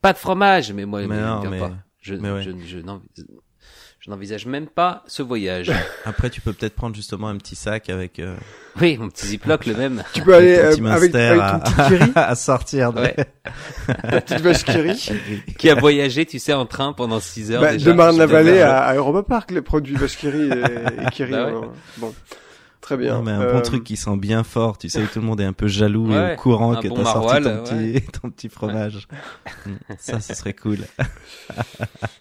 [0.00, 1.72] Pas de fromage, mais moi, Mais non, mais- pas.
[2.00, 2.42] Je, mais ouais.
[2.44, 3.02] je, je, n'en-
[4.00, 5.72] je n'envisage même pas ce voyage.
[6.04, 8.36] après tu peux peut-être prendre justement un petit sac avec euh,
[8.80, 10.04] oui, mon petit ziploc, le même.
[10.12, 12.92] Tu peux aller euh, avec, avec à, ton petit kiri, à sortir.
[12.92, 13.00] De...
[13.00, 13.16] Ouais.
[13.86, 15.10] ta petite vache kiri.
[15.58, 17.60] Qui a voyagé, tu sais, en train pendant 6 heures.
[17.60, 17.90] Bah, déjà.
[17.90, 21.32] de Marne-la-Vallée à, à Europa Park, les produits vache kiri et, et kiri.
[21.32, 21.52] Bah ouais.
[21.54, 21.60] euh,
[21.96, 22.14] Bon,
[22.88, 23.14] très bien.
[23.18, 25.26] Non, mais un Euh, bon truc qui sent bien fort, tu sais, où tout le
[25.26, 28.02] monde est un peu jaloux et Ouais, au courant que bon t'as sorti ton petit,
[28.22, 29.06] ton petit fromage.
[29.66, 30.78] Mm, Ça, ce serait cool.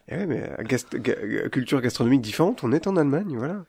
[0.09, 3.63] eh ouais, mais euh, gast- ga- culture gastronomique différente, on est en Allemagne, voilà.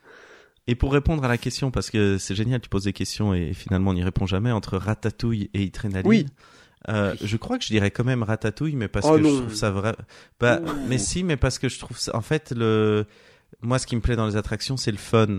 [0.67, 3.53] Et pour répondre à la question, parce que c'est génial, tu poses des questions et
[3.55, 6.09] finalement on n'y répond jamais, entre ratatouille et adrénaline.
[6.09, 6.27] Oui.
[6.89, 9.29] Euh, je crois que je dirais quand même ratatouille, mais parce Oh que non.
[9.31, 9.95] je trouve ça vrai.
[10.41, 10.69] Bah, Ouh.
[10.89, 12.15] mais si, mais parce que je trouve ça.
[12.17, 13.05] En fait, le.
[13.63, 15.39] Moi, ce qui me plaît dans les attractions, c'est le fun.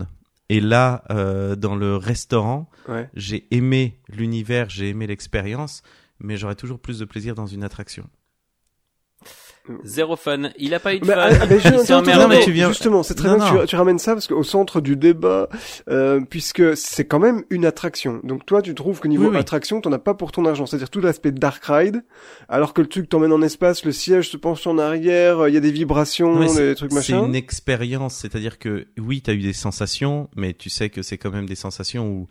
[0.52, 3.08] Et là, euh, dans le restaurant, Ouais.
[3.14, 5.82] j'ai aimé l'univers, j'ai aimé l'expérience,
[6.18, 8.08] mais j'aurais toujours plus de plaisir dans une attraction.
[9.84, 10.50] Zéro fun.
[10.58, 11.20] Il a pas eu de Mais, fun.
[11.40, 12.18] ah, mais je- Il.
[12.18, 14.26] Non, mais tu viens- Justement, c'est très Non, bien que tu, tu ramènes ça parce
[14.26, 15.48] qu'au centre du débat,
[15.88, 18.20] euh, puisque c'est quand même une attraction.
[18.24, 19.36] Donc toi, tu trouves que niveau Oui, oui.
[19.38, 20.66] attraction, t'en as pas pour ton argent.
[20.66, 22.02] C'est-à-dire tout l'aspect dark ride,
[22.48, 25.56] alors que le truc t'emmène en espace, le siège se penche en arrière, il y
[25.56, 27.26] a des vibrations, des trucs C'est machin.
[27.26, 31.18] une expérience, c'est-à-dire que oui, tu as eu des sensations, mais tu sais que c'est
[31.18, 32.26] quand même des sensations où,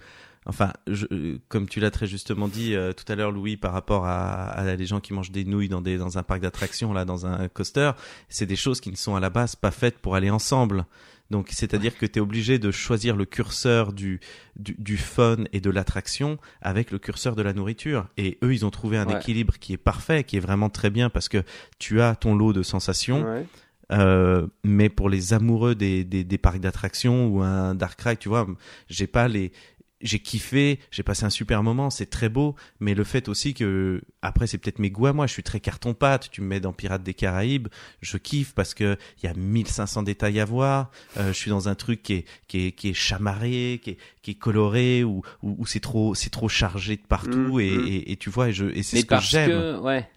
[0.46, 4.06] enfin, je, comme tu l'as très justement dit euh, tout à l'heure, Louis, par rapport
[4.06, 7.06] à, à les gens qui mangent des nouilles dans, des, dans un parc d'attractions, là,
[7.06, 7.92] dans un coaster,
[8.30, 10.86] c'est des choses qui ne sont à la base pas faites pour aller ensemble.
[11.30, 14.20] Donc, c'est-à-dire que tu es obligé de choisir le curseur du,
[14.56, 18.08] du, du fun et de l'attraction avec le curseur de la nourriture.
[18.18, 19.18] Et eux, ils ont trouvé un Ouais.
[19.18, 21.44] équilibre qui est parfait, qui est vraiment très bien parce que
[21.78, 23.24] tu as ton lot de sensations.
[23.24, 23.46] Ouais.
[23.92, 28.30] Euh, mais pour les amoureux des, des, des parcs d'attractions ou un dark ride, tu
[28.30, 28.48] vois,
[28.88, 29.52] j'ai pas les,
[30.02, 34.02] j'ai kiffé, j'ai passé un super moment, c'est très beau, mais le fait aussi que
[34.22, 36.60] après c'est peut-être mes goûts à moi, je suis très carton pâte, tu me mets
[36.60, 37.68] dans Pirates des Caraïbes,
[38.02, 41.68] je kiffe parce que il y a 1500 détails à voir, euh, je suis dans
[41.68, 45.24] un truc qui est qui est qui est chamarré, qui est qui est coloré ou
[45.42, 47.88] où, où c'est trop c'est trop chargé de partout Mm, et, mm.
[47.88, 49.50] et, et tu vois et je et c'est ce que parce j'aime.
[49.50, 50.08] que, ouais.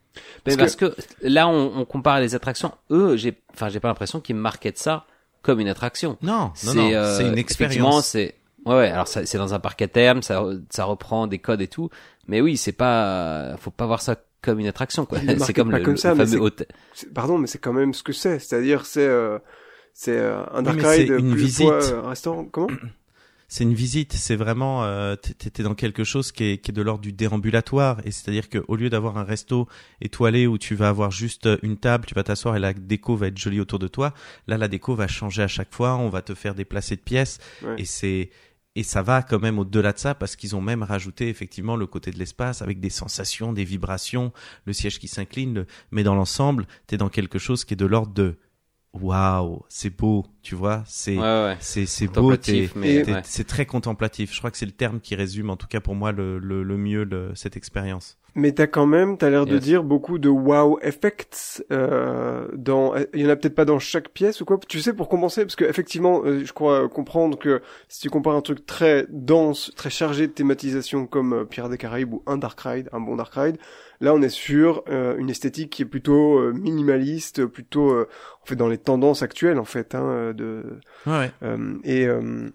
[0.47, 2.73] Mais parce que là, on, on compare les attractions.
[2.91, 5.07] Eux, j'ai, enfin, j'ai pas l'impression qu'ils marketent ça
[5.41, 6.19] comme une attraction.
[6.21, 8.07] Non, non, c'est non, euh, c'est une effectivement, expérience.
[8.09, 8.35] c'est
[8.67, 11.61] ouais, ouais alors ça- c'est dans un parc à terme ça ça reprend des codes
[11.63, 11.89] et tout
[12.29, 15.71] mais oui c'est pas faut pas voir ça comme une attraction quoi le c'est comme
[15.71, 16.67] pas le, comme le ça, mais fameux hôtel
[17.15, 18.39] Pardon, mais c'est quand même ce que c'est.
[18.41, 19.39] C'est-à-dire, c'est euh,
[19.95, 21.67] c'est euh, un dark c'est ride une plus visite.
[21.69, 22.45] fois, euh, restaurant.
[22.47, 22.67] Comment
[23.49, 26.83] c'est une visite, c'est vraiment euh, t'es- dans quelque chose qui est, qui est de
[26.83, 29.69] l'ordre du déambulatoire et c'est-à-dire que au lieu d'avoir un resto
[30.01, 33.27] étoilé où tu vas avoir juste une table, tu vas t'asseoir et la déco va
[33.29, 34.13] être jolie autour de toi,
[34.49, 37.39] là la déco va changer à chaque fois, on va te faire déplacer de pièces
[37.63, 37.75] Ouais.
[37.79, 38.31] et c'est
[38.75, 41.87] et ça va quand même au-delà de ça parce qu'ils ont même rajouté effectivement le
[41.87, 44.33] côté de l'espace avec des sensations, des vibrations,
[44.65, 47.87] le siège qui s'incline, le- mais dans l'ensemble, t'es dans quelque chose qui est de
[47.87, 48.39] l'ordre de
[48.93, 52.37] waouh, c'est beau, tu vois, c'est ouais ouais c'est c'est beau,
[53.13, 53.23] ouais.
[53.25, 54.33] c'est très contemplatif.
[54.35, 56.63] Je crois que c'est le terme qui résume, en tout cas pour moi, le, le,
[56.63, 58.19] le mieux le- cette expérience.
[58.35, 62.95] Mais t'as quand même, t'as l'air de dire beaucoup de wow effects euh, dans.
[63.13, 64.59] Il y en a peut-être pas dans chaque pièce ou quoi.
[64.69, 68.35] Tu sais pour compenser, parce que effectivement, euh, je crois comprendre que si tu compares
[68.35, 72.39] un truc très dense, très chargé de thématisation comme euh, Pirates des Caraïbes ou un
[72.39, 73.59] dark ride, un bon dark ride,
[74.01, 78.09] là on est sur euh, une esthétique qui est plutôt euh, minimaliste, plutôt euh,
[78.43, 80.65] en fait dans les tendances actuelles en fait hein, euh, de
[81.07, 81.31] Ouais.
[81.43, 82.49] euh, et euh,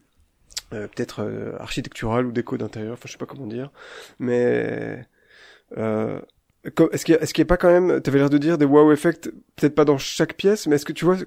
[0.74, 3.72] euh, peut-être euh, architectural ou déco d'intérieur, enfin je sais pas comment dire,
[4.20, 5.06] mais
[5.78, 6.20] euh,
[6.92, 8.58] est-ce qu'il y a, est-ce qu'il y a pas quand même, t'avais l'air de dire
[8.58, 11.18] des wow effects, peut-être pas dans chaque pièce, mais est-ce que tu vois,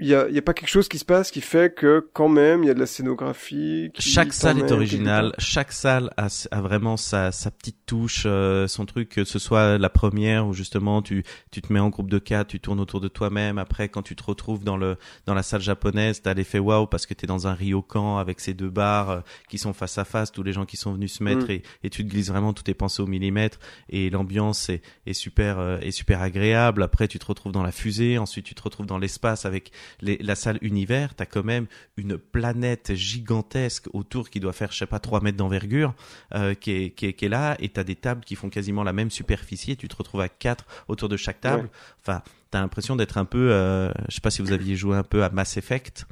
[0.00, 2.28] il y a, y a pas quelque chose qui se passe qui fait que quand
[2.28, 3.90] même il y a de la scénographie.
[3.98, 6.28] Chaque salle est originale, chaque salle a,
[6.60, 11.02] vraiment sa, sa petite touche, euh, son truc, que ce soit la première où justement
[11.02, 13.58] tu, tu te mets en groupe de quatre, tu tournes autour de toi-même.
[13.58, 14.96] Après, quand tu te retrouves dans le
[15.26, 18.54] dans la salle japonaise, t'as l'effet waouh parce que t'es dans un ryokan avec ces
[18.54, 21.22] deux bars euh, qui sont face à face, tous les gens qui sont venus se
[21.24, 21.50] mettre Mm.
[21.50, 23.58] et, et tu te glisses vraiment, tout est pensé au millimètre
[23.88, 26.82] et l'ambiance est, est super euh, est super agréable.
[26.82, 30.18] Après, tu te retrouves dans la fusée, ensuite tu te retrouves dans l'espace avec les,
[30.18, 31.14] la salle univers.
[31.14, 35.36] T'as quand même une planète gigantesque autour qui doit faire je sais pas 3 mètres
[35.36, 35.94] d'envergure
[36.34, 38.82] euh, qui, est, qui, est, qui est là et t'as des tables qui font quasiment
[38.82, 41.70] la même superficie et tu te retrouves à quatre autour de chaque table Ouais.
[42.02, 45.02] enfin t'as l'impression d'être un peu euh, je sais pas si vous aviez joué un
[45.02, 46.06] peu à Mass Effect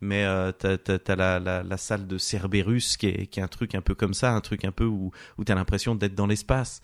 [0.00, 3.48] mais euh, t'as, t'as la, la, la salle de Cerberus qui est, qui est un
[3.48, 6.26] truc un peu comme ça un truc un peu où, où t'as l'impression d'être dans
[6.26, 6.82] l'espace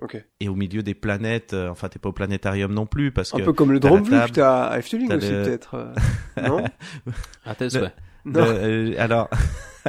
[0.00, 0.22] Ok.
[0.40, 3.38] et au milieu des planètes euh, enfin t'es pas au planétarium non plus parce Un
[3.38, 5.74] que peu comme le drone vue que t'as à Efteling aussi le- peut-être.
[5.74, 6.62] euh, non?
[7.44, 7.92] Ah, t'as le Le- souhait.
[8.24, 8.40] Non.
[8.44, 9.28] Euh, alors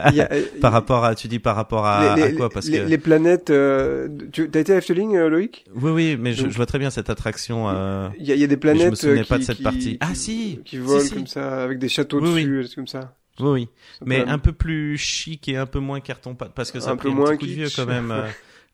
[0.10, 2.49] Il y a- euh, par rapport à tu dis par rapport à, les, à quoi?
[2.49, 3.49] Parce les, que les planètes.
[3.49, 5.65] Euh, tu t'as été à Efteling, euh, Loïc?
[5.76, 7.68] Oui, oui, mais je, Donc- je vois très bien cette attraction.
[7.69, 8.07] Euh...
[8.18, 9.45] Il y a, il y a des je planètes me souvenais euh, pas de qui-
[9.45, 9.98] cette qui- partie.
[9.99, 11.14] Ah, qui- si qui volent si.
[11.14, 12.44] comme ça avec des châteaux Oui, oui.
[12.45, 13.14] dessus, des trucs comme ça.
[13.41, 13.69] Oui, oui.
[13.99, 16.91] Ça Mais un peu plus chic et un peu moins carton pâte parce que ça
[16.91, 18.11] Un a peu pris un moins petit coup de vieux quand même.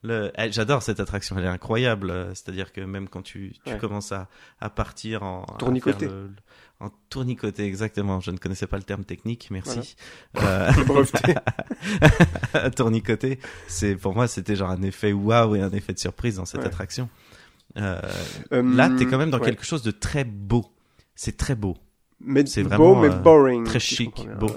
[0.04, 0.32] Euh, le...
[0.38, 2.10] eh, J'adore cette attraction, elle est incroyable.
[2.10, 3.78] euh, C'est-à-dire que même quand tu, tu Ouais.
[3.78, 4.28] commences à,
[4.60, 5.46] à partir en
[6.06, 6.30] le-
[6.78, 8.20] en tournicoter, exactement.
[8.20, 9.96] Je ne connaissais pas le terme technique, merci.
[10.34, 11.34] breveté.
[12.54, 16.36] Euh, tournicoter, c'est pour moi c'était genre un effet waouh et un effet de surprise
[16.36, 16.66] dans cette Ouais.
[16.66, 17.08] attraction.
[17.78, 18.00] Euh,
[18.52, 19.44] Euh, là, t'es quand même dans ouais.
[19.46, 20.66] quelque chose de très beau.
[21.14, 21.76] C'est très beau.
[22.20, 23.64] Mais c'est beau, vraiment, mais euh, boring.
[23.64, 24.50] très chic, beau.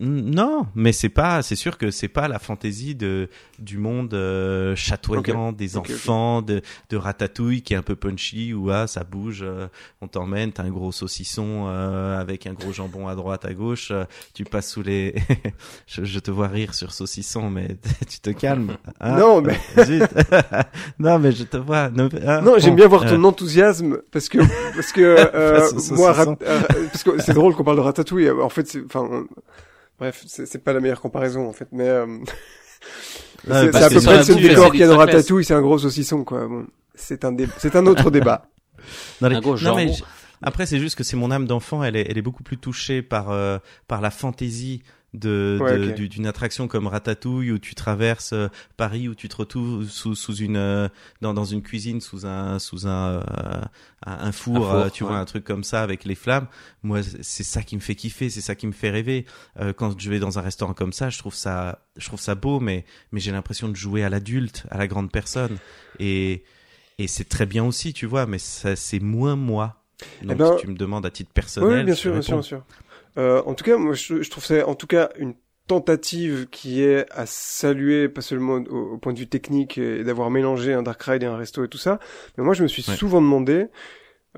[0.00, 3.28] Euh, Non, mais c'est pas, c'est sûr que c'est pas la fantaisie de
[3.58, 8.70] du monde euh, chatoyant des enfants, de de ratatouille qui est un peu punchy où
[8.70, 9.66] ah ça bouge, euh,
[10.00, 13.88] on t'emmène, t'as un gros saucisson euh, avec un gros jambon à droite à gauche,
[13.90, 15.14] euh, tu passes sous les,
[15.86, 17.76] je, je te vois rire sur saucisson, mais
[18.08, 18.76] tu te calmes.
[19.00, 20.02] hein Non, mais Zut.
[20.98, 21.90] non mais je te vois.
[22.26, 24.38] hein, non, j'aime bien voir euh, ton enthousiasme parce que
[24.74, 28.30] parce que euh, moi, euh, parce que c'est drôle qu'on parle de ratatouille.
[28.30, 29.24] En fait, enfin
[29.98, 32.06] bref, c'est c'est pas la meilleure comparaison en fait, mais euh,
[33.46, 34.96] c'est à peu près le décor qu'il y a dans.
[34.98, 36.46] Ratatouille, c'est un gros saucisson quoi.
[36.46, 38.46] Bon, c'est un dé- c'est un autre débat.
[39.20, 39.92] Non, les- Un gros non, mais jambon.
[39.92, 40.04] j-
[40.40, 41.82] après, c'est juste que c'est mon âme d'enfant.
[41.82, 43.58] Elle est, elle est beaucoup plus touchée par euh,
[43.88, 44.82] par la fantaisie
[45.14, 49.88] de Ouais, d'une attraction comme Ratatouille où tu traverses euh, Paris où tu te retrouves
[49.88, 50.88] sous sous une euh,
[51.22, 53.62] dans dans une cuisine sous un sous un euh,
[54.06, 55.10] un, four, Un four, tu ouais.
[55.10, 56.46] vois un truc comme ça avec les flammes.
[56.82, 59.26] Moi, c'est ça qui me fait kiffer, c'est ça qui me fait rêver.
[59.58, 62.34] Euh, quand je vais dans un restaurant comme ça, je trouve ça je trouve ça
[62.34, 65.56] beau, mais mais j'ai l'impression de jouer à l'adulte, à la grande personne
[65.98, 66.44] et
[66.98, 69.82] et c'est très bien aussi, tu vois, mais ça c'est moins moi.
[70.22, 72.42] Donc ben, si tu me demandes à titre personnel, Oui, bien sûr, bien sûr, bien
[72.42, 72.62] sûr.
[73.16, 75.34] Euh, en tout cas, moi, je, je trouve ça, en tout cas, une
[75.66, 80.30] tentative qui est à saluer, pas seulement au, au point de vue technique et d'avoir
[80.30, 81.98] mélangé un dark ride et un resto et tout ça,
[82.36, 82.96] mais moi, je me suis Ouais.
[82.96, 83.66] souvent demandé,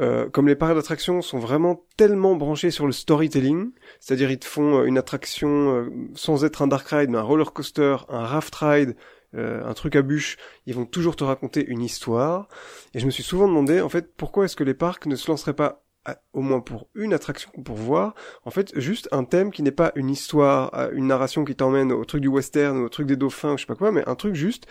[0.00, 3.70] euh, comme les parcs d'attractions sont vraiment tellement branchés sur le storytelling,
[4.00, 7.22] c'est-à-dire ils te font euh, une attraction euh, sans être un dark ride, mais un
[7.22, 8.96] roller coaster, un raft ride,
[9.36, 10.36] euh, un truc à bûche,
[10.66, 12.48] ils vont toujours te raconter une histoire.
[12.94, 15.30] Et je me suis souvent demandé, en fait, pourquoi est-ce que les parcs ne se
[15.30, 15.84] lanceraient pas
[16.32, 18.14] au moins pour une attraction pour voir,
[18.44, 21.92] en fait, juste un thème qui n'est pas une histoire, euh, une narration qui t'emmène
[21.92, 24.34] au truc du western au truc des dauphins, je sais pas quoi, mais un truc
[24.34, 24.66] juste,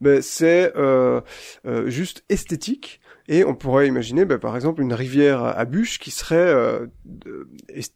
[0.00, 1.20] ben, c'est euh,
[1.66, 3.00] euh, juste esthétique.
[3.26, 6.86] Et on pourrait imaginer, ben, par exemple, une rivière à bûches qui serait euh,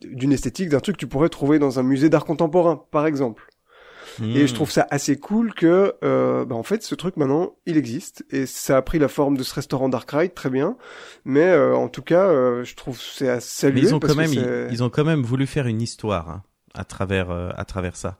[0.00, 3.46] d'une esthétique d'un truc que tu pourrais trouver dans un musée d'art contemporain, par exemple.
[4.20, 4.46] Et Hmm.
[4.48, 8.24] je trouve ça assez cool que, euh, bah, en fait, ce truc maintenant, il existe
[8.30, 10.76] et ça a pris la forme de ce restaurant Dark Ride, très bien.
[11.24, 14.14] Mais euh, en tout cas, euh, je trouve c'est à Mais saluer ils ont parce
[14.14, 16.42] quand même, ils, ont quand même voulu faire une histoire hein,
[16.74, 18.18] à travers euh, à travers ça.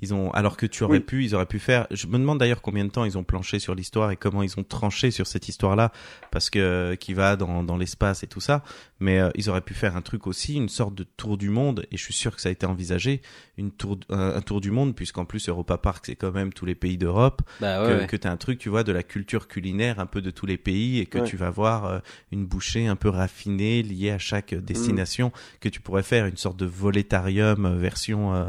[0.00, 1.00] Ils ont, alors que tu aurais Oui.
[1.00, 1.86] pu, ils auraient pu faire.
[1.90, 4.58] Je me demande d'ailleurs combien de temps ils ont planché sur l'histoire et comment ils
[4.58, 5.92] ont tranché sur cette histoire-là,
[6.30, 8.62] parce que euh, qui va dans dans l'espace et tout ça.
[9.00, 11.84] Mais euh, ils auraient pu faire un truc aussi, une sorte de tour du monde.
[11.92, 13.20] Et je suis sûr que ça a été envisagé,
[13.58, 16.64] une tour, un, un tour du monde, puisqu'en plus Europa Park c'est quand même tous
[16.64, 17.42] les pays d'Europe.
[17.60, 20.06] Bah que, ouais, que tu as un truc, tu vois, de la culture culinaire un
[20.06, 21.24] peu de tous les pays et que Ouais.
[21.24, 21.98] tu vas voir euh,
[22.30, 25.58] une bouchée un peu raffinée liée à chaque destination, Mm.
[25.60, 28.46] que tu pourrais faire une sorte de volétarium euh, version euh,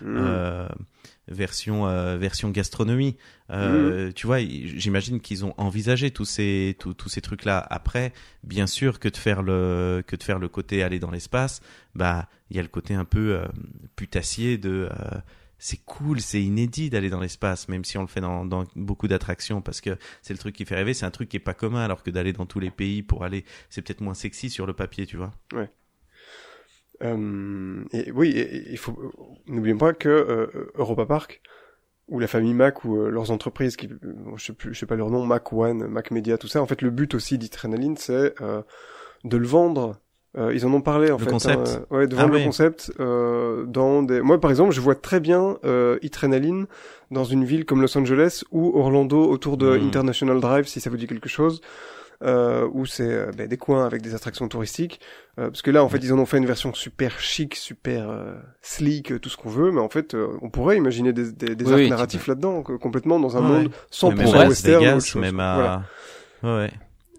[0.00, 0.68] Mm.
[1.30, 3.16] Version euh, version gastronomie.
[3.50, 7.66] Euh, Tu vois, j'imagine qu'ils ont envisagé tous ces tous, tous ces trucs là.
[7.70, 8.12] Après,
[8.44, 11.60] bien sûr que de faire le que de faire le côté aller dans l'espace,
[11.94, 13.46] bah il y a le côté un peu euh,
[13.96, 15.20] putassier de euh,
[15.62, 19.08] c'est cool, c'est inédit d'aller dans l'espace, même si on le fait dans, dans beaucoup
[19.08, 20.94] d'attractions, parce que c'est le truc qui fait rêver.
[20.94, 23.24] C'est un truc qui est pas commun, alors que d'aller dans tous les pays pour
[23.24, 25.32] aller, c'est peut-être moins sexy sur le papier, tu vois.
[27.02, 28.34] Euh, et oui,
[28.70, 28.94] il faut
[29.46, 31.40] n'oublions pas que euh, Europa Park
[32.08, 34.86] ou la famille Mac ou euh, leurs entreprises qui bon, je sais plus je sais
[34.86, 37.96] pas leur nom Mac One, Mac Media tout ça en fait le but aussi d'Adrenaline
[37.96, 38.62] c'est euh,
[39.24, 39.96] de le vendre
[40.38, 41.68] Euh, ils en ont parlé en Le fait concept.
[41.68, 44.94] hein, ouais de Ah vendre le concept euh, dans des moi par exemple je vois
[44.94, 45.98] très bien euh,
[47.10, 49.86] dans une ville comme Los Angeles ou Orlando autour de Mm.
[49.88, 51.60] International Drive si ça vous dit quelque chose
[52.22, 55.00] euh, où c'est euh, ben, des coins avec des attractions touristiques.
[55.38, 58.10] Euh, parce que là, en fait, ils en ont fait une version super chic, super
[58.10, 61.54] euh, sleek, tout ce qu'on veut, mais en fait, euh, on pourrait imaginer des, des,
[61.54, 63.48] des Oui, arcs oui, narratifs là-dedans, que- complètement dans un Ouais.
[63.62, 64.76] monde 100% même à western.
[64.76, 65.22] ou Vegas, chose.
[65.22, 65.54] même à,
[66.42, 66.56] Voilà.
[66.58, 66.70] ouais, ouais.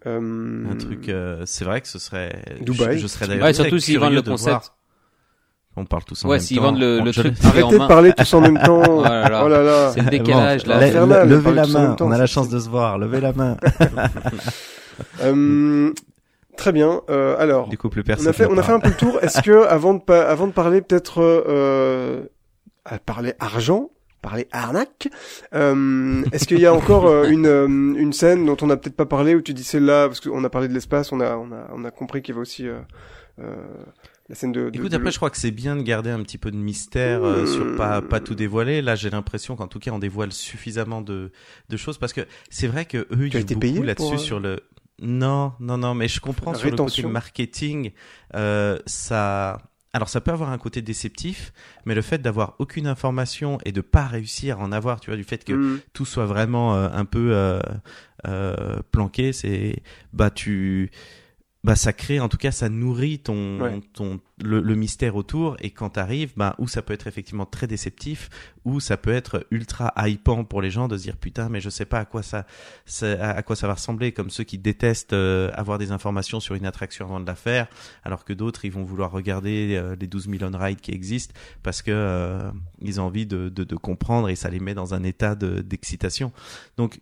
[0.08, 1.10] Euh, un truc.
[1.10, 2.42] euh, c'est vrai que ce serait.
[2.62, 2.98] Dubaï.
[2.98, 4.50] Je, je serais d'ailleurs Ouais, surtout s'ils vendent le concept.
[4.50, 4.76] voir-
[5.78, 6.64] On parle tous en Ouais, même s'ils temps.
[6.64, 8.82] vendent le, On- le je- truc Arrêtez de parler tous en même temps.
[8.90, 9.42] Oh là là.
[9.46, 9.92] Oh là là.
[9.94, 10.80] C'est le décalage, là.
[10.80, 11.96] lè- Infernal, lè- on levez la main.
[12.02, 12.98] On a la chance de se voir.
[12.98, 13.58] Levez la main.
[15.22, 15.92] Euh,
[16.58, 17.02] très bien.
[17.10, 18.78] Euh, alors, Du coup, plus on a fait, ne on a fait parle.
[18.78, 19.20] un peu le tour.
[19.22, 22.24] Est-ce que avant de pa- avant de parler peut-être euh,
[23.06, 23.90] parler argent,
[24.22, 25.10] parler arnaque,
[25.54, 29.42] est-ce qu'il y a encore une une scène dont on n'a peut-être pas parlé où
[29.42, 31.92] tu dis celle-là parce qu'on a parlé de l'espace, on a on a on a
[31.92, 32.66] compris qu'il y avait aussi
[34.30, 34.70] la scène de.
[34.70, 36.56] de- Écoute, de- après, je crois que c'est bien de garder un petit peu de
[36.58, 38.82] mystère euh, sur pas pas tout dévoiler.
[38.82, 41.32] Là, j'ai l'impression qu'en tout cas, on dévoile suffisamment de
[41.70, 44.40] de choses parce que c'est vrai que eux ils Tu as jouent beaucoup là-dessus sur
[44.40, 44.60] le.
[45.02, 47.92] Non, non, non, mais je comprends sur le côté marketing,
[48.36, 49.62] euh, ça.
[49.94, 51.52] Alors ça peut avoir un côté déceptif,
[51.86, 55.18] mais le fait d'avoir aucune information et de pas réussir à en avoir, tu vois,
[55.18, 55.80] du fait que Hmm.
[55.92, 57.60] tout soit vraiment euh, un peu euh,
[58.26, 59.84] euh, planqué, c'est
[60.14, 60.92] bah tu
[61.64, 63.82] bah ça crée en tout cas ça nourrit ton Ouais.
[63.94, 65.56] ton le, le mystère autour.
[65.60, 68.30] Et quand t'arrives bah où ça peut être effectivement très déceptif
[68.66, 71.70] ou ça peut être ultra hypant pour les gens de se dire putain mais je
[71.70, 72.48] sais pas à quoi ça,
[72.86, 74.12] ça- à quoi ça va ressembler.
[74.12, 77.68] Comme ceux qui détestent euh, avoir des informations sur une attraction avant de la faire
[78.04, 81.84] alors que d'autres ils vont vouloir regarder euh, les 12 000 on-ride qui existent parce
[81.84, 82.50] que euh,
[82.82, 85.62] ils ont envie de, de, de comprendre et ça les met dans un état de-
[85.62, 86.32] d'excitation.
[86.78, 87.00] Donc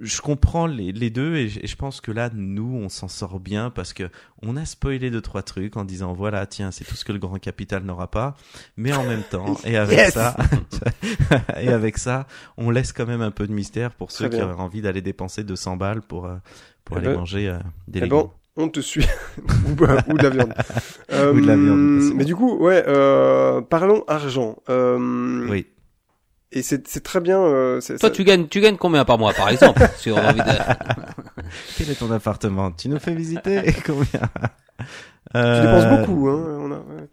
[0.00, 3.08] je comprends les, les deux et je, et je pense que là nous on s'en
[3.08, 4.10] sort bien parce que
[4.42, 7.18] on a spoilé deux trois trucs en disant voilà tiens c'est tout ce que le
[7.18, 8.36] grand capital n'aura pas
[8.76, 10.36] mais en même temps et avec Yes ça
[11.60, 12.26] et avec ça
[12.56, 15.44] on laisse quand même un peu de mystère pour ceux qui auraient envie d'aller dépenser
[15.44, 16.36] 200 balles pour euh,
[16.84, 18.30] pour Eh aller ben, manger euh, des Eh légumes ben,
[18.60, 19.06] on te suit.
[19.68, 20.52] ou, bah, ou de la viande.
[21.12, 22.26] Euh, Ou de la viande, c'est Mais bon.
[22.26, 24.56] du coup, ouais, euh, parlons argent.
[24.68, 25.66] Euh, oui
[26.52, 27.38] Et c'est c'est très bien.
[27.40, 30.16] Euh, c'est- Toi, ça- tu gagnes, tu gagnes combien par mois, par exemple Si on
[30.16, 30.46] a envie de...
[31.76, 32.72] quel est ton appartement?
[32.72, 34.04] Tu nous fais visiter combien?
[34.78, 34.84] Tu
[35.36, 36.28] Euh, dépenses beaucoup.
[36.28, 37.08] Hein, on a, ouais.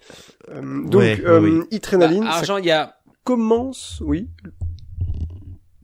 [0.52, 2.96] Euh, donc, Ouais, euh, oui, Bah, ça argent, il y a.
[3.26, 4.30] commence, oui.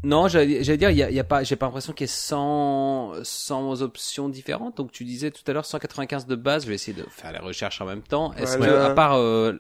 [0.04, 2.10] Non, j'allais dire, il y a, il y a pas, j'ai pas l'impression qu'il y
[2.10, 4.78] ait 100, 100 options différentes.
[4.78, 6.64] Donc tu disais tout à l'heure 195 de base.
[6.64, 8.34] Je vais essayer de faire les recherches en même temps.
[8.34, 8.74] Est-ce Voilà.
[8.74, 9.54] que, à part euh,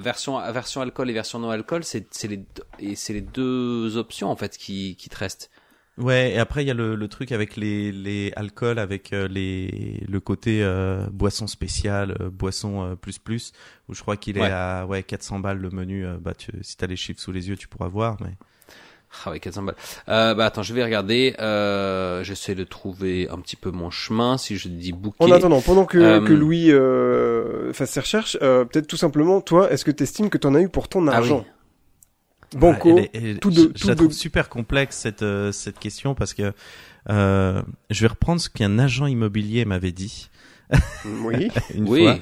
[0.00, 3.96] version version alcool et version non alcool, c'est c'est les deux- et c'est les deux
[3.96, 5.50] options en fait qui qui te restent.
[5.98, 9.26] Ouais, et après il y a le, le truc avec les, les alcools, avec euh,
[9.26, 13.52] les le côté euh, boisson spéciale, euh, boisson euh, plus plus,
[13.88, 16.06] où je crois qu'il est à ouais 400 balles le menu.
[16.06, 18.16] euh, bah tu, si t'as les chiffres sous les yeux, tu pourras voir.
[18.22, 18.36] Mais
[19.24, 19.74] Ah ouais, 400 balles.
[20.08, 21.34] Euh, bah attends, je vais regarder.
[21.40, 24.36] Euh, J'essaie de trouver un petit peu mon chemin.
[24.38, 25.16] Si je dis bouquet.
[25.24, 29.40] En attendant, pendant que, Euh, que Louis euh, fasse ses recherches, euh, peut-être tout simplement,
[29.40, 31.16] toi, est-ce que tu estimes que tu en as eu pour ton Ah oui.
[31.16, 31.46] argent
[32.56, 34.96] Banco, Ouais, elle est- elle- tout je, de- je tout la de- trouve super complexe
[34.96, 36.52] cette euh, cette question parce que
[37.10, 40.30] euh, je vais reprendre ce qu'un agent immobilier m'avait dit
[41.24, 41.48] oui.
[41.74, 42.04] une Oui.
[42.04, 42.18] fois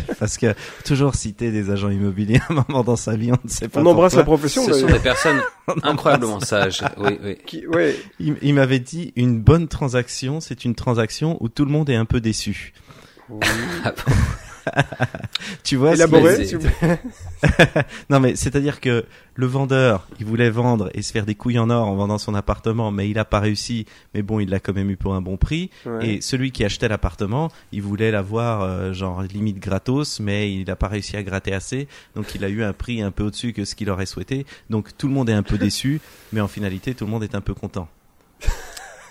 [0.18, 0.54] parce que
[0.84, 3.80] toujours citer des agents immobiliers à un moment dans sa vie, on ne sait pas.
[3.80, 4.64] On embrasse la profession.
[4.64, 5.40] Ce sont des personnes
[5.82, 6.82] incroyablement sages.
[6.98, 7.38] Oui, oui.
[7.46, 11.70] Qui, ouais, Il, il m'avait dit une bonne transaction, c'est une transaction où tout le
[11.70, 12.72] monde est un peu déçu.
[13.84, 14.12] Ah bon?
[15.64, 16.46] Tu vois élaboré.
[18.10, 19.04] Non mais c'est-à-dire que
[19.34, 22.34] le vendeur, il voulait vendre et se faire des couilles en or en vendant son
[22.34, 23.86] appartement, mais il a pas réussi.
[24.14, 25.70] Mais bon, il l'a quand même eu pour un bon prix.
[25.86, 26.08] Ouais.
[26.08, 30.76] Et celui qui achetait l'appartement, il voulait l'avoir euh, genre limite gratos, mais il n'a
[30.76, 31.88] pas réussi à gratter assez.
[32.14, 34.46] Donc il a eu un prix un peu au-dessus que ce qu'il aurait souhaité.
[34.70, 36.00] Donc tout le monde est un peu déçu,
[36.32, 37.88] mais en finalité tout le monde est un peu content.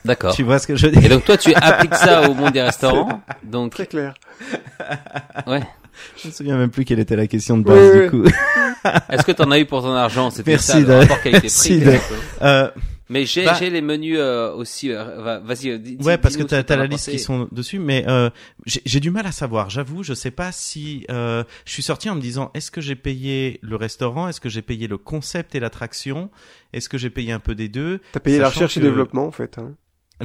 [0.05, 0.33] D'accord.
[0.35, 2.53] Tu vois ce que je veux dire Et donc toi, tu appliques ça au monde
[2.53, 3.21] des restaurants.
[3.43, 4.13] Donc, Très clair.
[5.47, 5.61] ouais.
[6.21, 8.01] Je me souviens même plus quelle était la question de base oui.
[8.03, 8.23] du coup.
[9.09, 10.31] Est-ce que t'en as eu pour ton argent?
[10.31, 11.83] C'était Merci ça, le rapport qualité-prix.
[12.41, 12.71] Euh,
[13.09, 14.91] Mais j'ai Bah- j'ai les menus euh, aussi.
[14.91, 15.69] euh, va- Vas-y.
[15.69, 18.29] euh, dis- Ouais, parce que t'as as la liste qui sont dessus, mais euh,
[18.65, 19.69] j'ai du mal à savoir.
[19.69, 22.95] J'avoue, je sais pas si euh, je suis sorti en me disant est-ce que j'ai
[22.95, 26.31] payé le restaurant, est-ce que j'ai payé le concept et l'attraction,
[26.73, 27.99] est-ce que j'ai payé un peu des deux?
[28.13, 29.57] T'as payé la recherche et que- développement, en fait.
[29.59, 29.73] Hein.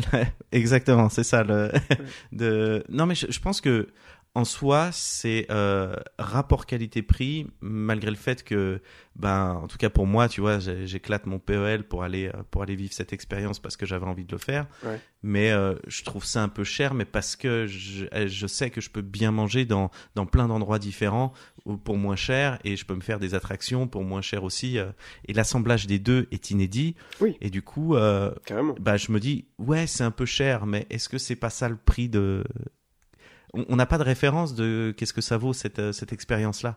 [0.52, 1.70] Exactement, c'est ça le.
[2.32, 2.84] de...
[2.88, 3.88] Non, mais je, je pense que
[4.36, 8.82] en soi, c'est euh, rapport qualité-prix, malgré le fait que,
[9.14, 12.62] ben, en tout cas pour moi, tu vois, j'éclate mon PEL pour aller euh, pour
[12.62, 14.66] aller vivre cette expérience parce que j'avais envie de le faire.
[14.84, 15.00] Ouais.
[15.22, 18.82] Mais euh, je trouve ça un peu cher, mais parce que je, je sais que
[18.82, 21.32] je peux bien manger dans dans plein d'endroits différents
[21.64, 24.78] ou pour moins cher et je peux me faire des attractions pour moins cher aussi.
[24.78, 24.92] euh,
[25.24, 26.94] et l'assemblage des deux est inédit.
[27.22, 27.38] Oui.
[27.40, 31.16] Et du coup, bah je me dis ouais c'est un peu cher mais est-ce que
[31.16, 32.44] c'est pas ça le prix de
[33.56, 36.62] on on n'a pas de référence de qu'est-ce que ça vaut cette euh, cette expérience
[36.62, 36.76] là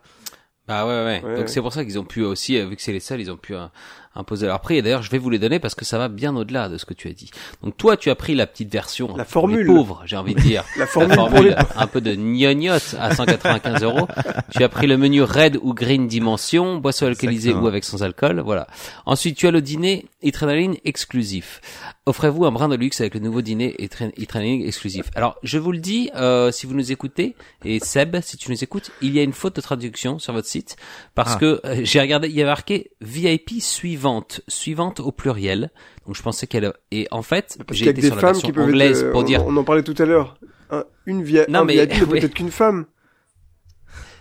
[0.68, 1.04] Bah ouais, ouais.
[1.04, 1.48] Ouais, Donc ouais.
[1.48, 3.36] c'est pour ça qu'ils ont pu aussi, euh, vu que c'est les seuls, ils ont
[3.36, 3.66] pu euh,
[4.14, 4.76] imposer leur prix.
[4.76, 6.84] Et d'ailleurs, je vais vous les donner parce que ça va bien au-delà de ce
[6.84, 7.30] que tu as dit.
[7.62, 9.16] Donc toi, tu as pris la petite version.
[9.16, 9.66] La formule.
[9.66, 10.64] pauvres, j'ai envie de dire.
[10.78, 14.06] La formule, un peu de gnognotte à 195 euros.
[14.50, 17.64] Tu as pris le menu red ou green dimension, boisson alcoolisée Exactement.
[17.64, 18.66] ou avec sans alcool, voilà.
[19.06, 21.60] Ensuite, tu as le dîner Adrenaline exclusif.
[22.06, 25.10] Offrez-vous un brin de luxe avec le nouveau dîner Adre- Adrenaline exclusif.
[25.14, 28.64] Alors, je vous le dis, euh, si vous nous écoutez, et Seb, si tu nous
[28.64, 30.76] écoutes, il y a une faute de traduction sur votre site,
[31.14, 31.38] parce Ah.
[31.38, 35.70] que euh, j'ai regardé, il y a marqué VIP suivante, suivante au pluriel.
[36.06, 38.32] Donc je pensais qu'elle, et en fait, j'ai y a été des sur la femmes
[38.32, 39.06] version qui peuvent anglaise être...
[39.06, 40.38] euh, pour on- dire On en parlait tout à l'heure.
[40.70, 41.44] Un- Une via...
[41.50, 42.86] Non, un mais- VIP, peut-être qu'une femme.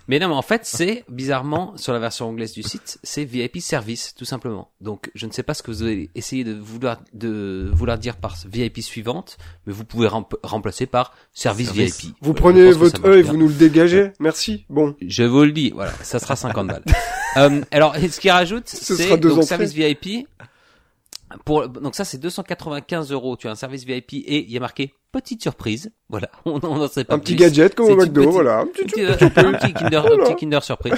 [0.10, 3.62] Mais non, mais en fait, c'est bizarrement sur la version anglaise du site, c'est VIP
[3.62, 4.72] service, tout simplement.
[4.82, 8.18] Donc, je ne sais pas ce que vous allez essayer de vouloir de vouloir dire
[8.18, 9.38] par VIP suivante,
[9.68, 12.02] mais vous pouvez rem- remplacer par service, Service.
[12.02, 12.16] VIP.
[12.22, 13.32] Vous prenez votre E et bien.
[13.32, 14.12] vous nous le dégagez.
[14.20, 14.66] Merci.
[14.68, 14.96] Bon.
[15.00, 16.84] Je vous le dis, voilà, ça sera 50 balles.
[17.38, 19.44] euh, alors, ce qu'il rajoute, Ce c'est entrées.
[19.44, 20.28] service VIP.
[21.46, 23.38] Pour donc ça, c'est 295 euros.
[23.38, 25.92] Tu as un service VIP et il y a marqué petite surprise.
[26.10, 28.60] Voilà, on n'en sait pas Un petit gadget comme au McDo, petite- voilà.
[28.60, 30.94] Un petit Un petit, un petit Kinder, un petit Kinder surprise.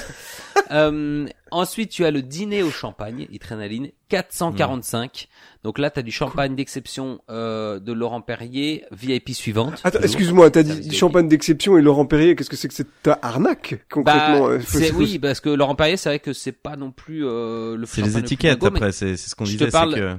[0.71, 5.27] Euh, ensuite, tu as le dîner au champagne, Adrénaline, 445.
[5.63, 9.79] Donc là, tu as du champagne d'exception euh, de Laurent Perrier, VIP suivante.
[9.83, 10.93] Attends, excuse-moi, t'as dit VIP.
[10.93, 14.91] champagne d'exception et Laurent Perrier, qu'est-ce que c'est que cette arnaque, concrètement Bah, euh, c'est,
[14.91, 18.01] oui, parce que Laurent Perrier, c'est vrai que c'est pas non plus euh, le C'est
[18.01, 20.15] les le plus étiquettes après, c'est c'est ce qu'on je te disait, c'est parle- que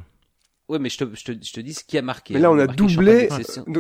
[0.72, 2.32] Ouais, mais je te, je te, je te dis ce qui a marqué.
[2.34, 3.28] Mais là, on a doublé.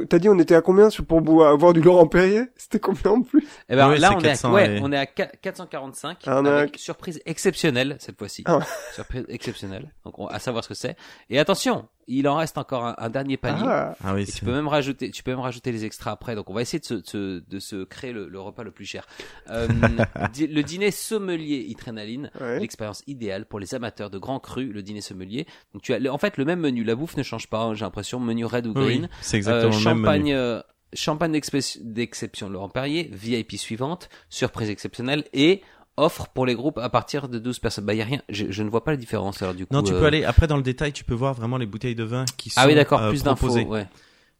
[0.08, 2.42] T'as dit on était à combien sur- pour boire- avoir du Laurent Perrier?
[2.56, 3.46] C'était combien en plus?
[3.70, 6.52] Eh ben, là, on est, 400 à, ouais, et- on est à qua- 445 Arnaque.
[6.52, 8.42] avec surprise exceptionnelle cette fois-ci.
[8.46, 8.60] Ah.
[8.94, 9.92] Surprise exceptionnelle.
[10.04, 10.96] Donc, on, à savoir ce que c'est.
[11.30, 13.64] Et attention, il en reste encore un, un dernier panier.
[13.66, 16.34] Ah, ah oui, Et tu peux même rajouter, tu peux même rajouter les extras après.
[16.34, 18.70] Donc on va essayer de se, de se, de se créer le, le repas le
[18.70, 19.06] plus cher.
[19.50, 19.68] Euh,
[20.38, 22.60] le dîner sommelier Itrénaline, ouais.
[22.60, 25.46] l'expérience idéale pour les amateurs de grands crus, le dîner sommelier.
[25.72, 26.84] Donc tu as, le- en fait, le même menu.
[26.84, 27.60] La bouffe ne change pas.
[27.62, 29.02] hein, J'ai l'impression menu red ou green.
[29.02, 30.34] oui, c'est Euh, exactement le même champagne, menu.
[30.34, 30.60] euh,
[30.94, 31.40] champagne
[31.80, 35.62] d'exception Laurent Perrier, VIP suivante, surprise exceptionnelle et
[35.96, 37.84] offre pour les groupes à partir de 12 personnes.
[37.84, 39.74] Bah y a rien, je, je ne vois pas la différence alors du coup.
[39.74, 41.94] Non, tu euh, peux aller après dans le détail, tu peux voir vraiment les bouteilles
[41.94, 43.56] de vin qui sont Ah oui d'accord, euh, plus d'infos.
[43.58, 43.86] Ouais.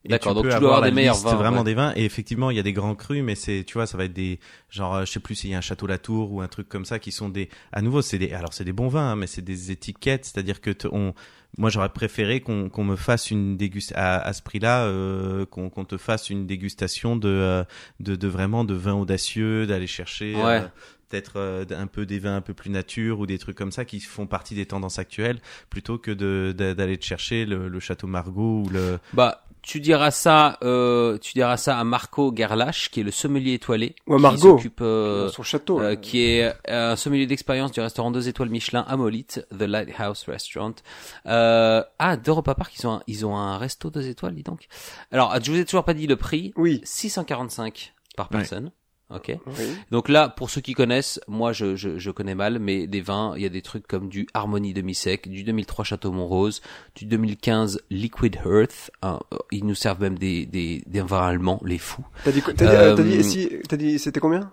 [0.04, 1.64] D'accord, donc tu dois avoir avoir des meilleurs vins, vraiment ouais.
[1.64, 3.96] des vins et effectivement il y a des grands crus mais c'est tu vois ça
[3.96, 6.40] va être des genre euh, je sais plus s'il y a un château Latour ou
[6.40, 8.88] un truc comme ça qui sont des à nouveau c'est des alors c'est des bons
[8.88, 11.14] vins hein, mais c'est des étiquettes c'est-à-dire que on
[11.56, 15.70] moi j'aurais préféré qu'on qu'on me fasse une dégustation à, à ce prix-là euh, qu'on
[15.70, 17.62] qu'on te fasse une dégustation de euh,
[18.00, 20.42] de, de vraiment de vins audacieux d'aller chercher Ouais.
[20.62, 20.66] euh,
[21.12, 23.84] peut-être euh, un peu des vins un peu plus nature ou des trucs comme ça
[23.84, 25.40] qui font partie des tendances actuelles
[25.70, 29.78] plutôt que de de- d'aller te chercher le, le château Margaux ou le Bah tu
[29.78, 33.94] diras ça, euh, tu diras ça à Marco Gerlach qui est le sommelier étoilé.
[34.08, 34.56] Ou à qui Margot.
[34.56, 35.80] s'occupe, euh, Son château.
[35.80, 39.62] euh, qui est euh, un sommelier d'expérience du restaurant 2 étoiles Michelin à Molite, The
[39.62, 40.74] Lighthouse Restaurant.
[41.26, 44.66] Euh, ah, d'Europa Park, ils ont un, ils ont un resto 2 étoiles, dis donc.
[45.12, 46.52] Alors, je vous ai toujours pas dit le prix.
[46.56, 46.80] Oui.
[46.82, 48.38] 645 par Ouais.
[49.14, 49.36] Ok.
[49.46, 49.76] oui.
[49.90, 53.34] Donc là, pour ceux qui connaissent, moi je, je, je connais mal, mais des vins,
[53.36, 56.62] il y a des trucs comme du Harmonie demi-sec, du 2003 Château Montrose,
[56.94, 58.90] du 2015 Liquid Earth.
[59.02, 62.04] hein, euh, ils nous servent même des, des, des vins allemands, les fous.
[62.24, 64.50] T'as dit, t'as dit, euh, t'as dit, Euh, si, t'as dit, c'était combien?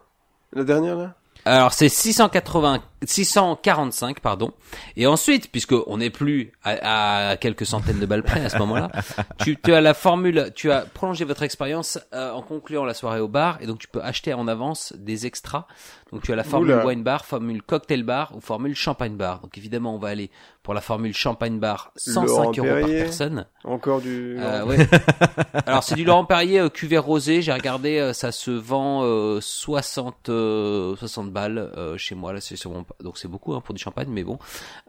[0.53, 1.15] La dernière là?
[1.49, 4.53] Alors c'est 680, 645 pardon.
[4.95, 8.57] Et ensuite, puisque on n'est plus à, à quelques centaines de balles près à ce
[8.59, 8.91] moment-là,
[9.43, 13.19] tu, tu as la formule, tu as prolongé votre expérience euh, en concluant la soirée
[13.19, 15.65] au bar, et donc tu peux acheter en avance des extras.
[16.11, 16.85] Donc tu as la formule Oula.
[16.85, 19.39] wine bar, formule cocktail bar ou formule champagne bar.
[19.39, 20.29] Donc évidemment, on va aller
[20.69, 23.45] pour la formule champagne bar, 105 Laurent euros par personne.
[23.63, 24.37] Encore du.
[24.37, 24.77] Euh, ouais.
[25.65, 27.41] Alors c'est du Laurent Perrier euh, cuvée rosé.
[27.41, 32.39] J'ai regardé, euh, ça se vend euh, 60 euh, 60 balles euh, chez moi là.
[32.39, 34.37] C'est mon- donc c'est beaucoup hein, pour du champagne, mais bon.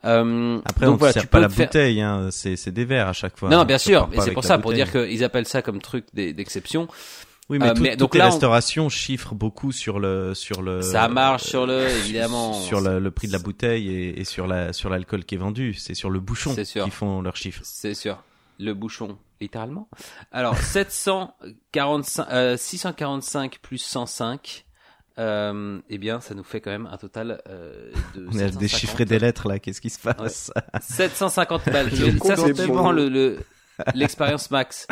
[0.04, 2.28] Euh, Après, donc on ne voilà, sert tu pas la faire- bouteille, hein.
[2.30, 3.48] c'est c'est des verres à chaque fois.
[3.48, 3.64] Non, non, hein.
[3.64, 4.06] bien sûr.
[4.12, 6.88] Et c'est pour ça, pour dire qu'ils appellent ça comme truc d'e- d'exception.
[7.50, 10.62] Oui, mais Euh, tout- mais toutes donc les on- restaurations chiffrent beaucoup sur le sur
[10.62, 10.80] le.
[10.82, 12.52] Ça marche sur le, évidemment.
[12.54, 15.38] Sur le, le prix de la bouteille et, et sur la sur l'alcool qui est
[15.38, 15.74] vendu.
[15.74, 16.84] C'est sur le bouchon C'est sûr.
[16.84, 17.60] qu'ils font leurs chiffres.
[17.64, 18.22] C'est sûr.
[18.60, 19.88] Le bouchon, littéralement.
[20.32, 24.64] Alors, 745, euh, 645 plus 105,
[25.18, 28.58] euh, eh bien, ça nous fait quand même un total euh, de On a 750.
[28.60, 29.58] déchiffré des lettres là.
[29.58, 30.52] Qu'est-ce qui se passe?
[30.80, 31.90] 750 balles.
[32.24, 33.38] Ça, c'est est vraiment le,
[33.94, 34.86] l'expérience max.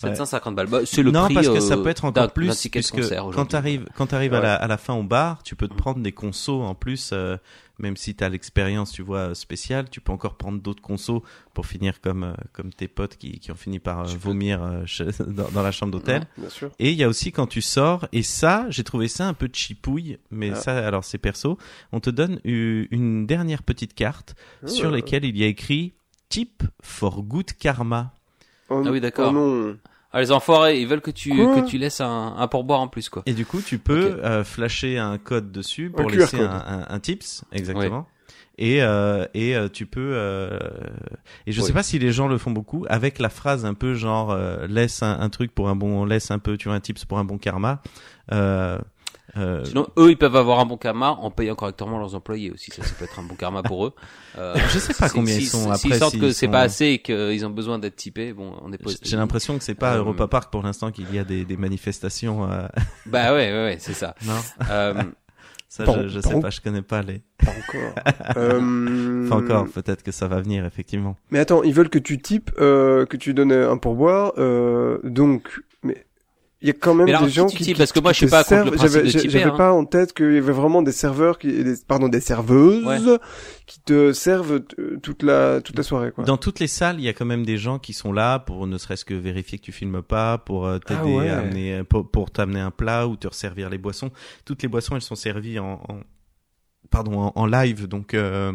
[0.00, 0.66] 750 balles.
[0.66, 2.96] Bah, c'est le non, prix, parce que euh, ça peut être encore plus ticket puisque
[2.96, 4.42] concert quand t'arrives quand t'arrives à Ouais.
[4.44, 5.78] la à la fin au bar, tu peux te Mhm.
[5.78, 7.10] prendre des consos en plus.
[7.12, 7.36] euh,
[7.78, 11.22] même si t'as l'expérience, tu vois, spéciale, tu peux encore prendre d'autres consos
[11.54, 14.82] pour finir comme euh, comme tes potes qui qui ont fini par euh, vomir euh,
[14.84, 16.26] chez- dans, dans la chambre d'hôtel.
[16.36, 16.48] Ouais.
[16.78, 19.48] Et il y a aussi quand tu sors, et ça, j'ai trouvé ça un peu
[19.50, 20.56] chipouille, mais Ah.
[20.56, 21.56] ça, alors c'est perso,
[21.92, 24.34] on te donne une dernière petite carte
[24.66, 24.92] sur Ah.
[24.92, 25.94] laquelle il y a écrit
[26.28, 28.12] Tip for good karma.
[28.68, 29.30] Oh, Ah oui, d'accord.
[29.30, 29.76] oh non.
[30.12, 32.88] Ah, les enfoirés, ils veulent que tu, Quoi que tu laisses un, un pourboire en
[32.88, 33.22] plus, quoi.
[33.26, 36.86] Et du coup, tu peux euh, flasher un code dessus pour QR laisser un, un,
[36.88, 38.08] un tips, exactement.
[38.58, 40.58] Et, euh, et euh, tu peux euh,
[41.46, 41.66] et je Oui.
[41.66, 44.66] sais pas si les gens le font beaucoup avec la phrase un peu genre euh,
[44.66, 47.18] laisse un, un truc pour un bon laisse un peu tu vois un tips pour
[47.18, 47.80] un bon karma
[48.32, 48.78] euh,
[49.36, 52.70] euh, Sinon, eux, ils peuvent avoir un bon karma en payant correctement leurs employés aussi.
[52.70, 53.92] Ça, ça peut être un bon karma pour eux.
[54.38, 56.52] Euh, je sais pas combien si- ils sont S'ils après sentent s'ils que c'est sont-
[56.52, 58.90] pas assez et qu'ils ont besoin d'être typés, bon, on est pas.
[58.90, 61.24] aux J'ai l'impression que c'est pas à Euh, Europa Park pour l'instant qu'il y a
[61.24, 62.48] des, des manifestations.
[62.50, 62.68] euh,
[63.06, 64.14] Bah ouais, ouais, ouais, c'est ça.
[64.24, 64.34] non,
[64.70, 64.94] Euh,
[65.68, 67.22] ça je, je sais pas, je connais pas les.
[67.38, 68.36] Pas encore.
[68.36, 69.28] euh...
[69.28, 71.16] Pas encore, peut-être que ça va venir effectivement.
[71.30, 75.60] Mais attends, ils veulent que tu types, euh, que tu donnes un pourboire, euh, donc,
[76.62, 78.50] il y a quand même des gens qui Parce que moi, je suis pas contre
[78.72, 78.76] le servent.
[78.76, 79.56] principe J'avais de j'avais hein.
[79.56, 83.18] pas en tête qu'il y avait vraiment des serveurs qui, des, pardon, des serveuses Ouais.
[83.66, 86.24] qui te servent euh, toute la toute la soirée quoi.
[86.24, 88.66] Dans toutes les salles, il y a quand même des gens qui sont là pour
[88.66, 91.28] ne serait-ce que vérifier que tu filmes pas, pour euh, t'aider Ah ouais.
[91.30, 94.10] à amener, euh, pour, pour t'amener un plat ou te resservir les boissons.
[94.44, 96.00] Toutes les boissons, elles sont servies en, en-
[96.90, 98.12] pardon, en, en live, donc.
[98.14, 98.52] euh,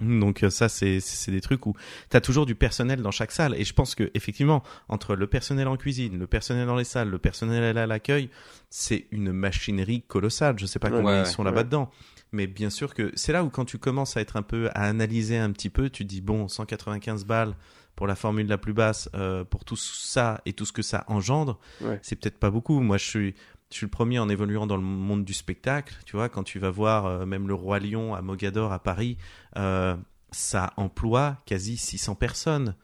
[0.00, 1.74] donc euh, ça c'est des trucs où
[2.08, 5.68] t'as toujours du personnel dans chaque salle et je pense que effectivement entre le personnel
[5.68, 8.28] en cuisine, le personnel dans les salles, le personnel à l'accueil,
[8.70, 10.58] c'est une machinerie colossale.
[10.58, 11.50] Je sais pas Ouais, comment ouais, ils sont ouais.
[11.50, 11.90] là-bas dedans,
[12.32, 14.82] mais bien sûr que c'est là où quand tu commences à être un peu à
[14.82, 17.54] analyser un petit peu, tu dis bon 195 balles
[17.96, 21.04] pour la formule la plus basse, euh, pour tout ça et tout ce que ça
[21.06, 21.60] engendre,
[22.02, 22.80] c'est peut-être pas beaucoup.
[22.80, 23.34] Moi je suis
[23.74, 25.96] je suis le premier en évoluant dans le monde du spectacle.
[26.06, 29.18] Tu vois, quand tu vas voir euh, même le Roi Lion à Mogador à Paris,
[29.56, 29.96] euh,
[30.30, 32.76] ça emploie quasi 600 personnes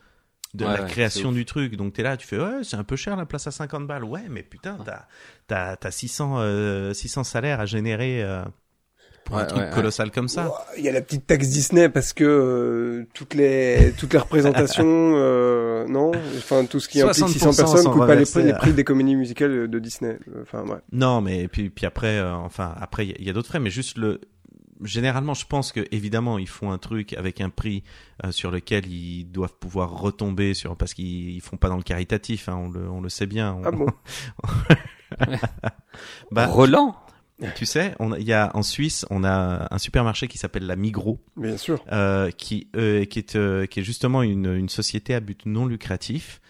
[0.52, 1.76] de Ouais, la ouais, création du truc.
[1.76, 4.02] Donc t'es là, tu fais ouais, c'est un peu cher la place à 50 balles.
[4.02, 4.78] Ouais, mais putain,
[5.46, 8.24] t'as t'as 600 euh, 600 salaires à générer
[9.20, 9.74] euh, pour un truc ouais, ouais.
[9.74, 10.50] colossal comme ça.
[10.76, 14.84] Il y a la petite taxe Disney parce que euh, toutes les toutes les représentations,
[15.14, 18.54] euh, non, enfin tout ce qui implique 600 60% personnes coûte pas les prix, les
[18.54, 20.18] prix des comédies musicales de Disney.
[20.42, 20.78] Enfin ouais.
[20.92, 23.48] Non, mais puis puis après, euh, enfin après il y a- il y a, d'autres
[23.48, 24.20] frais, mais juste le.
[24.82, 27.84] Généralement, je pense que évidemment ils font un truc avec un prix
[28.24, 31.82] euh, sur lequel ils doivent pouvoir retomber sur parce qu'ils ils font pas dans le
[31.82, 33.52] caritatif, hein, on le on le sait bien.
[33.52, 33.86] On- Ah bon.
[36.30, 36.96] bah, Roland?
[37.54, 40.76] Tu sais, on il y a en Suisse, on a un supermarché qui s'appelle la
[40.76, 41.18] Migros.
[41.36, 41.84] Bien sûr.
[41.92, 45.66] euh, qui euh, qui est euh, qui est justement une une société à but non
[45.66, 46.40] lucratif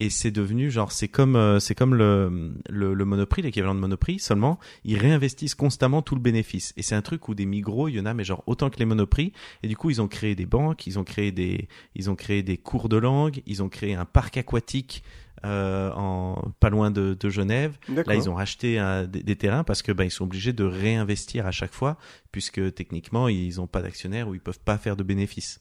[0.00, 3.80] et c'est devenu genre c'est comme euh, c'est comme le le, le Monoprix l'équivalent de
[3.80, 7.88] Monoprix seulement ils réinvestissent constamment tout le bénéfice et c'est un truc où des Migros
[7.88, 9.32] il y en a mais genre autant que les Monoprix
[9.62, 12.42] et du coup ils ont créé des banques ils ont créé des ils ont créé
[12.42, 15.04] des cours de langue ils ont créé un parc aquatique
[15.44, 17.78] euh, en pas loin de, de Genève.
[18.10, 20.64] Là, ils ont racheté un- des, des terrains parce que ben ils sont obligés de
[20.64, 21.96] réinvestir à chaque fois
[22.30, 25.60] puisque techniquement ils n'ont pas d'actionnaire ou ils peuvent pas faire de bénéfices.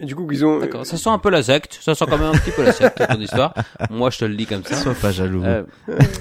[0.00, 0.60] Et du coup ils ont.
[0.60, 2.72] D'accord, ça sent un peu la secte, ça sent quand même un petit peu la
[2.72, 3.52] secte, ton histoire.
[3.90, 4.76] Moi, je te le dis comme ça.
[4.76, 5.42] Sois pas jaloux.
[5.44, 5.64] Euh,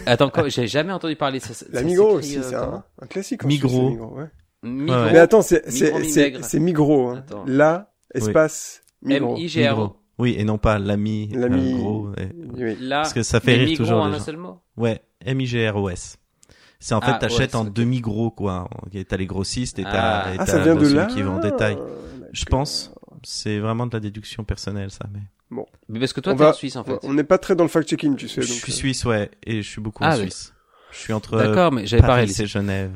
[0.06, 1.66] attends, quoi, j'ai jamais entendu parler de ça.
[1.72, 3.44] La Migros aussi, c'est un, un classique.
[3.44, 3.90] en Migros.
[4.16, 4.24] Ouais.
[4.64, 5.12] Ouais.
[5.12, 6.40] Mais attends, c'est Migros, c'est c'est Minègre.
[6.46, 7.10] c'est Migros.
[7.12, 7.24] Hein.
[7.46, 9.36] Là, espace Migros.
[9.36, 9.96] M-I-G-R-O.
[10.20, 12.08] Oui, et non pas l'ami L'ami- euh, gros.
[12.18, 12.32] ouais.
[12.58, 12.78] Oui.
[12.90, 14.24] Parce que ça fait rire Migros toujours en les un gens.
[14.24, 14.60] seul mot.
[14.76, 16.18] Ouais, M-I-G-R-O-S.
[16.80, 18.68] C'est en fait, Ah, t'achètes OS, en demi-gros, quoi.
[19.08, 20.34] T'as les grossistes et t'as Ah.
[20.34, 21.06] et Ah, t'as ça vient de celui là.
[21.06, 21.76] qui vend en détail.
[21.76, 21.90] D'accord.
[22.32, 22.94] Je pense.
[23.24, 25.06] C'est vraiment de la déduction personnelle, ça.
[25.14, 26.98] Mais Mais parce que toi, t'es va- en Suisse, en fait.
[27.04, 28.42] On n'est pas très dans le fact-checking, tu sais.
[28.42, 30.18] je donc, suis euh, suisse, ouais, et je suis beaucoup Ah, en.
[30.18, 30.54] Suisse.
[30.92, 32.44] Je suis entre D'accord, mais j'avais pas Paris réalisé.
[32.44, 32.92] et Genève.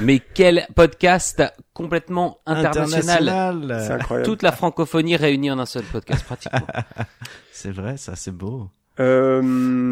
[0.00, 1.42] Mais quel podcast
[1.72, 3.28] complètement international.
[3.28, 3.82] International.
[3.86, 4.26] C'est incroyable.
[4.28, 6.66] Toute la francophonie réunie en un seul podcast, pratiquement.
[7.52, 8.70] C'est vrai, ça, c'est beau.
[9.00, 9.42] Euh,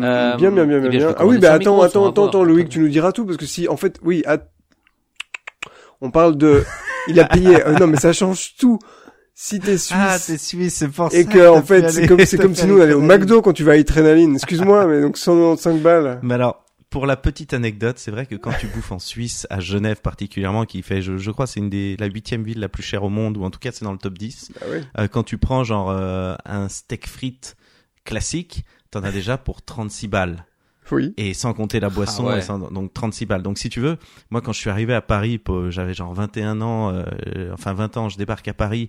[0.05, 2.45] Euh, bien, bien, bien, eh bien, Ah oui, bah attends, Migros, on attends, attends, attends,
[2.45, 4.23] Loïc, tu nous diras tout parce que si, en fait, oui,
[6.01, 6.65] on parle de,
[7.09, 7.65] il a payé.
[7.67, 8.79] euh, non, mais ça change tout.
[9.39, 12.39] Si t'es suisse Ah, t'es suisse, c'est pour et que en fait, c'est comme, c'est
[12.39, 14.35] comme si nous on allait au McDo quand tu vas à Adrenaline.
[14.35, 16.19] Excuse-moi, mais donc 195 balles.
[16.23, 19.61] Mais alors, pour la petite anecdote, c'est vrai que quand tu bouffes en Suisse, à
[19.61, 22.83] Genève particulièrement, qui fait, je, je crois, c'est une des la huitième ville la plus
[22.83, 24.53] chère au monde, ou en tout cas c'est dans le top 10.
[24.59, 24.79] Ah oui.
[25.01, 27.57] euh, quand tu prends genre euh, un steak frites
[28.07, 30.47] classique, t'en as déjà pour 36 balles.
[30.93, 31.13] Oui.
[31.17, 32.39] Et sans compter la boisson, Ah ouais.
[32.39, 33.43] et sans- donc 36 balles.
[33.43, 33.97] Donc si tu veux,
[34.31, 38.09] moi quand je suis arrivé à Paris, j'avais genre 21 ans, euh, enfin 20 ans,
[38.09, 38.89] je débarque à Paris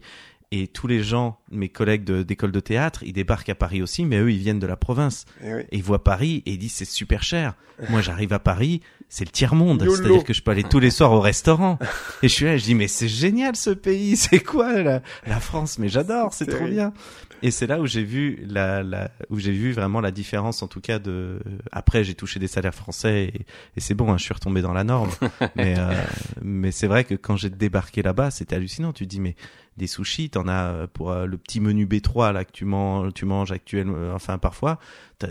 [0.52, 4.18] et tous les gens, mes collègues d'école de théâtre, ils débarquent à Paris aussi, mais
[4.20, 5.62] eux ils viennent de la province Eh oui.
[5.72, 7.54] et ils voient Paris et ils disent c'est super cher.
[7.90, 9.96] Moi j'arrive à Paris, c'est le tiers monde, YOLO.
[9.96, 11.78] c'est-à-dire que je peux aller tous les soirs au restaurant.
[12.24, 15.40] et je suis là, je dis mais c'est génial ce pays, c'est quoi la, la
[15.40, 15.78] France?
[15.80, 16.92] Mais j'adore, c'est trop bien.
[17.44, 20.68] Et c'est là où j'ai vu la, la où j'ai vu vraiment la différence en
[20.68, 21.40] tout cas de
[21.72, 23.42] après j'ai touché des salaires français et,
[23.76, 25.12] et c'est bon hein, je suis retombé dans la norme
[25.56, 25.94] mais euh,
[26.42, 29.36] mais c'est vrai que quand j'ai débarqué là-bas c'était hallucinant tu te dis mais
[29.78, 33.14] des sushis t'en as euh, pour euh, le petit menu B3 là que tu manges
[33.14, 34.80] tu manges actuellement euh, enfin parfois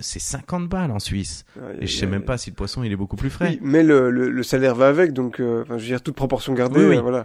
[0.00, 1.44] c'est 50 balles en Suisse
[1.80, 3.82] et je sais même pas si le poisson il est beaucoup plus frais Oui, mais
[3.84, 6.80] le, le, le salaire va avec, donc, euh, enfin, je veux dire, toute proportion gardée,
[6.80, 6.96] Oui, oui.
[6.96, 7.24] euh, voilà.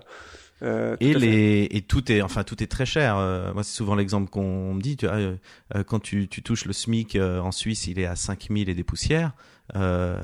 [0.64, 3.18] Euh, Et les et tout est enfin tout est très cher.
[3.18, 4.96] Euh, moi c'est souvent l'exemple qu'on me dit.
[4.96, 5.36] Tu vois, euh,
[5.76, 8.76] euh, quand tu, tu touches le SMIC euh, en Suisse, il est à 5000 et
[8.76, 9.32] des poussières
[9.76, 10.18] euh,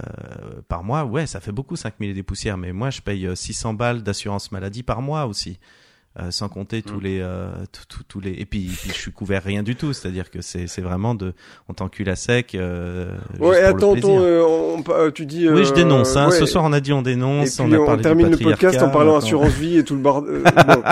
[0.68, 1.06] par mois.
[1.06, 2.58] Ouais, ça fait beaucoup 5000 et des poussières.
[2.60, 5.58] Mais moi je paye euh, 600 balles d'assurance maladie par mois aussi.
[6.20, 7.04] Euh, sans compter tous Mm.
[7.04, 9.94] les euh, tout- tout- tous les et puis, puis je suis couvert rien du tout
[9.94, 11.34] c'est à dire que c'est c'est vraiment de
[11.70, 15.28] on t'encule à sec euh, juste Ouais, pour attends, attends, euh, on, on- euh, tu
[15.28, 15.48] dis.
[15.48, 16.30] oui je euh, dénonce hein.
[16.30, 16.40] ouais.
[16.40, 18.44] ce soir on a dit on Et dénonce puis on a on, parlé termine du
[18.44, 20.42] le podcast en parlant assurance vie et tout le bordel.
[20.44, 20.84] Euh, bon,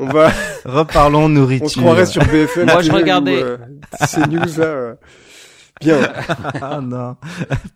[0.00, 0.32] on va,
[0.64, 2.66] reparlons nourriture on se croirait sur BFM.
[2.66, 3.40] Moi, je regardais.
[3.40, 3.58] euh,
[4.08, 4.64] ces news là.
[4.64, 4.94] euh.
[5.80, 6.00] Bien.
[6.60, 7.14] ah non.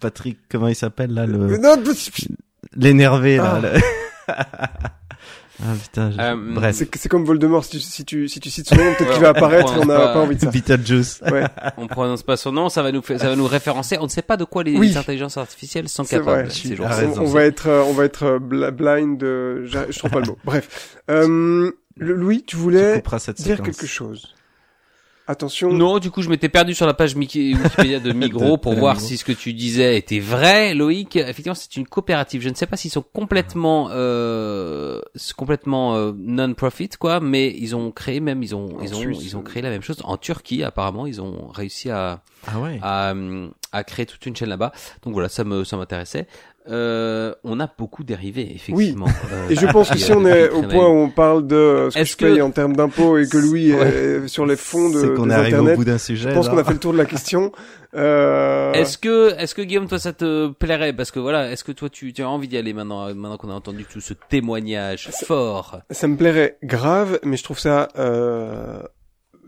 [0.01, 1.77] Patrick, comment il s'appelle là le non,
[2.74, 3.61] l'énervé là.
[3.61, 3.61] Ah.
[3.61, 4.35] le-
[5.62, 6.11] ah putain.
[6.11, 6.74] je- Euh, Bref.
[6.77, 7.65] c'est c'est comme Voldemort.
[7.65, 9.74] Si tu, si tu, si tu cites son nom, peut-être Ouais, qu'il va on apparaître.
[9.81, 10.51] On n'a pas- pas envie de ça.
[10.51, 11.20] Beetlejuice.
[11.33, 11.45] Ouais.
[11.77, 13.97] On prononce pas son nom, ça va nous ça va nous référencer.
[14.01, 14.97] On ne sait pas de quoi les Oui.
[14.97, 16.43] intelligences artificielles sont C'est capables.
[16.49, 16.51] vrai.
[16.51, 18.39] ces as on, on va être, euh, on va être euh,
[18.70, 19.23] blind.
[19.23, 20.39] euh, je trouve pas le mot.
[20.45, 20.99] Bref.
[21.11, 23.66] Euh, Louis, tu voulais dire séquence.
[23.66, 24.35] quelque chose.
[25.28, 25.73] Attention.
[25.73, 28.78] Non, du coup, je m'étais perdu sur la page Wikipédia de Migros De- pour de
[28.78, 29.09] voir Migros.
[29.09, 30.73] si ce que tu disais était vrai.
[30.74, 32.43] Loïc, effectivement, c'est une coopérative.
[32.43, 37.74] Je ne sais pas s'ils sont complètement, euh, c'est complètement euh, non-profit, quoi, mais ils
[37.74, 39.98] ont créé même, ils ont, En ils ont, Suisse, ils ont créé la même chose
[40.05, 40.62] en Turquie.
[40.62, 42.78] Apparemment, ils ont réussi à, Ah ouais.
[42.82, 43.12] à,
[43.77, 44.73] à créer toute une chaîne là-bas.
[45.03, 46.27] Donc voilà, ça me, ça m'intéressait.
[46.69, 49.07] Euh, on a beaucoup dérivé, effectivement.
[49.32, 51.94] Euh, Et je pense que si on est au point où on parle de ce
[51.94, 53.86] que Est-ce je que- paye en termes d'impôts et que Louis Ouais.
[53.89, 56.31] est sur les fonds de, C'est qu'on arrivé au bout d'un sujet.
[56.31, 57.53] je pense qu'on a fait le tour de la question.
[57.94, 58.73] Euh...
[58.74, 60.93] Est-ce que, est-ce que Guillaume, toi, ça te plairait?
[60.93, 63.48] Parce que voilà, est-ce que toi, tu, tu as envie d'y aller maintenant, maintenant qu'on
[63.48, 65.81] a entendu tout ce témoignage fort?
[65.90, 68.81] Ça me plairait grave, mais je trouve ça euh,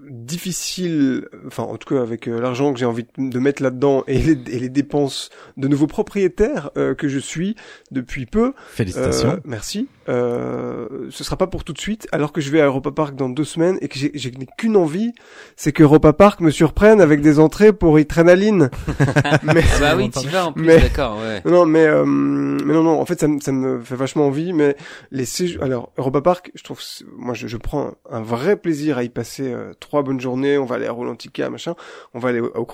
[0.09, 4.19] difficile, enfin en tout cas avec euh, l'argent que j'ai envie de mettre là-dedans et
[4.19, 7.57] les, et les dépenses de nouveaux propriétaires euh, que je suis
[7.91, 8.53] depuis peu.
[8.71, 9.31] Félicitations.
[9.33, 9.89] Euh, merci.
[10.09, 13.15] Euh, ce sera pas pour tout de suite, alors que je vais à Europa Park
[13.17, 15.13] dans deux semaines et que j'ai j'ai qu'une envie,
[15.57, 18.71] c'est que Europa Park me surprenne avec des entrées pour Adrenaline.
[19.43, 21.43] mais Ah Bah oui, tu vas en plus, Mais- d'accord, ouais.
[21.45, 23.01] non, non, mais euh, mais non, non.
[23.01, 24.53] En fait, ça, me- ça me fait vachement envie.
[24.53, 24.77] Mais
[25.11, 26.81] les séjours, alors Europa Park, je trouve,
[27.17, 30.59] moi, je, je prends un vrai plaisir à y passer euh, trois bonnes journées.
[30.59, 31.75] On va aller à Rolantica, machin.
[32.15, 32.67] On va aller au, au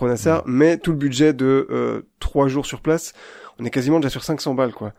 [0.46, 3.14] mais tout le budget de euh, trois jours sur place,
[3.58, 4.92] on est quasiment déjà sur 500 balles, quoi.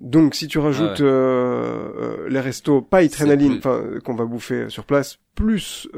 [0.00, 1.08] Donc, si tu rajoutes Ah ouais.
[1.08, 1.88] euh,
[2.24, 5.88] euh, les restos, pas adrénaline, enfin, euh, qu'on va bouffer sur place, plus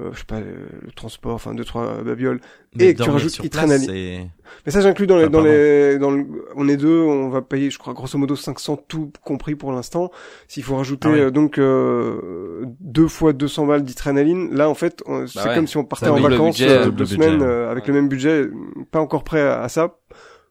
[0.00, 2.40] euh, je sais pas, le, le transport, enfin deux trois babioles.
[2.76, 4.26] Mais et que tu rajoutes place, c'est-
[4.66, 5.52] Mais ça j'inclus dans les Enfin, dans pardon.
[5.52, 6.26] les dans le
[6.56, 10.10] on est deux, on va payer je crois grosso modo 500 tout compris pour l'instant.
[10.48, 11.20] S'il faut rajouter Ah ouais.
[11.20, 15.54] euh, donc euh, deux fois 200 balles d'adrénaline, là en fait on- c'est Bah ouais.
[15.54, 17.46] comme si on partait Ça en vacances budget, euh, deux budget, semaines ouais.
[17.46, 17.88] euh, avec Ouais.
[17.92, 18.46] le même budget,
[18.90, 19.96] pas encore prêt à, à ça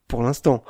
[0.08, 0.64] pour l'instant.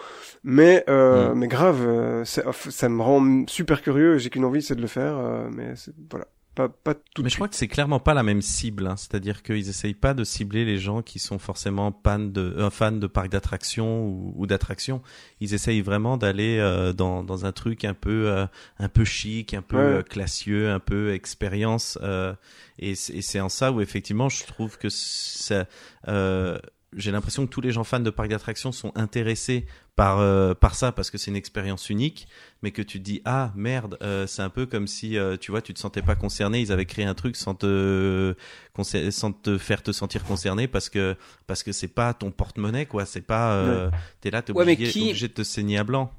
[0.44, 1.38] Mais euh, Mm.
[1.40, 4.18] mais grave, euh, ça, ça me rend super curieux.
[4.18, 5.18] J'ai qu'une envie, c'est de le faire.
[5.18, 6.26] euh, mais c'est- voilà,
[6.56, 8.96] pas pas tout de Mais je crois que c'est clairement pas la même cible, hein.
[8.96, 12.92] c'est-à-dire qu'ils essayent pas de cibler les gens qui sont forcément fans de, euh, fans
[12.92, 15.02] de parcs d'attractions ou, ou d'attractions.
[15.40, 18.46] Ils essayent vraiment d'aller euh, dans, dans un truc un peu euh,
[18.80, 19.82] un peu chic, un peu Ouais.
[20.00, 21.98] euh, classieux, un peu expérience.
[22.04, 22.34] euh,
[22.80, 25.66] et c'est et c'est en ça où effectivement je trouve que ça,
[26.08, 26.60] euh,
[26.98, 29.66] j'ai l'impression que tous les gens fans de parcs d'attractions sont intéressés
[29.96, 32.28] par euh, par ça parce que c'est une expérience unique
[32.64, 35.52] mais que tu te dis ah merde euh, c'est un peu comme si euh, tu
[35.52, 36.62] vois tu te sentais pas concerné.
[36.62, 38.34] Ils avaient créé un truc sans te
[39.12, 41.16] sans te faire te sentir concerné parce que
[41.48, 43.06] parce que c'est pas ton porte-monnaie quoi.
[43.06, 43.90] C'est pas euh,
[44.22, 46.12] t'es là t'es Ouais, mais obligé, qui- obligé de te saigner à blanc.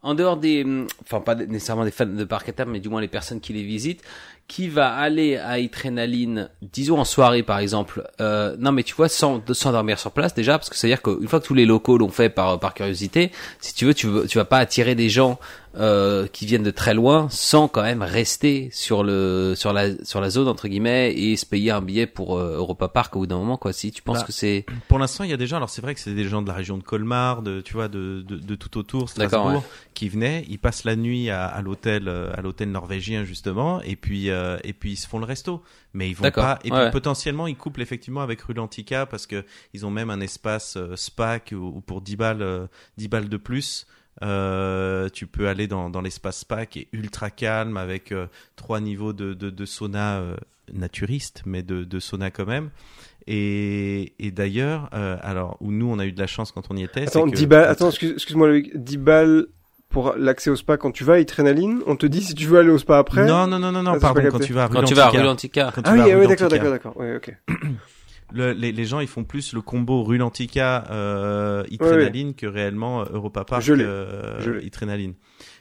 [0.00, 0.64] En dehors des,
[1.02, 3.52] enfin pas nécessairement des fans de parc à table, mais du moins les personnes qui
[3.52, 4.02] les visitent,
[4.48, 9.08] qui va aller à Adrenaline, disons en soirée par exemple, euh, non mais tu vois,
[9.08, 11.98] sans, sans dormir sur place déjà, parce que c'est-à-dire qu'une fois que tous les locaux
[11.98, 13.30] l'ont fait par, par curiosité,
[13.60, 15.38] si tu veux, tu, tu vas pas attirer des gens
[15.76, 20.20] euh, qui viennent de très loin sans quand même rester sur le sur la sur
[20.20, 23.26] la zone entre guillemets et se payer un billet pour euh, Europa Park au bout
[23.26, 23.72] d'un moment quoi.
[23.74, 25.82] Si tu penses Bah, que c'est pour l'instant il y a des gens alors c'est
[25.82, 28.36] vrai que c'est des gens de la région de Colmar de tu vois de de,
[28.38, 29.62] de tout autour Strasbourg
[29.92, 33.94] qui venaient ils passent la nuit à, à l'hôtel euh, à l'hôtel norvégien justement et
[33.94, 35.62] puis euh, et puis ils se font le resto
[35.92, 36.84] mais ils vont D'accord, pas et ouais.
[36.84, 39.44] puis potentiellement ils couplent effectivement avec Rulantica parce que
[39.74, 42.66] ils ont même un espace euh, spa où pour 10 balles euh,
[42.96, 43.86] 10 balles de plus
[44.22, 48.80] euh, tu peux aller dans, dans l'espace spa qui est ultra calme avec euh, trois
[48.80, 50.36] niveaux de, de, de sauna euh,
[50.72, 52.70] naturiste mais de, de sauna quand même
[53.26, 56.76] et, et d'ailleurs euh, alors où nous on a eu de la chance quand on
[56.76, 57.64] y était Attends, c'est que 10 balles.
[57.68, 58.76] Attends, excuse- excuse-moi, Loïc.
[58.76, 59.46] 10 balles
[59.90, 61.80] pour l'accès au spa quand tu vas à Adrénaline.
[61.86, 63.26] On te dit si tu veux aller au spa après.
[63.26, 65.08] non non non non non Ah, pardon quand tu vas à quand tu vas à
[65.08, 65.18] Rulantica.
[65.20, 65.72] Rulantica.
[65.74, 66.96] Quand tu Ah vas oui, ah oui, d'accord, d'accord, d'accord.
[66.96, 67.34] Ouais, ok.
[68.30, 73.44] Le- les, les gens ils font plus le combo Rulantica euh, Adrenaline que réellement Europa
[73.44, 74.60] Park Je euh.
[74.66, 75.14] Adrenaline.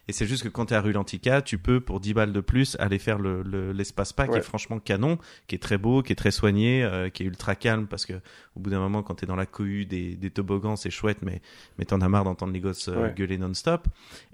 [0.09, 2.39] Et c'est juste que quand tu es à Rulantica, tu peux pour 10 balles de
[2.39, 5.17] plus aller faire le le- l'espace spa qui est franchement canon,
[5.47, 8.13] qui est très beau, qui est très soigné, euh, qui est ultra calme parce que
[8.55, 11.19] au bout d'un moment quand tu es dans la cohue des, des toboggans, c'est chouette
[11.23, 11.41] mais
[11.77, 13.13] mais t'en as marre d'entendre les gosses euh, Ouais.
[13.15, 13.87] gueuler non-stop.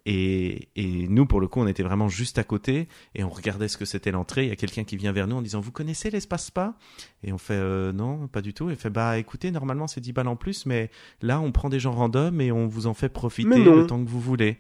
[0.05, 3.67] Et et nous pour le coup, on était vraiment juste à côté et on regardait
[3.67, 5.71] ce que c'était l'entrée, il y a quelqu'un qui vient vers nous en disant "Vous
[5.71, 6.75] connaissez l'espace spa?
[7.23, 8.69] Et on fait euh, non, pas du tout.
[8.69, 10.91] Il fait bah écoutez, normalement c'est 10 balles en plus mais
[11.21, 14.09] là on prend des gens random et on vous en fait profiter le temps que
[14.09, 14.57] vous voulez.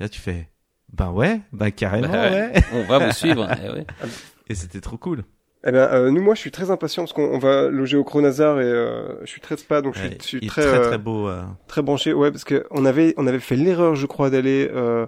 [0.00, 0.48] Et là tu fais
[0.92, 2.52] ben ouais, ben carrément Bah ouais.
[2.54, 2.62] ouais.
[2.74, 3.48] On va vous suivre.
[3.64, 3.86] eh ouais.
[4.48, 5.24] Et c'était trop cool.
[5.66, 8.04] Eh ben, euh, nous, moi, je suis très impatient parce qu'on on va loger au
[8.04, 10.48] Cronazar et euh, je suis très spa, donc je suis, Ouais, je suis il est
[10.48, 11.26] très, très euh, très beau.
[11.28, 11.42] euh.
[11.68, 12.12] très branché.
[12.12, 15.06] Ouais, parce que on avait, on avait fait l'erreur, je crois, d'aller, euh,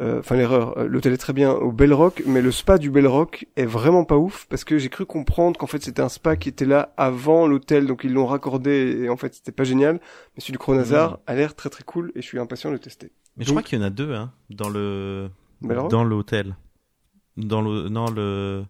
[0.00, 0.78] euh, enfin l'erreur.
[0.78, 3.66] euh, L'hôtel est très bien au Bell Rock, mais le spa du Bell Rock est
[3.66, 6.64] vraiment pas ouf parce que j'ai cru comprendre qu'en fait c'était un spa qui était
[6.64, 10.00] là avant l'hôtel, donc ils l'ont raccordé et en fait c'était pas génial.
[10.34, 11.16] Mais celui du Cronazar Mhm.
[11.26, 13.12] a l'air très très cool et je suis impatient de le tester.
[13.36, 15.30] Mais je Donc- crois qu'il y en a deux hein, dans le
[15.62, 16.56] dans l'hôtel.
[17.36, 18.64] Dans le non le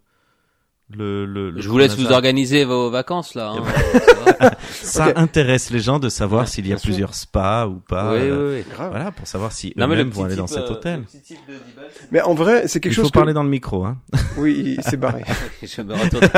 [0.91, 1.51] le le.
[1.51, 3.53] le Je vous laisse vous organiser vos vacances là.
[3.57, 4.51] hein.
[4.71, 6.89] Ça intéresse les gens de savoir Ouais, s'il y a sûr.
[6.89, 8.13] plusieurs spas ou pas.
[8.13, 8.73] oui, euh, oui, oui.
[8.75, 8.91] Grave.
[8.91, 11.01] Voilà pour savoir si Non, mais le eux-mêmes vont aller dans cet euh, hôtel.
[11.01, 13.11] le petit type de 10 balles, c'est- Mais en vrai, c'est quelque Il chose faut
[13.11, 13.19] que...
[13.19, 13.99] parler dans le micro hein.
[14.37, 15.25] Oui, il s'est barré.
[15.63, 16.29] Je me retourne.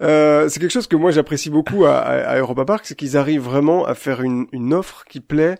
[0.00, 3.16] Euh, c'est quelque chose que moi j'apprécie beaucoup à, à, à Europa Park, c'est qu'ils
[3.16, 5.56] arrivent vraiment à faire une, une offre qui plaît euh,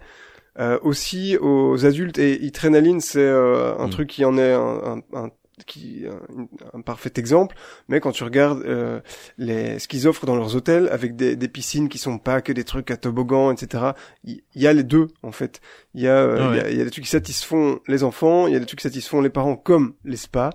[0.83, 2.19] aussi aux adultes.
[2.19, 3.91] Et Itrenaline, c'est euh, un Mm.
[3.91, 5.31] truc qui en est un, un, un-
[5.65, 7.55] qui un, un parfait exemple.
[7.89, 9.01] Mais quand tu regardes euh,
[9.39, 12.53] les, ce qu'ils offrent dans leurs hôtels, avec des, des piscines qui sont pas que
[12.53, 13.93] des trucs à toboggan, etc.
[14.25, 15.61] Il y, a les deux en fait.
[15.95, 17.81] Il y a, euh, Ah il y a- il y a des trucs qui satisfont
[17.89, 20.51] les enfants, il y a des trucs qui satisfont les parents, comme les spas.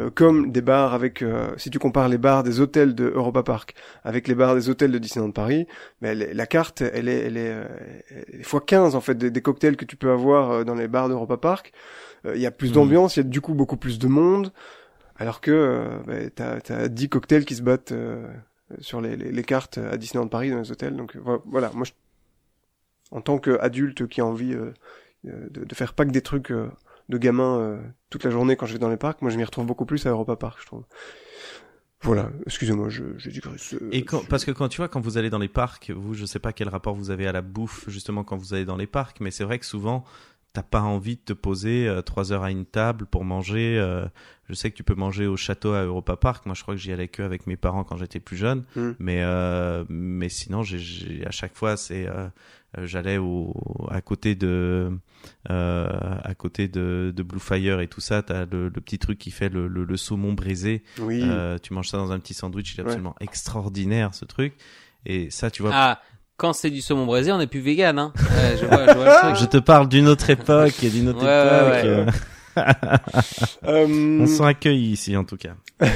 [0.00, 3.44] Euh, comme des bars avec, euh, si tu compares les bars des hôtels de Europa
[3.44, 5.68] Park avec les bars des hôtels de Disneyland Paris,
[6.00, 7.64] mais elle est- la carte, elle est, elle est, euh,
[8.32, 10.88] elle est fois 15 en fait des, des cocktails que tu peux avoir dans les
[10.88, 11.72] bars d'Europa Park.
[12.26, 12.74] Euh, Il y a plus Mhm.
[12.74, 14.52] d'ambiance, il y a du coup beaucoup plus de monde,
[15.16, 16.30] alors que euh, bah,
[16.60, 18.26] t'as as 10 cocktails qui se battent euh,
[18.80, 20.96] sur les, les, les cartes à Disneyland Paris dans les hôtels.
[20.96, 21.92] Donc vo- voilà, moi je,
[23.10, 24.72] en tant qu'adulte qui a envie de,
[25.24, 26.68] de faire pas que des trucs euh,
[27.08, 27.78] de gamin euh,
[28.10, 30.04] toute la journée quand je vais dans les parcs, moi je m'y retrouve beaucoup plus
[30.06, 30.84] à Europa Park, je trouve.
[32.02, 33.72] Voilà, excusez-moi, je, je digresse.
[33.74, 36.12] euh, Et quand, parce que quand tu vois, quand vous allez dans les parcs, vous,
[36.12, 38.76] je sais pas quel rapport vous avez à la bouffe justement quand vous allez dans
[38.76, 40.04] les parcs, mais c'est vrai que souvent,
[40.54, 43.76] t'as pas envie de te poser euh, trois heures à une table pour manger.
[43.78, 44.06] euh,
[44.48, 46.46] je sais que tu peux manger au château à Europa Park.
[46.46, 48.64] Moi, je crois que j'y allais que avec mes parents quand j'étais plus jeune.
[48.76, 48.92] Hmm.
[48.98, 52.28] Mais euh, mais sinon, j'ai- j'ai à chaque fois, c'est euh,
[52.78, 53.52] euh, j'allais au
[53.90, 54.90] à côté de
[55.50, 55.88] euh,
[56.22, 58.22] à côté de, de Blue Fire et tout ça.
[58.22, 60.82] T'as le, le petit truc qui fait le, le, le saumon braisé.
[61.00, 61.20] Oui.
[61.22, 62.88] Euh, tu manges ça dans un petit sandwich, il est Ouais.
[62.90, 64.54] absolument extraordinaire ce truc.
[65.06, 66.00] Et ça, tu vois, Ah,
[66.36, 68.12] quand c'est du saumon braisé, on n'est plus vegan, hein.
[68.18, 69.36] Ouais, je vois, je vois le truc.
[69.40, 71.84] je te parle d'une autre époque et d'une autre Ouais, époque.
[71.84, 71.88] ouais.
[71.88, 72.06] euh,
[73.66, 75.54] Euh, On s'en accueille ici en tout cas.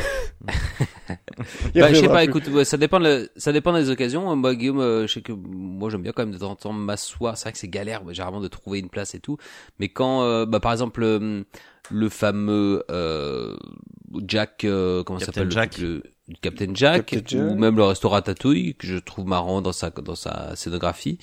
[1.74, 2.24] Bah, je sais pas, plus.
[2.28, 4.34] écoute, ça dépend, le- ça dépend des occasions.
[4.36, 6.72] Moi, Guillaume, euh, je sais que moi j'aime bien quand même de temps en temps
[6.72, 7.36] m'asseoir.
[7.36, 9.36] C'est vrai que c'est galère, ouais, généralement de trouver une place et tout.
[9.78, 11.42] Mais quand, euh, bah, par exemple, euh,
[11.90, 13.56] le fameux euh,
[14.26, 15.70] Jack, euh, comment s'appelle, le Jack.
[15.72, 16.02] truc, le, le
[16.42, 17.50] Captain Jack, Captain Jack.
[17.50, 21.18] ou même le restaurant Ratatouille que je trouve marrant dans sa dans sa scénographie.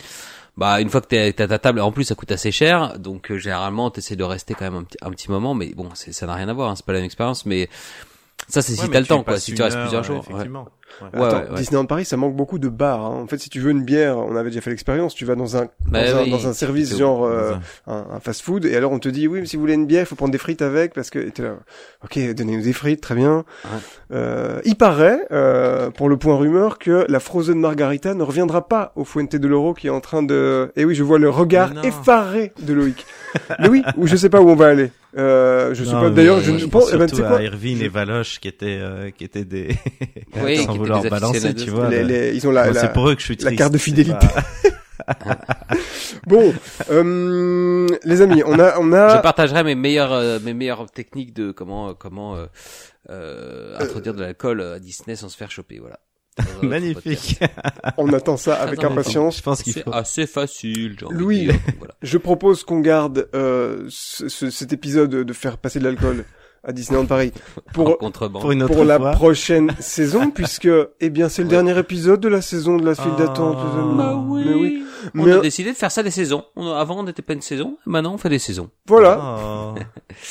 [0.57, 3.29] Bah, une fois que t'es t'as ta table, en plus ça coûte assez cher, donc
[3.31, 5.53] euh, généralement t'essaies de rester quand même un petit, un petit moment.
[5.53, 7.69] Mais bon, c'est- ça n'a rien à voir, hein, c'est pas la même expérience, mais
[8.47, 9.39] ça c'est si Ouais, t'as mais le temps, quoi.
[9.39, 10.17] Si tu restes heure, plusieurs jours.
[10.19, 10.23] ouais.
[10.29, 10.63] Effectivement.
[10.63, 10.84] Ouais.
[11.01, 11.55] Ouais, Attends, ouais, ouais.
[11.57, 13.03] Disneyland Paris, ça manque beaucoup de bars.
[13.05, 13.21] hein.
[13.23, 15.13] En fait, si tu veux une bière, on avait déjà fait l'expérience.
[15.15, 16.29] Tu vas dans un Bah dans, un, oui.
[16.31, 17.53] dans un service genre euh,
[17.87, 20.05] un- fast-food, et alors on te dit oui, mais si vous voulez une bière, il
[20.05, 21.55] faut prendre des frites avec parce que et t'es là.
[22.03, 23.43] Ok, donnez-nous des frites, très bien.
[23.65, 23.69] Ouais.
[24.13, 28.93] Euh, il paraît, euh, pour le point rumeur, que la Frozen Margarita ne reviendra pas
[28.95, 30.71] au Fuente de l'Euro qui est en train de.
[30.75, 33.05] Et oui, je vois le regard effaré de Loïc.
[33.59, 34.91] mais oui, ou je sais pas où on va aller.
[35.17, 36.09] Euh, je sais Non, pas.
[36.09, 36.89] mais D'ailleurs, je pense.
[36.93, 39.23] eh ben, surtout tu sais quoi à Irvine Je- et Valoche qui étaient euh, qui
[39.23, 39.69] étaient des
[40.43, 41.89] Oui, sans vouloir étaient des balancer, tu vois.
[41.89, 43.57] les, le- les- ils ont la, la- c'est pour eux que je suis la triste.
[43.57, 44.27] carte de fidélité.
[44.27, 44.43] pas-
[46.27, 46.53] Bon,
[46.89, 49.17] euh, les amis, on a, on Je a.
[49.19, 52.45] partagerai mes meilleures euh, mes meilleures techniques de comment euh, comment euh,
[53.09, 55.99] euh, introduire de l'alcool à Disney sans se faire choper, voilà.
[56.63, 57.39] Magnifique.
[57.97, 59.37] On attend ça avec Attends, impatience.
[59.37, 59.93] Je pense qu'il C'est faut.
[59.93, 61.45] assez facile, de Louis.
[61.45, 61.93] dire, voilà.
[62.01, 66.25] Je propose qu'on garde euh, ce- ce- cet épisode de faire passer de l'alcool
[66.65, 67.31] à Disneyland Paris
[67.73, 67.97] pour.
[67.97, 70.67] Pour une autre pour la prochaine saison, puisque
[70.99, 71.51] eh bien c'est le Ouais.
[71.55, 73.19] dernier épisode de la saison de la file Ah.
[73.19, 73.57] d'attente.
[73.97, 74.43] Bah oui.
[74.47, 74.81] Mais oui.
[75.13, 76.43] On Mais a décidé de faire ça des saisons.
[76.57, 77.77] Avant, on n'était pas une saison.
[77.85, 78.69] Maintenant, on fait des saisons.
[78.87, 79.75] voilà, Oh.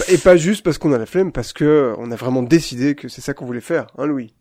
[0.08, 3.08] et pas juste parce qu'on a la flemme, parce que on a vraiment décidé que
[3.08, 4.34] c'est ça qu'on voulait faire, hein Louis?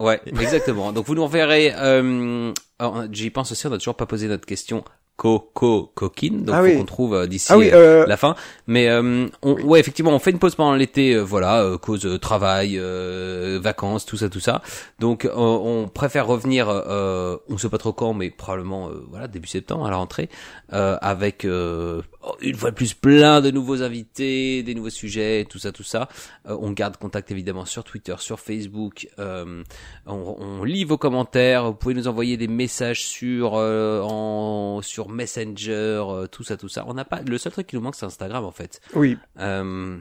[0.00, 0.92] Ouais, exactement.
[0.92, 1.72] Donc, vous nous reverrez.
[1.76, 3.66] Euh, alors, J'y pense aussi.
[3.66, 4.84] On n'a toujours pas posé notre question
[5.18, 6.44] coco coquine.
[6.44, 6.76] Donc, Ah faut oui.
[6.76, 7.48] qu'on trouve euh, d'ici.
[7.50, 8.36] Ah oui, euh, euh, la fin.
[8.68, 12.06] Mais euh, on, ouais, effectivement, on fait une pause pendant l'été, euh, voilà, euh, cause
[12.06, 14.62] euh, travail, euh, vacances, tout ça, tout ça.
[15.00, 19.48] Donc, on préfère revenir, euh, on sait pas trop quand, mais probablement, euh, voilà, début
[19.48, 20.28] septembre à la rentrée,
[20.72, 22.00] euh, avec euh,
[22.40, 26.08] une fois de plus plein de nouveaux invités, des nouveaux sujets, tout ça, tout ça.
[26.48, 29.08] Euh, on garde contact évidemment sur Twitter, sur Facebook.
[29.18, 29.64] euh,
[30.06, 31.64] on, on lit vos commentaires.
[31.64, 36.68] Vous pouvez nous envoyer des messages sur euh, en sur Messenger, euh, tout ça, tout
[36.68, 36.84] ça.
[36.86, 37.20] On n'a pas.
[37.22, 38.80] Le seul truc qui nous manque, c'est Instagram en fait.
[38.94, 39.98] oui, Euh,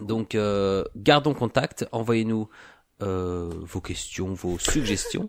[0.00, 1.86] donc, euh, gardons contact.
[1.92, 2.48] Envoyez-nous
[3.00, 5.28] vos questions, vos suggestions.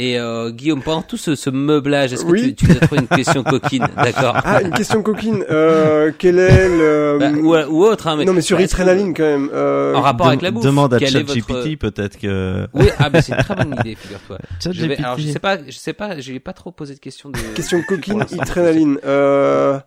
[0.00, 2.54] Et euh, Guillaume, pendant tout ce, ce meublage, est-ce que Oui.
[2.54, 4.36] tu, tu as trouvé une question coquine D'accord.
[4.44, 5.44] Ah, une question coquine.
[5.50, 7.16] Euh, quel est le...
[7.18, 9.50] Bah, ou, ou autre, hein, mais, non, mais sur Adrenaline quand même.
[9.52, 10.62] Euh, En rapport avec la bouffe.
[10.64, 14.38] Demande à ChatGPT votre- peut-être que Oui, ah bah c'est une très bonne idée, figure-toi.
[14.72, 16.94] Je vais, alors je sais pas, je sais pas, je lui ai pas trop posé
[16.94, 17.38] de questions de.
[17.56, 18.98] Question coquine, Adrenaline.
[19.04, 19.78] Euh,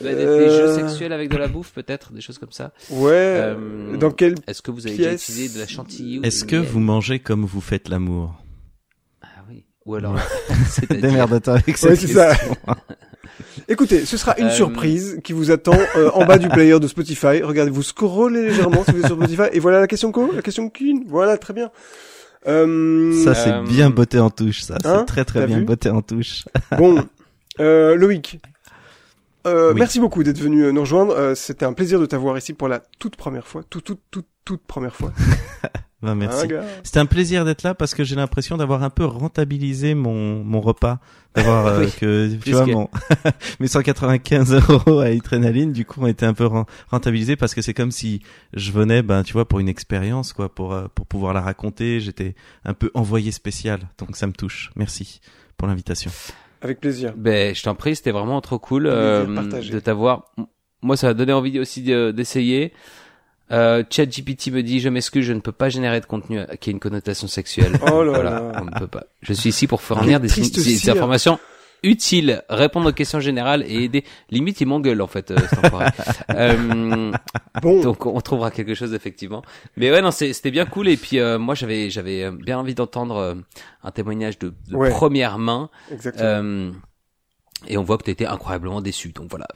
[0.00, 0.74] Bah, des, des jeux Euh.
[0.74, 2.72] sexuels avec de la bouffe, peut-être, des choses comme ça.
[2.90, 3.10] ouais.
[3.12, 4.34] Euh, Dans quel...
[4.46, 6.80] Est-ce que vous avez déjà pièce utilisé de la chantilly ou Est-ce que miel vous
[6.80, 8.34] mangez comme vous faites l'amour?
[9.86, 10.16] Ou alors,
[10.90, 12.34] Démerde-toi avec Ouais, cette c'est ça.
[12.34, 12.56] question.
[13.68, 16.86] Écoutez, ce sera une Euh, surprise qui vous attend euh, en bas du player de
[16.88, 17.42] Spotify.
[17.42, 19.42] Regardez, vous scrollez légèrement si vous êtes sur Spotify.
[19.52, 21.04] Et voilà la question co, la question coquine.
[21.08, 21.70] Voilà, très bien.
[22.46, 24.74] Euh, Ça c'est Euh, bien botté en touche, ça.
[24.84, 26.44] hein, c'est très très t'as bien botté en touche.
[26.78, 27.04] Bon,
[27.60, 28.38] euh, Loïc,
[29.46, 29.78] euh, Oui.
[29.80, 31.12] merci beaucoup d'être venu nous rejoindre.
[31.16, 34.26] Euh, C'était un plaisir de t'avoir ici pour la toute première fois, toute toute toute
[34.44, 35.12] toute première fois.
[36.02, 36.46] Ben, merci.
[36.46, 40.44] Gars C'était un plaisir d'être là parce que j'ai l'impression d'avoir un peu rentabilisé mon
[40.44, 40.98] mon repas,
[41.34, 41.92] d'avoir euh, Oui.
[41.98, 42.88] que tu vois que- mon
[43.60, 47.62] mes 195 euros à Adrenaline du coup ont été un peu ren- rentabilisés parce que
[47.62, 48.20] c'est comme si
[48.52, 52.00] je venais ben tu vois pour une expérience quoi pour euh, pour pouvoir la raconter.
[52.00, 54.70] J'étais un peu envoyé spécial donc ça me touche.
[54.76, 55.20] Merci
[55.56, 56.10] pour l'invitation.
[56.60, 57.14] Avec plaisir.
[57.16, 60.32] Ben, je t'en prie, c'était vraiment trop cool euh, de t'avoir.
[60.82, 62.72] Moi, ça m'a donné envie aussi de- d'essayer.
[63.52, 66.70] Euh, ChatGPT me dit, je m'excuse, je ne peux pas générer de contenu euh, qui
[66.70, 67.72] a une connotation sexuelle.
[67.92, 68.52] Oh là voilà, là.
[68.60, 69.04] on ne peut pas.
[69.22, 71.38] Je suis ici pour fournir des, informations
[71.82, 74.04] utiles, répondre aux questions générales et aider.
[74.30, 75.36] Limite, il m'engueule en fait, euh,
[76.34, 77.12] euh,
[77.62, 79.42] Bon, donc on trouvera quelque chose effectivement.
[79.76, 82.74] Mais ouais non c'était bien cool et puis euh, moi j'avais j'avais euh, bien envie
[82.74, 83.34] d'entendre euh,
[83.84, 84.90] un témoignage de, de Ouais.
[84.90, 86.72] première main exactement.
[87.68, 89.08] Et on voit que tu étais incroyablement déçu.
[89.12, 89.46] Donc voilà.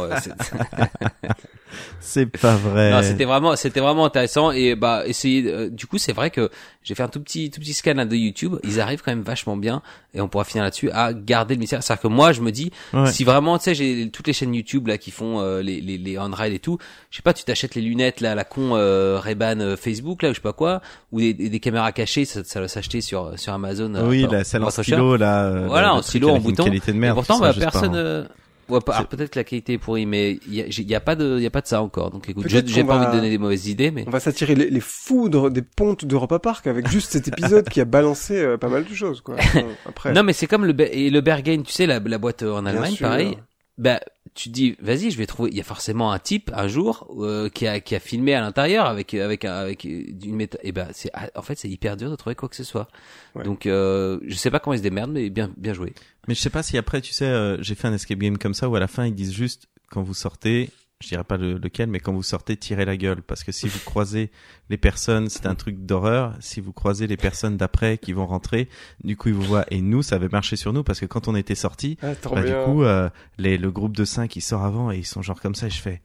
[0.00, 0.16] Euh,
[2.00, 2.90] c'est- pas vrai.
[2.90, 4.50] non, c'était vraiment, c'était vraiment intéressant.
[4.52, 5.44] Et bah, essayer.
[5.46, 6.50] euh, du coup, c'est vrai que
[6.86, 8.54] j'ai fait un tout petit, tout petit scan là, de YouTube.
[8.62, 9.82] Ils arrivent quand même vachement bien,
[10.14, 11.82] et on pourra finir là-dessus à garder le mystère.
[11.82, 13.10] C'est-à-dire que moi, je me dis, Ouais.
[13.10, 15.98] si vraiment, tu sais, j'ai toutes les chaînes YouTube là qui font euh, les les
[15.98, 16.78] les on-ride et tout.
[17.10, 20.22] Je sais pas, tu t'achètes les lunettes là, à la con euh, Ray-Ban euh, Facebook
[20.22, 20.80] là, ou je sais pas quoi,
[21.10, 23.92] ou des, des, des caméras cachées, ça, ça doit s'acheter sur sur Amazon.
[23.96, 25.44] euh, oui, pas- la celle en pas stylo là.
[25.46, 26.64] euh, Voilà, en stylo, en bouton.
[26.64, 27.16] Qualité de Et merde.
[27.16, 27.92] pourtant, ça sera bah, personne.
[27.92, 28.45] par an.
[28.68, 31.38] Ouais, alors, peut-être que la qualité est pourrie, mais il y a, a pas de,
[31.38, 32.10] y a pas de ça encore.
[32.10, 34.54] Donc écoute, j'ai pas va- envie de donner des mauvaises idées, mais On va s'attirer
[34.54, 38.56] les, les foudres des pontes d'Europa Park avec juste cet épisode qui a balancé euh,
[38.56, 39.36] pas mal de choses, quoi.
[39.86, 42.52] Après, non, mais c'est comme le et le Berghain, tu sais, la, la boîte euh,
[42.52, 43.06] en Allemagne, sûr.
[43.08, 43.38] pareil.
[43.78, 44.00] Bah,
[44.34, 45.50] tu te dis, vas-y, je vais trouver.
[45.50, 48.40] Il y a forcément un type un jour euh, qui a qui a filmé à
[48.40, 50.58] l'intérieur avec avec un- avec une méta.
[50.62, 52.88] Et ben, c'est ah, en fait c'est hyper dur de trouver quoi que ce soit.
[53.34, 53.44] Ouais.
[53.44, 55.92] Donc, euh, je sais pas comment ils se démerdent, mais bien bien joué.
[56.28, 58.54] Mais je sais pas si après, tu sais, euh, j'ai fait un escape game comme
[58.54, 60.70] ça où à la fin ils disent juste quand vous sortez,
[61.02, 63.68] je dirais pas le- lequel, mais quand vous sortez, tirez la gueule parce que si
[63.68, 64.30] vous croisez
[64.70, 66.34] les personnes, c'est un truc d'horreur.
[66.40, 68.68] Si vous croisez les personnes d'après qui vont rentrer,
[69.04, 69.66] du coup ils vous voient.
[69.70, 72.42] Et nous, ça avait marché sur nous parce que quand on était sortis, ah, bah,
[72.42, 75.40] du coup, euh, les, le groupe de 5 ils sort avant et ils sont genre
[75.40, 75.66] comme ça.
[75.66, 76.00] Et je fais.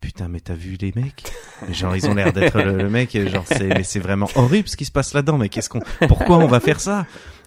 [0.00, 1.24] Putain, mais t'as vu les mecs?
[1.72, 4.66] Genre ils ont l'air d'être le, le mec, et genre c'est mais c'est vraiment horrible
[4.66, 5.36] ce qui se passe là-dedans.
[5.36, 7.04] Mais qu'est-ce qu'on, pourquoi on va faire ça?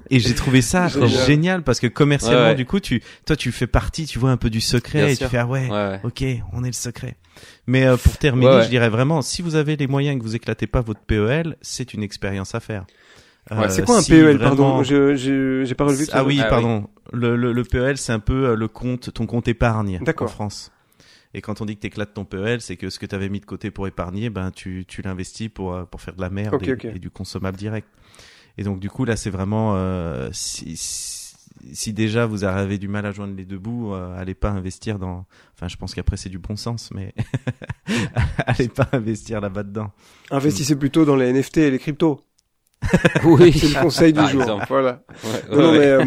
[0.09, 1.09] Et j'ai trouvé ça Génial.
[1.25, 1.63] génial.
[1.63, 2.55] parce que commercialement Ouais, ouais.
[2.55, 5.15] du coup tu, toi tu fais partie, tu vois un peu du secret Bien et
[5.15, 5.27] sûr.
[5.27, 6.23] tu fais ah ouais, ok,
[6.53, 7.15] on est le secret.
[7.67, 10.67] Mais euh, pour terminer, je dirais vraiment, si vous avez les moyens que vous éclatez
[10.67, 12.85] pas votre PEL, c'est une expérience à faire.
[13.51, 16.23] Ouais, Euh, c'est quoi un si PEL, vraiment- pardon Je- J'ai j'ai pas relevé ah
[16.23, 16.49] oui, Ah oui.
[16.49, 16.87] pardon.
[17.11, 20.27] Le, le, le PEL, c'est un peu euh, le compte, ton compte épargne D'accord.
[20.27, 20.71] en France.
[21.33, 23.45] Et quand on dit que t'éclates ton PEL, c'est que ce que t'avais mis de
[23.45, 26.87] côté pour épargner, ben tu, tu l'investis pour euh, pour faire de la merde et,
[26.95, 27.87] et du consommable direct.
[28.57, 31.35] Et donc du coup là, c'est vraiment euh, si, si,
[31.73, 34.99] si déjà vous avez du mal à joindre les deux bouts, euh, allez pas investir
[34.99, 35.25] dans.
[35.55, 37.13] Enfin, je pense qu'après c'est du bon sens, mais
[38.45, 39.91] allez pas investir là-bas dedans.
[40.31, 42.21] Investissez plutôt dans les NFT et les cryptos.
[43.23, 43.53] Oui.
[43.53, 44.41] C'est le conseil du Par jour.
[44.41, 44.65] exemple.
[44.67, 45.03] Voilà.
[45.23, 46.05] Ouais, Non, non, ouais, mais, euh,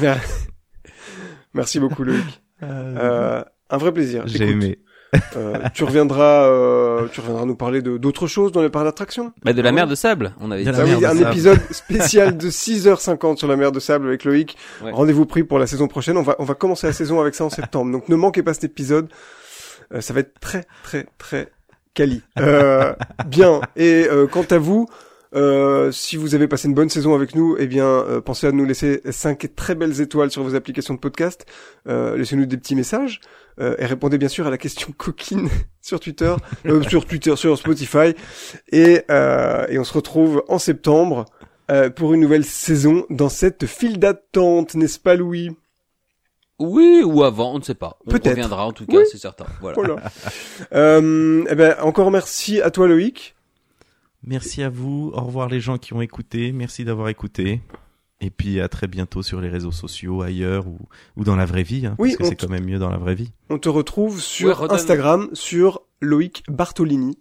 [0.00, 0.22] mer-
[1.54, 2.42] Merci beaucoup, Loïc.
[2.62, 4.24] Euh, un vrai plaisir.
[4.26, 4.78] J'ai aimé.
[5.36, 9.32] Euh, tu reviendras, euh, tu reviendras nous parler de d'autres choses dans les parcs d'attraction.
[9.44, 10.70] Bah, de la mer de sable, on avait dit.
[10.70, 11.30] la Ah mer oui, un sable.
[11.30, 14.56] épisode spécial de 6h50 sur la mer de sable avec Loïc.
[14.84, 14.90] Ouais.
[14.92, 16.16] Rendez-vous pris pour la saison prochaine.
[16.16, 17.90] On va, on va commencer la saison avec ça en septembre.
[17.92, 19.08] Donc ne manquez pas cet épisode.
[19.94, 21.48] Euh, ça va être très, très, très
[21.94, 22.22] quali.
[22.38, 22.92] Euh,
[23.26, 23.60] bien.
[23.76, 24.86] Et euh, quant à vous,
[25.34, 28.52] euh, si vous avez passé une bonne saison avec nous, eh bien, euh, pensez à
[28.52, 31.44] nous laisser cinq très belles étoiles sur vos applications de podcast.
[31.88, 33.20] Euh, Laissez-nous des petits messages
[33.60, 35.48] euh, et répondez bien sûr à la question coquine
[35.82, 36.34] sur Twitter,
[36.66, 38.14] euh, sur Twitter, sur Spotify.
[38.72, 41.24] Et, euh, et on se retrouve en septembre
[41.70, 45.50] euh, pour une nouvelle saison dans cette file d'attente, n'est-ce pas, Louis?
[46.60, 47.98] Oui, ou avant, on ne sait pas.
[48.06, 48.30] On Peut-être.
[48.30, 49.04] reviendra en tout cas, Oui.
[49.10, 49.46] c'est certain.
[49.60, 49.76] Voilà.
[49.76, 50.02] Voilà.
[50.72, 53.36] euh, eh ben, encore merci à toi, Loïc.
[54.24, 55.12] Merci à vous.
[55.14, 56.50] Au revoir les gens qui ont écouté.
[56.52, 57.60] Merci d'avoir écouté.
[58.20, 60.78] Et puis à très bientôt sur les réseaux sociaux, ailleurs ou,
[61.16, 62.96] ou dans la vraie vie, hein, Oui, parce que c'est quand même mieux dans la
[62.98, 63.30] vraie vie.
[63.48, 67.16] On te retrouve sur Instagram, sur Loïc Bartolini.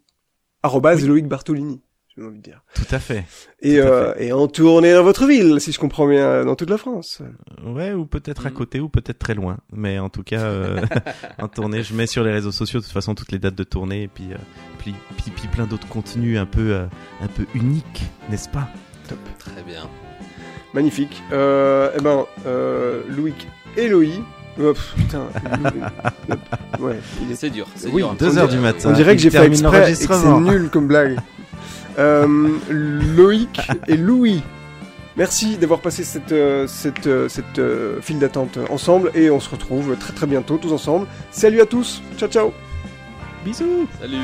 [0.64, 1.82] Arrobase Loïc Bartolini,
[2.16, 2.64] j'ai envie de dire.
[2.74, 3.26] Tout à fait.
[3.62, 6.56] Et, Tout à euh, et en tournée dans votre ville, si je comprends bien, dans
[6.56, 7.22] toute la France.
[7.64, 8.54] Ouais, ou peut-être à Mm.
[8.54, 9.60] côté, ou peut-être très loin.
[9.72, 10.82] Mais en tout cas, euh,
[11.40, 13.64] en tournée, je mets sur les réseaux sociaux de toute façon toutes les dates de
[13.64, 14.38] tournée et puis, euh,
[14.80, 16.86] puis, puis, puis plein d'autres contenus un peu, euh,
[17.22, 18.02] un peu uniques,
[18.32, 18.68] n'est-ce pas?
[19.38, 19.88] Très bien.
[20.74, 21.22] Magnifique.
[21.32, 24.22] Euh, eh ben, euh, Loïc et Loïc.
[24.60, 25.28] Oh, putain.
[26.80, 27.68] ouais, il est C'est dur.
[27.76, 28.16] C'est Oui, dur.
[28.20, 28.90] deux On heures dirait- du matin.
[28.90, 31.18] On dirait que j'ai fait exprès et que c'est nul comme blague.
[32.00, 32.28] Euh,
[32.70, 34.44] Loïc et Louis,
[35.16, 39.50] merci d'avoir passé cette, euh, cette, euh, cette euh, file d'attente ensemble et on se
[39.50, 41.08] retrouve très très bientôt tous ensemble.
[41.32, 42.54] Salut à tous, ciao ciao
[43.44, 44.18] Bisous Salut.